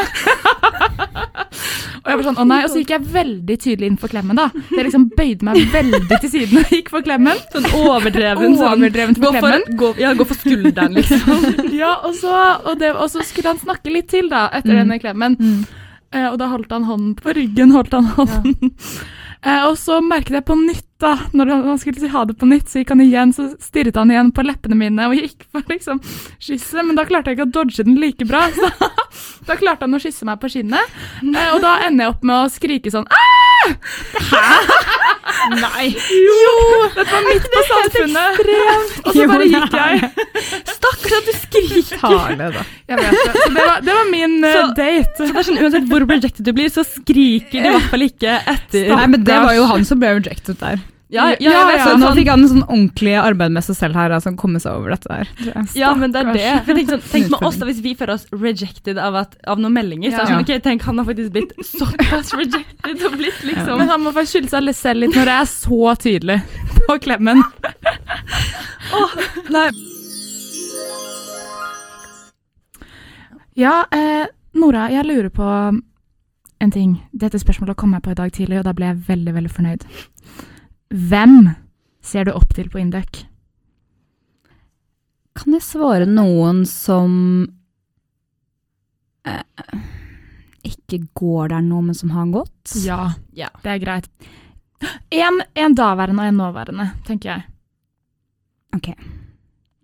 Og 2.06 2.10
jeg 2.12 2.18
var 2.20 2.26
sånn, 2.28 2.38
å 2.38 2.45
nei, 2.47 2.60
og 2.64 2.70
så 2.70 2.78
gikk 2.84 2.91
jeg 2.93 3.01
veldig 3.16 3.56
tydelig 3.64 3.88
inn 3.89 3.97
for 3.97 4.12
klemmen, 4.14 4.38
da. 4.38 4.45
Jeg 4.72 4.86
liksom 4.86 5.08
bøyde 5.18 5.47
meg 5.47 5.58
veldig 5.74 6.20
til 6.22 6.30
siden 6.36 6.60
og 6.62 6.70
gikk 6.76 6.91
for 6.93 7.01
klemmen. 7.08 7.39
Sånn 7.51 7.66
overdreven. 7.82 8.53
sånn, 8.60 8.78
Overdrevent 8.86 9.18
gå 9.24 9.32
for 9.32 9.39
for, 9.41 9.49
klemmen. 9.49 9.80
gå, 9.82 9.89
ja, 10.03 10.14
gå 10.14 10.28
for 10.30 10.38
skulderen, 10.38 10.93
liksom. 10.99 11.49
Ja, 11.82 11.95
og 12.06 12.14
så, 12.16 12.32
og, 12.64 12.78
det, 12.80 12.93
og 12.93 13.10
så 13.10 13.26
skulle 13.26 13.56
han 13.56 13.60
snakke 13.64 13.89
litt 13.91 14.08
til, 14.14 14.30
da, 14.30 14.45
etter 14.53 14.76
Mm. 14.76 14.80
denne 14.84 14.99
klemmen. 15.01 15.39
Eh, 16.16 16.28
og 16.30 16.38
da 16.39 16.47
holdt 16.53 16.72
han 16.72 16.86
hånden 16.88 17.16
på 17.20 17.34
ryggen, 17.36 17.72
holdt 17.76 17.91
han 17.97 18.06
hånden. 18.16 18.72
Eh, 19.46 19.64
og 19.70 19.76
så 19.78 20.00
merket 20.02 20.39
jeg 20.39 20.46
på 20.48 20.58
nytt, 20.58 20.88
da, 21.02 21.12
når 21.38 21.52
han 21.52 21.80
skulle 21.82 22.02
si 22.02 22.10
ha 22.10 22.24
det 22.26 22.38
på 22.39 22.48
nytt, 22.50 22.70
så 22.72 22.82
gikk 22.82 22.93
han 22.96 23.04
igjen, 23.04 23.34
så 23.36 23.50
stirret 23.62 23.98
han 24.00 24.10
igjen 24.14 24.32
på 24.34 24.46
leppene 24.46 24.78
mine 24.80 25.10
og 25.12 25.18
gikk 25.20 25.46
for 25.52 25.62
liksom 25.70 26.00
kysset, 26.39 26.82
men 26.82 26.98
da 26.98 27.06
klarte 27.06 27.30
jeg 27.30 27.38
ikke 27.38 27.50
å 27.50 27.56
dodge 27.60 27.86
den 27.86 28.00
like 28.02 28.26
bra. 28.30 28.48
Så 28.56 28.72
da 29.50 29.60
klarte 29.60 29.86
han 29.86 29.98
å 29.98 30.02
kysse 30.02 30.26
meg 30.28 30.41
på 30.41 30.50
kinnet, 30.56 30.98
eh, 31.22 31.52
og 31.54 31.62
da 31.66 31.78
ender 31.86 32.08
jeg 32.08 32.16
opp 32.16 32.26
med 32.26 32.38
å 32.39 32.54
skrike 32.54 32.93
sånn 32.93 33.06
Nei! 35.54 35.88
Jo! 35.93 36.54
Dette 36.96 37.06
var 37.12 37.26
midt 37.28 37.46
på 37.54 37.64
samfunnet. 37.70 38.39
Og 39.06 39.12
så 39.16 39.28
bare 39.30 39.48
gikk 39.52 39.76
jeg. 39.78 40.10
Stakkars 40.72 41.16
at 41.20 41.30
du 41.30 41.34
skriker. 41.41 42.02
Tale, 42.02 42.50
da. 42.56 42.64
Jeg 42.89 43.02
vet 43.02 43.16
det. 43.20 43.36
Så 43.36 43.52
det 43.56 43.68
var, 43.68 43.80
det 43.86 43.98
var 44.00 44.10
min 44.12 44.36
eh, 44.43 44.58
Så- 44.58 44.74
date. 44.78 45.16
Så 45.20 45.30
det 45.30 45.36
er 45.43 45.48
sånn, 45.50 45.62
Uansett 45.66 45.88
hvor 45.91 46.08
rejected 46.10 46.46
du 46.46 46.52
blir, 46.58 46.70
så 46.74 46.84
skriker 46.88 47.62
du 47.62 47.70
i 47.70 47.76
hvert 47.78 47.89
fall 47.93 48.06
ikke 48.08 48.36
etter. 48.56 48.89
Nei, 48.96 49.08
men 49.16 49.24
det 49.28 49.39
var 49.46 49.56
jo 49.58 49.66
han 49.72 49.86
som 49.88 50.02
ble 50.02 50.16
rejected 50.20 50.60
der. 50.62 50.82
Ja, 51.14 51.28
ja, 51.38 51.51
Ja, 51.51 51.51
ja, 51.70 51.84
Så 51.84 51.91
sånn, 51.91 52.01
nå 52.01 52.12
fikk 52.18 52.30
han 52.32 52.41
en 52.41 52.49
sånn 52.49 52.64
ordentlig 52.66 53.14
arbeid 53.22 53.53
med 53.53 53.64
seg 53.64 53.78
selv 53.78 53.97
her, 53.99 54.14
altså 54.16 54.32
komme 54.39 54.60
seg 54.62 54.74
over 54.74 54.95
dette 54.95 55.06
der. 55.12 55.30
ja, 55.78 55.91
men 55.93 56.12
det 56.16 56.24
er 56.24 56.32
det. 56.34 56.53
For 56.66 56.82
sånn, 56.89 57.03
tenk 57.12 57.30
med 57.30 57.45
oss 57.45 57.60
da, 57.62 57.68
Hvis 57.70 57.82
vi 57.86 57.93
føler 57.99 58.16
oss 58.18 58.26
rejected 58.34 58.97
av, 58.97 59.18
at, 59.22 59.36
av 59.45 59.62
noen 59.62 59.76
meldinger, 59.78 60.10
så 60.12 60.24
er 60.24 60.26
det 60.26 60.34
sånn, 60.34 60.45
ok, 60.47 60.64
tenk 60.66 60.86
han 60.89 61.01
har 61.01 61.06
faktisk 61.10 61.36
blitt 61.36 61.53
såpass 61.70 62.34
rejected 62.34 63.06
og 63.06 63.18
blitt 63.20 63.43
liksom 63.45 63.78
Men 63.84 63.91
han 63.93 64.01
må 64.06 64.14
faktisk 64.16 64.39
skylde 64.39 64.53
seg 64.56 64.66
litt 64.66 64.80
selv 64.82 65.06
litt 65.06 65.16
når 65.18 65.34
jeg 65.34 65.45
er 65.45 65.51
så 65.53 65.95
tydelig 66.01 66.39
på 66.80 66.97
klemmen. 67.06 67.43
Nei, 69.53 69.68
Ja, 73.56 73.86
eh, 73.91 74.26
Nora, 74.60 74.89
jeg 74.91 75.06
lurer 75.08 75.30
på 75.32 75.45
en 76.60 76.72
ting. 76.72 76.97
Dette 77.16 77.39
spørsmålet 77.39 77.78
kom 77.80 77.93
jeg 77.95 78.03
på 78.03 78.12
i 78.12 78.18
dag 78.18 78.34
tidlig, 78.36 78.60
og 78.60 78.66
da 78.68 78.74
ble 78.76 78.89
jeg 78.89 79.03
veldig, 79.08 79.34
veldig 79.38 79.51
fornøyd. 79.53 79.86
Hvem 80.96 81.50
ser 82.06 82.28
du 82.28 82.32
opp 82.36 82.54
til 82.56 82.70
på 82.72 82.80
Induc? 82.80 83.26
Kan 85.36 85.56
jeg 85.58 85.66
svare 85.66 86.06
noen 86.08 86.62
som 86.70 87.16
eh, 89.28 89.82
ikke 90.64 91.02
går 91.18 91.52
der 91.52 91.66
nå, 91.66 91.82
men 91.89 91.98
som 91.98 92.14
har 92.16 92.32
gått? 92.32 92.78
Ja, 92.86 93.12
Ja. 93.36 93.50
det 93.64 93.74
er 93.74 93.84
greit. 93.84 94.08
En, 95.12 95.41
en 95.56 95.76
daværende 95.76 96.24
og 96.24 96.30
en 96.30 96.39
nåværende, 96.39 96.88
tenker 97.08 97.34
jeg. 97.34 97.46
Ok. 98.76 98.89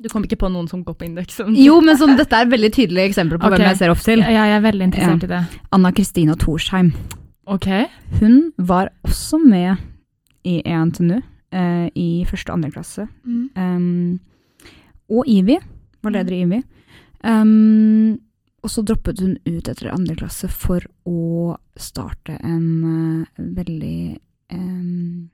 Du 0.02 0.10
kom 0.10 0.24
ikke 0.26 0.40
på 0.42 0.50
noen 0.50 0.68
som 0.70 0.82
går 0.86 0.96
på 0.98 1.06
Induc? 1.06 1.36
Jo, 1.60 1.78
men 1.84 1.98
som, 2.00 2.16
dette 2.18 2.34
er 2.40 2.50
veldig 2.50 2.72
tydelige 2.74 3.12
eksempler 3.12 3.38
på 3.38 3.50
okay. 3.50 3.60
hvem 3.60 3.68
jeg 3.70 3.80
ser 3.84 3.94
opp 3.94 4.02
til. 4.02 4.24
Ja, 4.24 4.48
jeg 4.48 4.58
er 4.58 4.64
veldig 4.66 4.88
interessert 4.88 5.28
i 5.28 5.32
det. 5.36 5.42
Anna 5.76 5.92
Kristina 5.94 6.36
Torsheim. 6.40 6.94
Ok. 7.52 7.68
Hun 8.22 8.52
var 8.58 8.90
også 9.06 9.38
med 9.44 9.76
i 10.48 10.60
E 10.66 10.76
NTNU 10.86 11.20
eh, 11.52 11.88
i 11.96 12.10
første 12.30 12.52
og 12.52 12.60
andre 12.60 12.72
klasse. 12.74 13.08
Um, 13.26 14.20
og 15.12 15.28
IVI, 15.28 15.58
var 16.02 16.16
leder 16.16 16.36
i 16.36 16.42
IVI. 16.46 16.62
Um, 17.28 18.20
og 18.62 18.70
så 18.70 18.84
droppet 18.86 19.22
hun 19.22 19.38
ut 19.46 19.70
etter 19.70 19.92
andre 19.92 20.16
klasse 20.18 20.50
for 20.50 20.86
å 21.10 21.56
starte 21.80 22.38
en 22.46 22.68
uh, 22.86 23.42
veldig 23.42 24.20
um, 24.54 25.30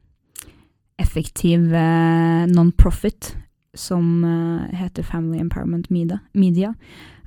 effektiv 1.00 1.68
uh, 1.74 2.48
non-profit 2.50 3.34
som 3.78 4.24
uh, 4.24 4.68
heter 4.74 5.06
Family 5.06 5.42
Empowerment 5.44 5.92
Media. 5.94 6.22
Media. 6.34 6.74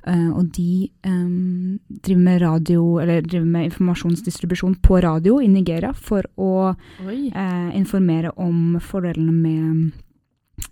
Eh, 0.01 0.29
og 0.33 0.47
de 0.55 0.89
um, 1.05 1.79
driver 2.01 2.21
med 2.21 2.41
radio, 2.41 2.99
eller 3.01 3.21
driver 3.21 3.45
med 3.45 3.67
informasjonsdistribusjon 3.69 4.75
på 4.81 4.97
radio 5.03 5.37
i 5.41 5.47
Nigeria 5.47 5.91
for 5.93 6.25
å 6.41 6.71
eh, 6.73 7.69
informere 7.77 8.31
om 8.41 8.79
fordelene 8.81 9.35
med 9.35 9.91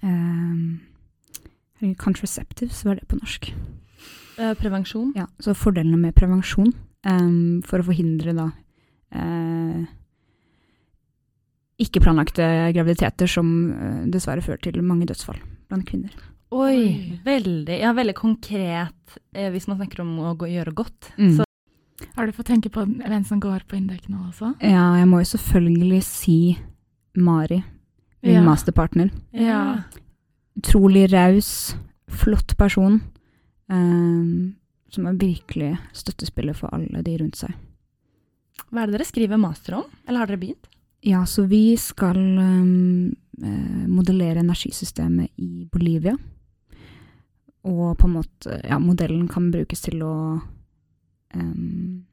uh, 0.02 1.94
Contraceptives, 2.02 2.82
hva 2.84 2.96
er 2.96 3.00
det 3.00 3.08
på 3.12 3.20
norsk? 3.20 3.52
Uh, 4.40 4.56
prevensjon. 4.58 5.14
Ja, 5.16 5.28
så 5.40 5.54
fordelene 5.54 6.00
med 6.02 6.18
prevensjon 6.18 6.74
um, 7.06 7.62
for 7.68 7.80
å 7.80 7.88
forhindre 7.92 8.34
da 8.34 8.50
eh, 9.14 9.86
ikke-planlagte 11.80 12.50
graviditeter 12.76 13.30
som 13.32 13.48
dessverre 14.12 14.44
fører 14.44 14.66
til 14.66 14.82
mange 14.84 15.08
dødsfall 15.08 15.40
blant 15.70 15.88
kvinner. 15.88 16.12
Oi. 16.52 17.20
Veldig, 17.26 17.76
ja, 17.80 17.92
veldig 17.94 18.16
konkret 18.18 19.18
eh, 19.34 19.50
hvis 19.54 19.68
man 19.70 19.78
snakker 19.78 20.02
om 20.02 20.16
å 20.26 20.34
gå, 20.40 20.50
gjøre 20.50 20.74
godt. 20.74 21.12
Mm. 21.20 21.36
Så 21.38 21.46
Har 22.16 22.26
du 22.26 22.34
fått 22.34 22.50
tenke 22.50 22.72
på 22.74 22.86
hvem 22.88 23.26
som 23.28 23.42
går 23.44 23.66
på 23.70 23.78
Indek 23.78 24.08
nå 24.10 24.24
også? 24.32 24.56
Ja, 24.64 24.96
jeg 24.98 25.08
må 25.12 25.20
jo 25.22 25.30
selvfølgelig 25.30 26.02
si 26.08 26.40
Mari, 27.20 27.62
min 28.24 28.40
Ja. 28.40 28.44
masterpartner. 28.46 29.12
Ja. 29.36 29.84
Utrolig 30.58 31.12
raus, 31.14 31.76
flott 32.08 32.56
person. 32.58 33.02
Um, 33.70 34.56
som 34.90 35.06
er 35.06 35.14
virkelig 35.14 35.78
støttespiller 35.94 36.56
for 36.58 36.74
alle 36.74 37.04
de 37.06 37.18
rundt 37.22 37.38
seg. 37.38 37.54
Hva 38.72 38.82
er 38.82 38.90
det 38.90 38.98
dere 38.98 39.06
skriver 39.06 39.38
master 39.38 39.76
om? 39.78 39.84
Eller 40.08 40.24
har 40.24 40.32
dere 40.32 40.42
begynt? 40.42 40.66
Ja, 41.06 41.22
så 41.30 41.46
vi 41.48 41.76
skal 41.78 42.18
um, 42.18 43.14
modellere 43.88 44.42
energisystemet 44.42 45.30
i 45.38 45.68
Bolivia. 45.72 46.16
Og 47.70 47.98
på 48.00 48.08
en 48.10 48.16
måte, 48.18 48.60
ja, 48.66 48.80
modellen 48.82 49.28
kan 49.30 49.52
brukes 49.54 49.84
til 49.86 50.02
å 50.06 50.14
um, 51.36 52.06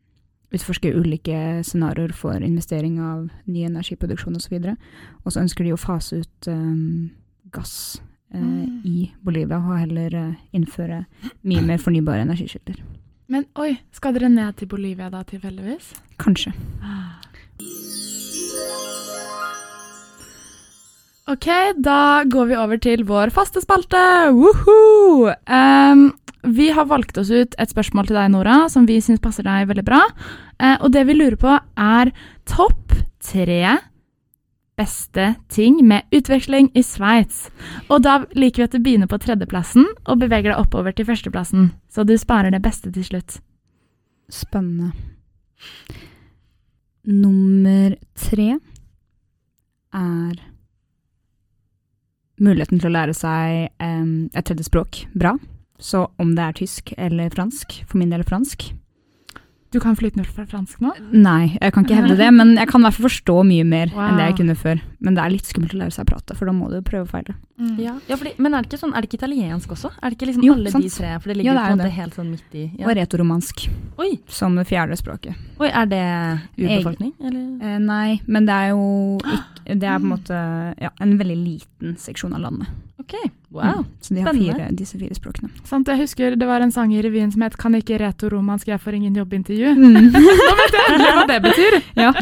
utforske 0.55 0.93
ulike 0.95 1.63
scenarioer 1.67 2.13
for 2.17 2.45
investering 2.45 2.99
av 3.03 3.29
ny 3.49 3.65
energiproduksjon 3.69 4.37
osv. 4.37 4.59
Og 5.25 5.33
så 5.33 5.43
ønsker 5.43 5.65
de 5.67 5.73
å 5.75 5.81
fase 5.81 6.21
ut 6.23 6.51
um, 6.53 7.09
gass 7.55 7.97
uh, 8.01 8.05
Mm. 8.37 8.83
i 8.85 9.13
Bolivia, 9.23 9.57
og 9.57 9.79
heller 9.79 10.15
uh, 10.19 10.35
innføre 10.53 11.05
mye 11.47 11.63
mer 11.63 11.79
fornybare 11.79 12.27
energikilder. 12.27 12.83
Men 13.31 13.47
oi, 13.59 13.77
skal 13.95 14.15
dere 14.15 14.29
ned 14.31 14.59
til 14.59 14.69
Bolivia 14.71 15.09
da, 15.11 15.23
tilfeldigvis? 15.27 15.95
Kanskje. 16.19 16.53
Ok, 21.27 21.47
da 21.83 22.23
går 22.31 22.47
vi 22.47 22.55
over 22.55 22.79
til 22.79 23.01
vår 23.07 23.33
faste 23.35 23.59
spalte. 23.59 23.99
Em, 25.51 26.05
vi 26.55 26.69
har 26.71 26.87
valgt 26.87 27.19
oss 27.19 27.33
ut 27.35 27.57
et 27.59 27.73
spørsmål 27.73 28.07
til 28.07 28.15
deg, 28.15 28.31
Nora, 28.31 28.59
som 28.71 28.87
vi 28.87 29.01
syns 29.03 29.23
passer 29.25 29.43
deg 29.43 29.67
veldig 29.67 29.83
bra. 29.89 30.05
Uh, 30.63 30.77
og 30.87 30.93
det 30.95 31.03
vi 31.09 31.19
lurer 31.19 31.35
på, 31.41 31.57
er 31.75 32.15
topp 32.47 32.95
tre 33.27 33.75
beste 34.79 35.33
ting 35.51 35.83
med 35.83 36.07
utveksling 36.15 36.71
i 36.79 36.87
Sveits. 36.87 37.49
Og 37.91 38.07
da 38.07 38.21
liker 38.39 38.63
vi 38.63 38.69
at 38.69 38.79
du 38.79 38.83
begynner 38.87 39.11
på 39.11 39.19
tredjeplassen 39.19 39.89
og 40.07 40.23
beveger 40.23 40.53
deg 40.53 40.63
oppover 40.63 40.95
til 40.95 41.11
førsteplassen. 41.11 41.73
Så 41.91 42.07
du 42.07 42.15
sparer 42.23 42.55
det 42.55 42.63
beste 42.63 42.95
til 42.95 43.03
slutt. 43.03 43.41
Spennende. 44.31 44.93
Nummer 47.03 47.99
tre 48.15 48.53
er 49.91 50.45
muligheten 52.41 52.81
til 52.81 52.91
å 52.91 52.97
lære 52.99 53.15
seg 53.17 53.69
et 53.81 54.45
tredje 54.49 54.67
språk 54.69 55.05
bra. 55.15 55.37
Så 55.79 56.07
om 56.19 56.35
det 56.37 56.43
er 56.45 56.53
tysk 56.57 56.95
eller 56.97 57.29
fransk, 57.31 57.83
for 57.87 57.99
min 58.01 58.11
del 58.11 58.25
fransk. 58.25 58.71
Du 59.75 59.81
kan 59.83 59.97
flytende 59.99 60.25
fra 60.25 60.45
fransk 60.49 60.79
nå? 60.81 60.93
Nei, 61.13 61.59
jeg 61.61 61.73
kan 61.75 61.85
ikke 61.85 61.97
hevde 61.99 62.15
det, 62.17 62.29
men 62.33 62.55
jeg 62.57 62.69
kan 62.71 62.81
i 62.81 62.87
hvert 62.87 62.95
fall 62.97 63.09
forstå 63.11 63.35
mye 63.45 63.65
mer 63.67 63.91
enn 63.93 64.17
det 64.17 64.29
jeg 64.31 64.37
kunne 64.39 64.55
før. 64.57 64.79
Men 65.05 65.17
det 65.19 65.25
er 65.25 65.33
litt 65.35 65.51
skummelt 65.51 65.75
å 65.75 65.81
lære 65.83 65.93
seg 65.93 66.07
å 66.07 66.09
prate, 66.15 66.37
for 66.39 66.49
da 66.49 66.55
må 66.57 66.71
du 66.73 66.79
prøve 66.87 67.03
og 67.05 67.11
feile. 67.11 67.35
Mm. 67.61 67.75
Ja, 67.83 67.97
ja 68.09 68.17
fordi, 68.17 68.33
men 68.41 68.55
er 68.55 68.63
det 68.65 68.71
ikke 68.71 68.81
sånn, 68.85 68.95
er 68.97 69.03
det 69.05 69.11
ikke 69.11 69.19
italiensk 69.21 69.75
også? 69.75 69.91
Er 70.01 70.09
det 70.15 70.17
ikke 70.17 70.29
liksom 70.31 70.47
Jo, 70.47 70.55
alle 70.57 70.73
sant. 70.73 70.87
de 70.87 70.93
tre? 70.95 71.11
For 71.19 71.29
det 71.29 71.37
Ja, 71.37 71.41
ligger 71.43 71.59
det 71.59 71.67
på 71.67 71.67
en 71.75 71.79
måte 71.83 71.89
det. 71.91 71.97
helt 71.99 72.15
sånn 72.15 72.31
midt 72.31 72.57
i. 72.57 72.65
Ja. 72.79 72.87
Og 72.89 72.97
retoromansk, 72.97 73.67
Oi, 73.99 74.11
som 74.29 74.57
det 74.57 74.67
fjerde 74.71 74.97
språket. 74.97 75.35
oi, 75.61 75.69
er 75.69 75.87
det 75.93 76.05
urbefolkning, 76.57 77.13
eller? 77.21 77.45
Eh, 77.67 77.79
nei, 77.83 78.21
men 78.27 78.47
det 78.47 78.55
er 78.55 78.69
jo 78.71 79.19
ikke 79.19 79.56
Det 79.67 79.87
er 79.89 79.99
på 79.99 80.07
en 80.07 80.13
måte 80.13 80.41
ja, 80.79 80.91
en 81.03 81.17
veldig 81.19 81.37
liten 81.37 81.97
seksjon 81.99 82.35
av 82.37 82.45
landet. 82.45 82.69
Ok, 83.03 83.15
wow. 83.49 83.65
Mm. 83.65 83.85
Så 84.01 84.15
de 84.15 84.23
har 84.23 84.35
fire, 84.35 84.69
disse 84.79 84.99
fire 84.99 85.15
språkene. 85.15 85.51
Sant, 85.67 85.89
jeg 85.91 86.01
husker 86.05 86.37
det 86.39 86.47
var 86.47 86.63
en 86.63 86.73
sang 86.75 86.95
i 86.95 87.03
revyen 87.03 87.33
som 87.33 87.43
het 87.43 87.57
'Kan 87.57 87.75
ikke 87.75 87.99
retoromansk, 87.99 88.69
jeg 88.69 88.81
får 88.81 88.95
ingen 88.95 89.17
jobbintervju'. 89.17 89.75
Mm. 89.75 90.13
Nå 90.49 90.55
vet 90.61 90.77
jeg 90.79 90.85
endelig 90.93 91.15
hva 91.15 91.27
det 91.27 91.43
betyr! 91.43 91.73
ja. 92.05 92.13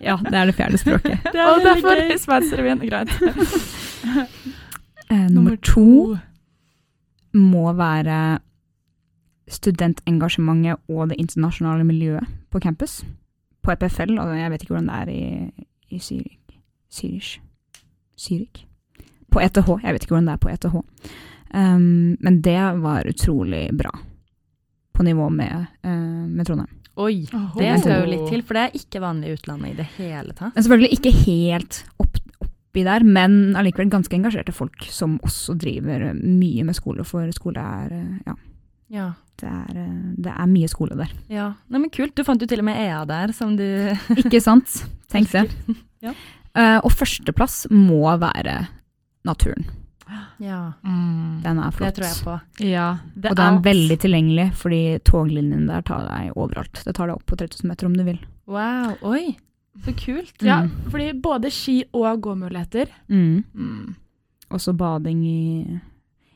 ja, 0.00 0.16
det 0.16 0.34
er 0.34 0.46
det 0.46 0.54
fjerde 0.54 0.78
språket. 0.78 1.18
Det 1.22 1.40
Og 1.40 1.62
derfor 1.62 2.18
Sveitsrevyen. 2.18 2.78
Greit. 2.78 3.10
Eh, 5.10 5.28
nummer 5.30 5.54
to 5.62 6.16
må 7.32 7.72
være 7.72 8.38
studentengasjementet 9.48 10.82
og 10.88 11.12
det 11.12 11.18
internasjonale 11.22 11.84
miljøet 11.86 12.26
på 12.50 12.58
campus. 12.58 13.04
På 13.62 13.70
EPFL, 13.70 14.18
og 14.18 14.34
jeg 14.38 14.50
vet 14.50 14.62
ikke 14.62 14.74
hvordan 14.74 14.90
det 14.90 14.96
er 14.96 15.08
i, 15.12 15.66
i 15.88 16.00
Syrik. 16.02 16.58
Zürich. 16.90 17.38
Zürich. 18.16 18.64
På 19.30 19.40
ETH. 19.40 19.58
Jeg 19.82 19.92
vet 19.94 20.04
ikke 20.04 20.14
hvordan 20.14 20.30
det 20.30 20.36
er 20.36 20.42
på 20.42 20.52
ETH. 20.52 20.76
Um, 21.54 22.16
men 22.20 22.40
det 22.42 22.60
var 22.82 23.08
utrolig 23.08 23.68
bra. 23.76 23.92
På 24.92 25.04
nivå 25.04 25.28
med, 25.30 25.66
uh, 25.84 26.26
med 26.26 26.46
Trondheim. 26.46 26.72
Oi, 26.96 27.26
det 27.58 27.74
skal 27.82 28.06
jo 28.06 28.08
litt 28.08 28.28
til, 28.30 28.40
for 28.40 28.56
det 28.56 28.62
er 28.62 28.76
ikke 28.78 29.02
vanlig 29.04 29.28
i 29.28 29.36
utlandet 29.36 29.74
i 29.74 29.76
det 29.82 29.84
hele 29.98 30.32
tatt. 30.32 30.54
Men 30.54 30.64
selvfølgelig 30.64 30.96
ikke 30.96 31.12
helt 31.26 31.80
opp, 32.00 32.16
oppi 32.40 32.84
der, 32.86 33.04
men 33.04 33.52
allikevel 33.52 33.90
ganske 33.92 34.16
engasjerte 34.16 34.54
folk 34.56 34.86
som 34.88 35.18
også 35.26 35.58
driver 35.60 36.06
mye 36.16 36.64
med 36.64 36.78
skole, 36.78 37.04
for 37.04 37.28
skole 37.36 37.60
er 37.60 37.92
eh, 37.98 38.14
ja, 38.24 38.36
Ja. 38.88 39.12
det 39.40 39.48
er, 39.50 39.78
eh, 39.82 40.14
det 40.16 40.32
er 40.32 40.46
mye 40.46 40.68
skole 40.68 40.96
der. 40.96 41.10
ja. 41.28 41.52
Nei, 41.68 41.78
men 41.80 41.90
kult. 41.90 42.14
Du 42.16 42.22
fant 42.24 42.40
jo 42.40 42.46
til 42.46 42.58
og 42.62 42.64
med 42.64 42.76
EA 42.80 43.04
der, 43.04 43.32
som 43.32 43.56
du 43.56 43.64
Ikke 44.22 44.40
sant? 44.40 44.84
Tenk 45.12 45.30
det. 45.32 45.50
Ja. 46.06 46.12
uh, 46.54 46.78
og 46.84 46.92
førsteplass 46.92 47.66
må 47.72 48.04
være 48.20 48.68
naturen. 49.24 49.64
Ja, 50.38 50.72
Mm. 50.84 51.40
Den 51.42 51.58
er 51.58 51.70
flott. 51.74 51.94
det 51.94 51.96
tror 51.96 52.06
jeg 52.06 52.22
på. 52.24 52.34
Ja. 52.62 52.98
Det 53.16 53.30
og 53.32 53.36
den 53.40 53.56
er 53.56 53.62
veldig 53.64 53.96
tilgjengelig, 53.98 54.44
fordi 54.54 54.98
toglinjen 55.02 55.66
der 55.66 55.80
tar 55.82 56.04
deg 56.06 56.36
overalt. 56.36 56.84
Det 56.84 56.94
tar 56.94 57.08
deg 57.08 57.16
opp 57.16 57.26
på 57.26 57.36
3000 57.40 57.66
meter 57.72 57.86
om 57.88 57.96
du 57.96 58.04
vil. 58.06 58.20
Wow, 58.46 58.94
oi, 59.02 59.36
så 59.84 59.92
kult. 59.98 60.36
Ja, 60.46 60.60
Mm. 60.62 60.70
fordi 60.92 61.08
både 61.20 61.50
ski 61.50 61.84
og 61.92 62.20
gåmuligheter. 62.22 62.86
Mm. 63.08 63.42
Mm. 63.54 63.94
Også 64.50 64.76
bading 64.76 65.24
i 65.26 65.80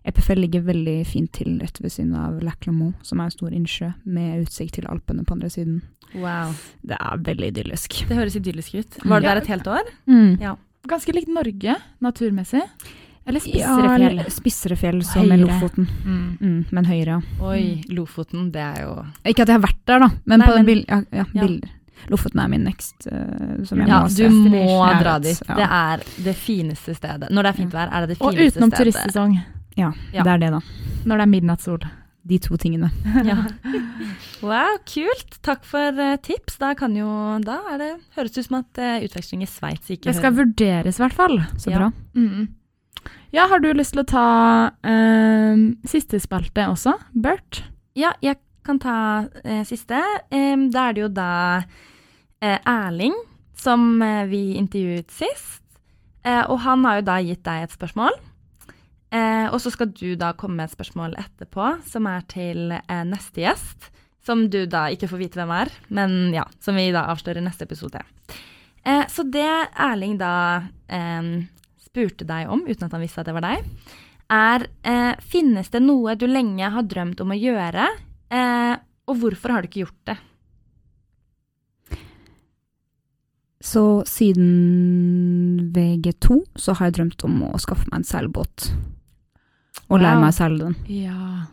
EPFL 0.05 0.41
ligger 0.41 0.63
veldig 0.65 1.07
fint 1.07 1.33
til 1.33 1.59
rett 1.61 1.81
ved 1.83 1.91
siden 1.93 2.15
av 2.17 2.39
Lac 2.43 2.57
som 3.03 3.21
er 3.21 3.25
en 3.25 3.31
stor 3.31 3.51
innsjø 3.53 3.93
med 4.07 4.47
utsikt 4.47 4.73
til 4.79 4.87
Alpene 4.89 5.25
på 5.25 5.33
andre 5.37 5.51
siden. 5.51 5.83
Wow, 6.15 6.55
Det 6.83 6.97
er 6.99 7.19
veldig 7.19 7.53
idyllisk. 7.53 8.09
det 8.09 8.17
høres 8.17 8.35
idyllisk 8.37 8.75
ut. 8.75 8.99
Var 9.05 9.21
du 9.21 9.27
Ja. 9.27 9.35
der 9.35 9.41
et 9.43 9.47
helt 9.47 9.67
år? 9.67 9.83
Mm. 10.09 10.41
Ja. 10.41 10.57
Ganske 10.89 11.13
likt 11.13 11.29
Norge, 11.29 11.77
naturmessig. 12.01 12.63
Eller 13.27 13.41
spissere 13.41 13.99
fjell. 13.99 14.17
Ja, 14.17 14.25
spissere 14.33 14.77
fjell 14.77 15.03
som 15.05 15.23
i 15.25 15.37
Høyere. 15.37 15.47
Lofoten, 15.47 15.87
Mm. 16.05 16.39
mm, 16.41 16.65
men 16.73 16.85
høyere. 16.85 17.07
ja. 17.07 17.47
Oi, 17.47 17.83
Lofoten, 17.91 18.51
det 18.51 18.61
er 18.63 18.81
jo 18.83 19.05
Ikke 19.27 19.43
at 19.43 19.49
jeg 19.49 19.61
har 19.61 19.69
vært 19.69 19.85
der, 19.87 19.99
da, 20.01 20.09
men 20.25 20.39
Nei, 20.41 20.47
på 20.47 20.55
den 20.57 20.65
men- 20.67 20.85
ja, 20.89 21.03
ja, 21.13 21.25
Ja. 21.35 21.43
bilder. 21.47 21.69
Lofoten 22.09 22.41
er 22.43 22.49
min 22.49 22.65
next, 22.65 23.07
Uh, 23.07 23.63
som 23.65 23.79
jeg 23.79 23.89
Ja, 23.89 24.09
du 24.09 24.31
må 24.31 25.01
dra 25.03 25.19
dit. 25.19 25.43
ja. 25.47 25.55
Det 25.55 25.69
er 25.71 26.25
det 26.25 26.35
fineste 26.37 26.97
stedet. 26.97 27.29
Når 27.31 27.43
det 27.43 27.47
er 27.47 27.53
fint 27.63 27.73
vær, 27.73 27.93
er 27.93 28.07
det 28.07 28.19
det 28.19 28.23
Og 28.23 28.33
fineste 28.35 28.57
utenom 28.59 28.71
stedet. 28.73 28.95
turistsesong, 28.95 29.43
Ja, 29.81 29.93
Ja. 30.13 30.23
det 30.27 30.33
er 30.37 30.39
det, 30.45 30.51
da. 30.53 30.61
når 31.07 31.17
det 31.17 31.25
er 31.27 31.33
midnattssol. 31.35 31.89
De 32.31 32.37
to 32.39 32.57
tingene. 32.61 32.91
Ja. 33.25 33.37
Wow, 34.45 34.79
kult. 34.89 35.35
Takk 35.45 35.65
for 35.69 35.99
eh, 36.01 36.17
tips. 36.25 36.57
Da 36.61 36.75
kan 36.79 36.95
jo 36.97 37.09
Da 37.45 37.59
er 37.75 37.79
det, 37.81 37.89
høres 38.17 38.33
det 38.33 38.41
ut 38.45 38.49
som 38.49 38.59
at 38.61 38.79
eh, 38.81 39.03
utveksling 39.05 39.43
i 39.45 39.49
Sveits 39.49 39.91
ikke 39.93 40.09
Det 40.09 40.17
skal 40.17 40.33
vurderes, 40.37 40.97
i 41.01 41.03
hvert 41.05 41.17
fall. 41.17 41.37
Så 41.61 41.71
Ja. 41.73 41.79
bra. 41.79 41.91
Mm. 42.17 42.49
Ja, 43.33 43.47
har 43.49 43.61
du 43.63 43.69
lyst 43.73 43.93
til 43.95 44.03
å 44.03 44.09
ta 44.09 44.71
eh, 44.85 45.57
siste 45.89 46.21
spalte 46.21 46.65
også, 46.69 46.97
Bert? 47.15 47.63
Ja, 47.97 48.13
jeg 48.25 48.37
kan 48.65 48.79
ta 48.79 48.97
eh, 49.45 49.63
siste. 49.65 50.01
Eh, 50.31 50.57
da 50.73 50.89
er 50.91 50.97
det 50.97 51.05
jo 51.05 51.09
da 51.09 51.31
eh, 52.43 52.59
Erling 52.67 53.15
som 53.57 54.01
eh, 54.03 54.25
vi 54.29 54.43
intervjuet 54.61 55.11
sist. 55.13 55.63
Eh, 56.25 56.43
og 56.51 56.61
han 56.67 56.85
har 56.85 57.01
jo 57.01 57.07
da 57.09 57.19
gitt 57.25 57.45
deg 57.45 57.65
et 57.69 57.77
spørsmål. 57.77 58.17
Eh, 59.11 59.47
og 59.51 59.59
så 59.63 59.73
skal 59.75 59.91
du 59.91 60.15
da 60.19 60.33
komme 60.39 60.61
med 60.61 60.71
et 60.71 60.77
spørsmål 60.77 61.17
etterpå, 61.19 61.73
som 61.89 62.07
er 62.07 62.23
til 62.31 62.71
eh, 62.77 63.03
neste 63.09 63.43
gjest. 63.43 63.91
Som 64.23 64.47
du 64.53 64.63
da 64.69 64.85
ikke 64.93 65.09
får 65.11 65.23
vite 65.23 65.41
hvem 65.41 65.53
er, 65.57 65.71
men 65.89 66.35
ja, 66.35 66.45
som 66.61 66.77
vi 66.77 66.91
da 66.93 67.07
avslører 67.11 67.41
i 67.41 67.47
neste 67.47 67.65
episode. 67.65 68.03
Eh, 68.85 69.07
så 69.09 69.25
det 69.25 69.49
Erling 69.81 70.19
da 70.21 70.35
em, 70.93 71.49
spurte 71.81 72.27
deg 72.29 72.53
om, 72.53 72.67
uten 72.69 72.87
at 72.87 72.95
han 72.95 73.03
visste 73.03 73.25
at 73.25 73.31
det 73.31 73.37
var 73.37 73.49
deg, 73.49 73.67
er 74.31 74.67
eh, 74.87 75.15
Finnes 75.27 75.73
det 75.73 75.83
noe 75.83 76.15
du 76.15 76.27
lenge 76.31 76.69
har 76.71 76.87
drømt 76.87 77.21
om 77.25 77.33
å 77.35 77.39
gjøre, 77.39 77.89
eh, 78.31 78.75
og 79.11 79.23
hvorfor 79.25 79.57
har 79.57 79.65
du 79.65 79.71
ikke 79.71 79.87
gjort 79.87 80.13
det? 80.13 80.19
Så 83.61 83.83
siden 84.09 85.73
VG2 85.75 86.39
så 86.57 86.73
har 86.79 86.89
jeg 86.89 87.01
drømt 87.01 87.25
om 87.29 87.43
å 87.51 87.59
skaffe 87.61 87.89
meg 87.91 88.01
en 88.01 88.09
seilbåt. 88.09 88.71
Og 89.91 89.99
lære 90.01 90.15
Wow. 90.17 90.21
meg 90.25 90.31
å 90.33 90.37
seile 90.37 90.59
den. 90.59 90.77
Ja. 90.87 91.47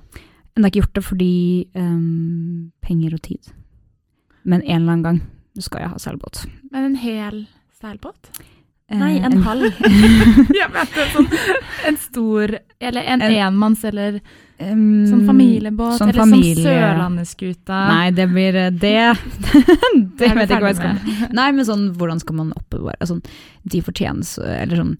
Jeg 0.57 0.63
har 0.63 0.69
ikke 0.71 0.81
gjort 0.81 0.93
det 0.97 1.03
fordi 1.05 1.67
um, 1.75 2.71
penger 2.81 3.13
og 3.17 3.21
tid. 3.25 3.51
Men 4.45 4.61
en 4.63 4.81
eller 4.81 4.91
annen 4.93 5.03
gang 5.03 5.21
skal 5.61 5.81
jeg 5.81 5.89
ha 5.89 5.97
seilbåt. 6.01 6.45
Men 6.71 6.85
en 6.91 6.95
hel 7.01 7.47
seilbåt? 7.81 8.29
Nei, 8.89 9.17
en, 9.19 9.33
en 9.35 9.41
halv. 9.43 9.65
Jeg 10.55 10.69
vet 10.71 10.93
det, 10.95 11.05
sånn 11.11 11.25
en 11.89 11.97
stor 11.99 12.53
Eller 12.79 13.03
en 13.11 13.21
En- 13.25 13.33
enmanns, 13.49 13.81
eller 13.89 14.21
um, 14.61 15.03
sånn 15.09 15.25
familiebåt, 15.27 15.97
sånn 15.99 16.13
eller 16.13 16.21
familie- 16.23 16.55
som 16.63 16.69
Sørlandeskuta. 16.71 17.81
Nei, 17.91 18.11
det 18.15 18.29
blir 18.31 18.55
det 18.55 18.69
Det 18.79 19.11
Det, 20.21 20.29
er 20.29 20.35
vet 20.39 20.47
jeg 20.47 20.55
ikke 20.55 20.61
hva 20.63 20.71
jeg 20.71 20.79
skal 20.79 20.95
skal 21.03 21.35
Nei, 21.35 21.49
men 21.57 21.67
sånn, 21.67 21.83
hvordan 21.99 22.23
skal 22.23 22.39
man 22.39 22.53
oppbevare 22.55 23.09
sånn, 23.11 23.19
De 23.67 23.81
fortjenes 23.83 24.37
Eller 24.39 24.79
sånn 24.79 24.95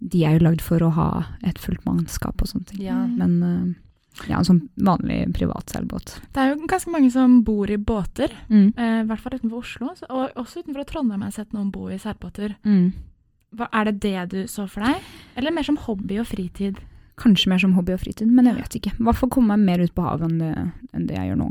De 0.00 0.24
er 0.24 0.38
jo 0.38 0.44
lagd 0.46 0.62
for 0.64 0.80
å 0.82 0.90
ha 0.96 1.08
et 1.44 1.58
fullt 1.60 1.84
mannskap 1.84 2.40
og 2.40 2.48
sånne 2.48 2.66
ting. 2.70 2.80
Ja. 2.86 2.96
Men 3.06 3.42
eh, 3.44 4.28
ja, 4.30 4.38
en 4.40 4.44
sånn 4.48 4.62
vanlig 4.76 5.26
privat 5.36 5.70
seilbåt. 5.70 6.16
Det 6.32 6.40
er 6.42 6.54
jo 6.54 6.66
ganske 6.66 6.90
mange 6.90 7.10
som 7.12 7.42
bor 7.44 7.70
i 7.70 7.76
båter, 7.76 8.32
Mm. 8.48 8.72
eh, 8.76 9.00
i 9.02 9.06
hvert 9.06 9.20
fall 9.20 9.36
utenfor 9.38 9.58
Oslo. 9.60 9.90
Og 10.08 10.34
også 10.40 10.62
utenfor 10.64 10.84
Trondheim 10.88 11.20
har 11.22 11.30
jeg 11.30 11.40
sett 11.44 11.52
noen 11.52 11.70
bo 11.70 11.88
i 11.88 11.98
seilbåter. 12.00 12.56
Mm. 12.64 12.92
Er 13.72 13.84
det 13.90 14.00
det 14.00 14.28
du 14.30 14.40
så 14.46 14.68
for 14.70 14.80
deg? 14.86 15.02
Eller 15.36 15.50
mer 15.52 15.62
som 15.66 15.76
hobby 15.76 16.18
og 16.22 16.26
fritid? 16.30 16.78
Kanskje 17.20 17.48
mer 17.52 17.58
som 17.58 17.72
hobby 17.76 17.92
og 17.92 18.00
fritid, 18.00 18.28
men 18.32 18.46
jeg 18.46 18.56
vet 18.56 18.76
ikke. 18.80 18.92
I 18.98 19.02
hvert 19.04 19.16
fall 19.18 19.28
komme 19.28 19.52
meg 19.56 19.66
mer 19.66 19.84
ut 19.84 19.94
på 19.94 20.02
havet 20.06 20.30
enn 20.30 20.38
det, 20.38 20.72
enn 20.94 21.06
det 21.06 21.16
jeg 21.18 21.28
gjør 21.32 21.40
nå. 21.42 21.48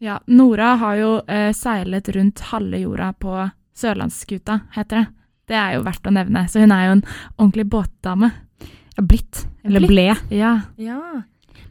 Ja, 0.00 0.18
Nora 0.30 0.76
har 0.78 0.94
jo 0.96 1.08
eh, 1.26 1.50
seilet 1.52 2.08
rundt 2.14 2.40
halve 2.52 2.78
jorda 2.80 3.12
på 3.18 3.34
Sørlandsskuta, 3.76 4.60
heter 4.76 5.02
det. 5.02 5.06
Det 5.48 5.56
er 5.56 5.78
jo 5.78 5.86
verdt 5.86 6.06
å 6.08 6.12
nevne. 6.14 6.44
Så 6.50 6.62
hun 6.62 6.74
er 6.74 6.86
jo 6.86 6.98
en 6.98 7.04
ordentlig 7.36 7.66
båtdame. 7.72 8.30
Ja, 8.96 9.04
blitt. 9.06 9.46
Eller 9.64 9.86
ble. 9.86 10.10
Ja. 10.34 10.54
Ja. 10.80 11.00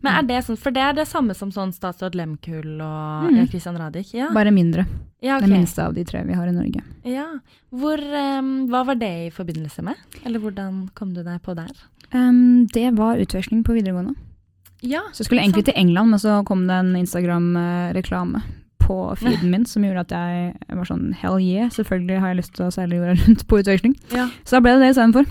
Men 0.02 0.14
er 0.14 0.28
det 0.28 0.44
sånn, 0.46 0.60
For 0.62 0.74
det 0.74 0.84
er 0.84 0.96
det 0.98 1.08
samme 1.10 1.34
som 1.38 1.50
sånn 1.54 1.74
statsråd 1.76 2.16
Lemkuhl 2.18 2.78
og 2.84 3.32
mm. 3.32 3.42
Christian 3.52 3.80
Radich? 3.80 4.14
Ja. 4.16 4.30
Bare 4.36 4.54
mindre. 4.54 4.86
ja, 5.24 5.40
Den 5.42 5.56
minste 5.56 5.88
av 5.88 5.96
de 5.98 6.06
tre 6.08 6.22
vi 6.28 6.38
har 6.38 6.48
i 6.48 6.54
Norge. 6.56 6.84
Ja. 7.08 7.28
Hvor, 7.74 8.02
um, 8.02 8.68
hva 8.72 8.84
var 8.88 9.00
det 9.02 9.12
i 9.26 9.34
forbindelse 9.34 9.84
med? 9.86 10.00
Eller 10.24 10.44
hvordan 10.44 10.86
kom 10.98 11.16
du 11.16 11.24
deg 11.26 11.42
på 11.44 11.58
der? 11.58 11.74
Um, 12.14 12.68
det 12.74 12.92
var 12.98 13.20
utveksling 13.20 13.66
på 13.68 13.76
videregående. 13.76 14.16
Ja. 14.86 15.02
Så 15.12 15.24
jeg 15.24 15.32
skulle 15.32 15.44
egentlig 15.44 15.66
til 15.68 15.80
England, 15.80 16.14
men 16.14 16.22
så 16.22 16.40
kom 16.46 16.68
det 16.70 16.78
en 16.78 16.94
Instagram-reklame 17.00 18.44
på 18.88 18.96
feeden 19.20 19.52
min 19.52 19.66
som 19.68 19.84
gjorde 19.84 20.06
at 20.08 20.14
jeg 20.16 20.78
var 20.80 20.88
sånn 20.88 21.10
hell 21.20 21.38
yeah, 21.44 21.68
selvfølgelig 21.76 22.20
har 22.24 22.32
jeg 22.34 22.40
lyst 22.42 22.54
til 22.56 22.66
å 22.70 22.72
seile 22.74 22.98
jorda 23.02 23.16
rundt 23.26 23.44
på 23.52 23.60
utveksling. 23.62 23.96
ja. 24.16 24.30
Så 24.48 24.58
da 24.58 24.64
ble 24.64 24.78
det 24.78 24.86
det 24.86 24.92
istedenfor. 24.96 25.30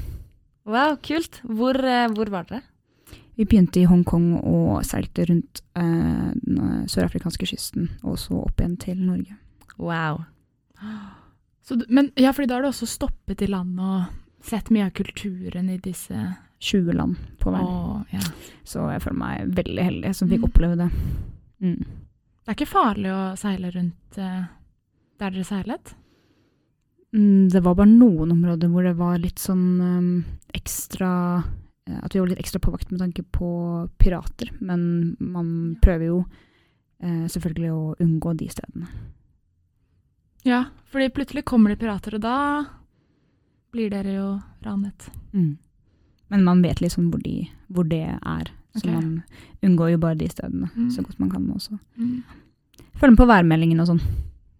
Wow, 0.66 0.96
kult. 1.06 1.40
Hvor, 1.46 1.78
eh, 1.80 2.08
hvor 2.12 2.28
var 2.34 2.48
dere? 2.50 2.62
Vi 3.36 3.44
begynte 3.44 3.80
i 3.82 3.86
Hongkong 3.88 4.30
og 4.48 4.80
seilte 4.88 5.26
rundt 5.28 5.60
eh, 5.76 6.30
den 6.40 6.86
sørafrikanske 6.88 7.46
kysten, 7.50 7.90
og 8.02 8.16
så 8.18 8.38
opp 8.46 8.60
igjen 8.62 8.78
til 8.80 9.02
Norge. 9.04 9.36
Wow. 9.76 10.22
Så, 11.66 11.76
men, 11.88 12.10
ja, 12.16 12.32
fordi 12.32 12.48
da 12.48 12.56
har 12.58 12.64
du 12.64 12.70
også 12.70 12.86
stoppet 12.88 13.42
i 13.44 13.48
land 13.50 13.78
og 13.82 14.06
sett 14.46 14.70
mye 14.72 14.86
av 14.88 14.94
kulturen 14.96 15.68
i 15.72 15.78
disse 15.82 16.14
20 16.62 16.96
land 16.96 17.16
på 17.42 17.52
veien. 17.52 17.66
Oh, 17.68 18.02
ja. 18.14 18.22
Så 18.64 18.84
jeg 18.92 19.02
føler 19.04 19.18
meg 19.20 19.54
veldig 19.58 19.84
heldig 19.90 20.12
som 20.16 20.30
fikk 20.30 20.44
Mm. 20.44 20.48
oppleve 20.48 20.76
det. 20.80 20.90
Mm. 21.60 21.84
Det 22.46 22.52
er 22.52 22.58
ikke 22.60 22.70
farlig 22.70 23.10
å 23.10 23.20
seile 23.34 23.72
rundt 23.74 24.18
eh, 24.22 24.42
der 25.18 25.32
dere 25.34 25.44
seilet? 25.44 25.96
Mm, 27.10 27.48
Det 27.50 27.58
var 27.64 27.74
bare 27.74 27.90
noen 27.90 28.36
områder 28.36 28.70
hvor 28.70 28.86
det 28.86 28.92
var 29.00 29.18
litt 29.18 29.42
sånn 29.42 29.64
um, 29.82 30.10
ekstra 30.54 31.10
eh, 31.42 31.98
At 31.98 32.14
vi 32.14 32.20
var 32.22 32.30
litt 32.30 32.42
ekstra 32.44 32.60
på 32.62 32.70
vakt 32.70 32.92
med 32.92 33.02
tanke 33.02 33.24
på 33.34 33.50
pirater. 33.98 34.52
Men 34.60 35.16
man 35.18 35.48
prøver 35.82 36.06
jo 36.06 36.20
eh, 37.02 37.26
selvfølgelig 37.26 37.72
å 37.74 37.82
unngå 38.06 38.36
de 38.38 38.48
stedene. 38.54 38.94
Ja, 40.46 40.68
fordi 40.94 41.10
plutselig 41.10 41.48
kommer 41.50 41.74
det 41.74 41.80
pirater, 41.82 42.14
og 42.14 42.22
da 42.22 42.38
blir 43.74 43.90
dere 43.90 44.12
jo 44.14 44.28
ranet. 44.62 45.08
Mm. 45.34 45.56
Men 46.30 46.46
man 46.46 46.62
vet 46.62 46.78
liksom 46.78 47.10
hvor, 47.10 47.26
de, 47.26 47.48
hvor 47.66 47.90
det 47.90 48.04
er. 48.14 48.54
Så 48.76 48.84
okay. 48.84 48.94
man 48.94 49.22
unngår 49.64 49.94
jo 49.94 49.98
bare 50.02 50.18
de 50.20 50.28
stedene 50.28 50.68
Mm. 50.76 50.90
så 50.92 51.02
godt 51.02 51.18
man 51.22 51.30
kan 51.32 51.46
også. 51.50 51.78
Følg 53.00 53.12
med 53.12 53.20
på 53.20 53.28
værmeldingen 53.28 53.80
og 53.80 53.88
sånn, 53.90 54.02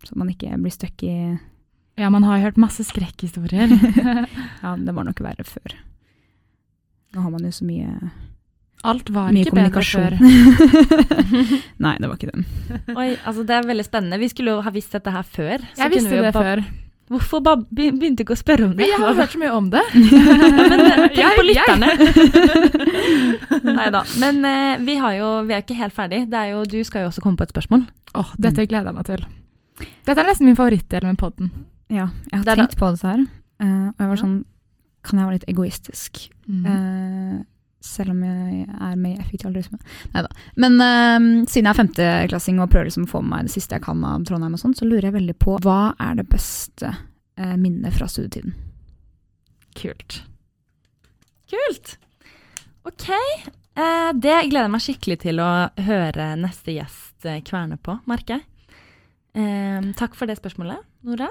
så 0.05 0.17
man 0.17 0.31
ikke 0.33 0.57
blir 0.61 0.73
stuck 0.75 1.03
i 1.05 1.39
Ja, 1.97 2.11
man 2.13 2.25
har 2.25 2.37
jo 2.39 2.45
hørt 2.49 2.59
masse 2.61 2.85
skrekkhistorier. 2.85 3.69
Ja, 4.63 4.75
det 4.77 4.93
var 4.95 5.05
nok 5.05 5.21
verre 5.25 5.45
før. 5.49 5.77
Nå 7.15 7.23
har 7.23 7.31
man 7.33 7.45
jo 7.47 7.53
så 7.55 7.65
mye, 7.65 8.11
Alt 8.85 9.09
var 9.11 9.33
mye 9.33 9.47
ikke 9.47 9.57
bedre 9.57 9.83
før. 9.83 10.17
Nei, 11.85 11.95
det 12.01 12.09
var 12.11 12.17
ikke 12.19 12.33
det. 12.33 12.45
Oi, 12.93 13.09
altså 13.25 13.45
Det 13.49 13.55
er 13.57 13.69
veldig 13.71 13.87
spennende. 13.87 14.19
Vi 14.21 14.29
skulle 14.29 14.57
jo 14.57 14.65
ha 14.67 14.73
visst 14.75 14.93
dette 14.93 15.11
her 15.15 15.23
før. 15.25 15.65
så 15.73 15.81
Jeg 15.81 15.89
kunne 15.89 15.95
visste 15.97 16.13
vi 16.13 16.19
jo 16.21 16.27
det 16.27 16.35
før. 16.37 16.65
Hvorfor 17.07 17.43
begynte 17.71 18.25
ikke 18.25 18.35
å 18.35 18.39
spørre 18.39 18.67
om 18.67 18.73
det? 18.75 18.89
Jeg 18.91 18.99
har 18.99 19.15
hørt 19.15 19.35
så 19.35 19.39
mye 19.39 19.53
om 19.55 19.69
det. 19.71 19.83
Men 19.95 20.81
eh, 20.83 21.05
tenk 21.15 21.39
på 21.39 21.45
lytterne. 21.51 21.91
Nei 23.79 23.87
da. 23.95 24.03
Men 24.19 24.41
uh, 24.43 24.73
vi, 24.83 24.97
har 24.99 25.15
jo, 25.15 25.29
vi 25.47 25.55
er 25.55 25.63
ikke 25.63 25.79
helt 25.79 25.95
ferdig. 25.95 26.25
Det 26.33 26.41
er 26.41 26.55
jo, 26.57 26.65
du 26.67 26.81
skal 26.89 27.05
jo 27.07 27.13
også 27.13 27.23
komme 27.23 27.39
på 27.39 27.47
et 27.47 27.55
spørsmål. 27.55 27.87
Åh, 28.19 28.35
dette 28.43 28.67
gleder 28.67 28.91
jeg 28.91 28.99
meg 28.99 29.07
til. 29.07 29.25
Dette 30.09 30.19
er 30.19 30.27
nesten 30.27 30.49
min 30.49 30.59
favorittdel 30.59 31.07
med 31.07 31.21
podden. 31.21 31.53
Ja, 31.93 32.09
jeg 32.33 32.43
har 32.43 32.59
tenkt 32.59 32.79
på 32.81 32.93
det 32.95 33.03
her, 33.07 33.27
Uh, 33.57 33.89
og 33.89 34.03
jeg 34.03 34.09
var 34.11 34.19
sånn 34.21 34.33
Kan 35.01 35.17
jeg 35.17 35.25
være 35.31 35.37
litt 35.39 35.47
egoistisk? 35.49 36.19
Mm. 36.45 36.65
Eh, 36.69 37.37
selv 37.87 38.11
om 38.13 38.23
jeg 38.27 38.67
er 38.69 38.97
med 39.01 39.15
i 39.17 39.21
effektiv 39.23 39.49
altruisme. 39.51 39.79
Nei 40.15 40.23
da. 40.27 40.31
Men 40.63 40.77
eh, 40.85 41.27
siden 41.51 41.67
jeg 41.69 41.73
er 41.73 41.81
femteklassing 41.81 42.61
og 42.63 42.71
prøver 42.73 42.91
liksom 42.91 43.07
å 43.09 43.13
få 43.15 43.23
med 43.25 43.33
meg 43.37 43.49
det 43.51 43.55
siste 43.57 43.79
jeg 43.79 43.85
kan 43.87 44.05
av 44.05 44.25
Trondheim, 44.29 44.55
og 44.59 44.63
sånn, 44.63 44.75
så 44.79 44.89
lurer 44.89 45.09
jeg 45.11 45.17
veldig 45.21 45.37
på 45.43 45.59
hva 45.65 45.79
er 46.03 46.19
det 46.21 46.27
beste 46.33 46.93
eh, 46.93 47.57
minnet 47.57 47.95
fra 47.97 48.09
studietiden? 48.11 48.55
Kult. 49.77 50.23
Kult. 51.51 51.97
Ok. 52.89 53.09
Eh, 53.77 54.11
det 54.17 54.37
gleder 54.49 54.67
jeg 54.67 54.73
meg 54.73 54.85
skikkelig 54.87 55.19
til 55.27 55.41
å 55.45 55.51
høre 55.87 56.31
neste 56.41 56.75
gjest 56.79 57.27
eh, 57.29 57.43
kverne 57.47 57.77
på, 57.83 57.99
merker 58.09 58.39
jeg. 58.39 58.47
Eh, 59.37 59.91
takk 59.99 60.15
for 60.17 60.31
det 60.31 60.39
spørsmålet, 60.41 60.81
Nora. 61.07 61.29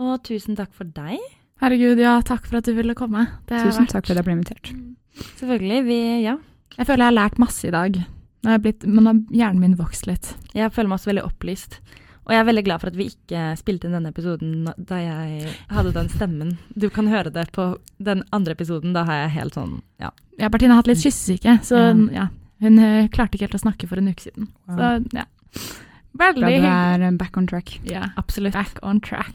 Og 0.00 0.20
tusen 0.24 0.56
takk 0.56 0.70
for 0.76 0.88
deg. 0.96 1.18
Herregud, 1.60 1.98
ja, 2.00 2.14
takk 2.24 2.46
for 2.48 2.60
at 2.60 2.68
du 2.70 2.72
ville 2.72 2.94
komme. 2.96 3.26
Det 3.48 3.58
har 3.58 3.66
Tusen 3.68 3.84
vært- 3.84 3.92
takk 3.98 4.06
for 4.06 4.14
at 4.14 4.20
jeg 4.22 4.24
ble 4.30 4.36
invitert. 4.38 4.70
Selvfølgelig. 5.40 5.84
Vi 5.86 6.00
Ja. 6.24 6.36
Jeg 6.78 6.86
føler 6.86 7.04
jeg 7.04 7.12
har 7.12 7.18
lært 7.28 7.38
masse 7.38 7.66
i 7.68 7.70
dag. 7.70 7.96
Nå 8.42 8.50
har 8.50 8.58
blitt, 8.58 8.86
men 8.86 9.04
nå 9.04 9.10
har 9.10 9.20
hjernen 9.36 9.60
min 9.60 9.76
vokst 9.76 10.06
litt. 10.06 10.34
Jeg 10.54 10.72
føler 10.72 10.88
meg 10.88 10.98
også 10.98 11.10
veldig 11.10 11.26
opplyst. 11.26 11.80
Og 12.24 12.34
jeg 12.34 12.40
er 12.40 12.46
veldig 12.46 12.64
glad 12.64 12.80
for 12.80 12.92
at 12.92 12.96
vi 12.96 13.08
ikke 13.10 13.56
spilte 13.58 13.88
inn 13.88 13.96
denne 13.96 14.12
episoden 14.12 14.68
da 14.78 15.00
jeg 15.02 15.50
hadde 15.72 15.92
den 15.96 16.08
stemmen. 16.12 16.52
Du 16.78 16.88
kan 16.88 17.08
høre 17.10 17.32
det 17.34 17.50
på 17.52 17.72
den 17.98 18.22
andre 18.32 18.54
episoden. 18.54 18.94
Da 18.94 19.04
har 19.08 19.24
jeg 19.24 19.36
helt 19.40 19.58
sånn 19.58 19.80
Ja. 19.98 20.12
ja 20.38 20.48
Bertine 20.48 20.76
har 20.76 20.84
hatt 20.84 20.92
litt 20.92 21.02
kyssesyke, 21.02 21.58
så 21.66 21.90
ja. 22.14 22.28
Hun 22.60 22.78
eh, 22.78 23.08
klarte 23.08 23.38
ikke 23.38 23.48
helt 23.48 23.56
å 23.56 23.64
snakke 23.64 23.88
for 23.88 24.00
en 24.00 24.12
uke 24.12 24.28
siden. 24.28 24.50
Så 24.68 24.92
ja. 25.16 25.24
Veldig 26.20 26.44
hyggelig. 26.44 26.60
Bra 26.60 26.96
du 26.98 27.02
er 27.02 27.06
eh, 27.08 27.16
back 27.16 27.36
on 27.40 27.46
track. 27.50 27.80
Ja, 27.88 28.10
absolutt. 28.20 28.52
Back 28.52 28.78
on 28.82 29.00
track. 29.00 29.32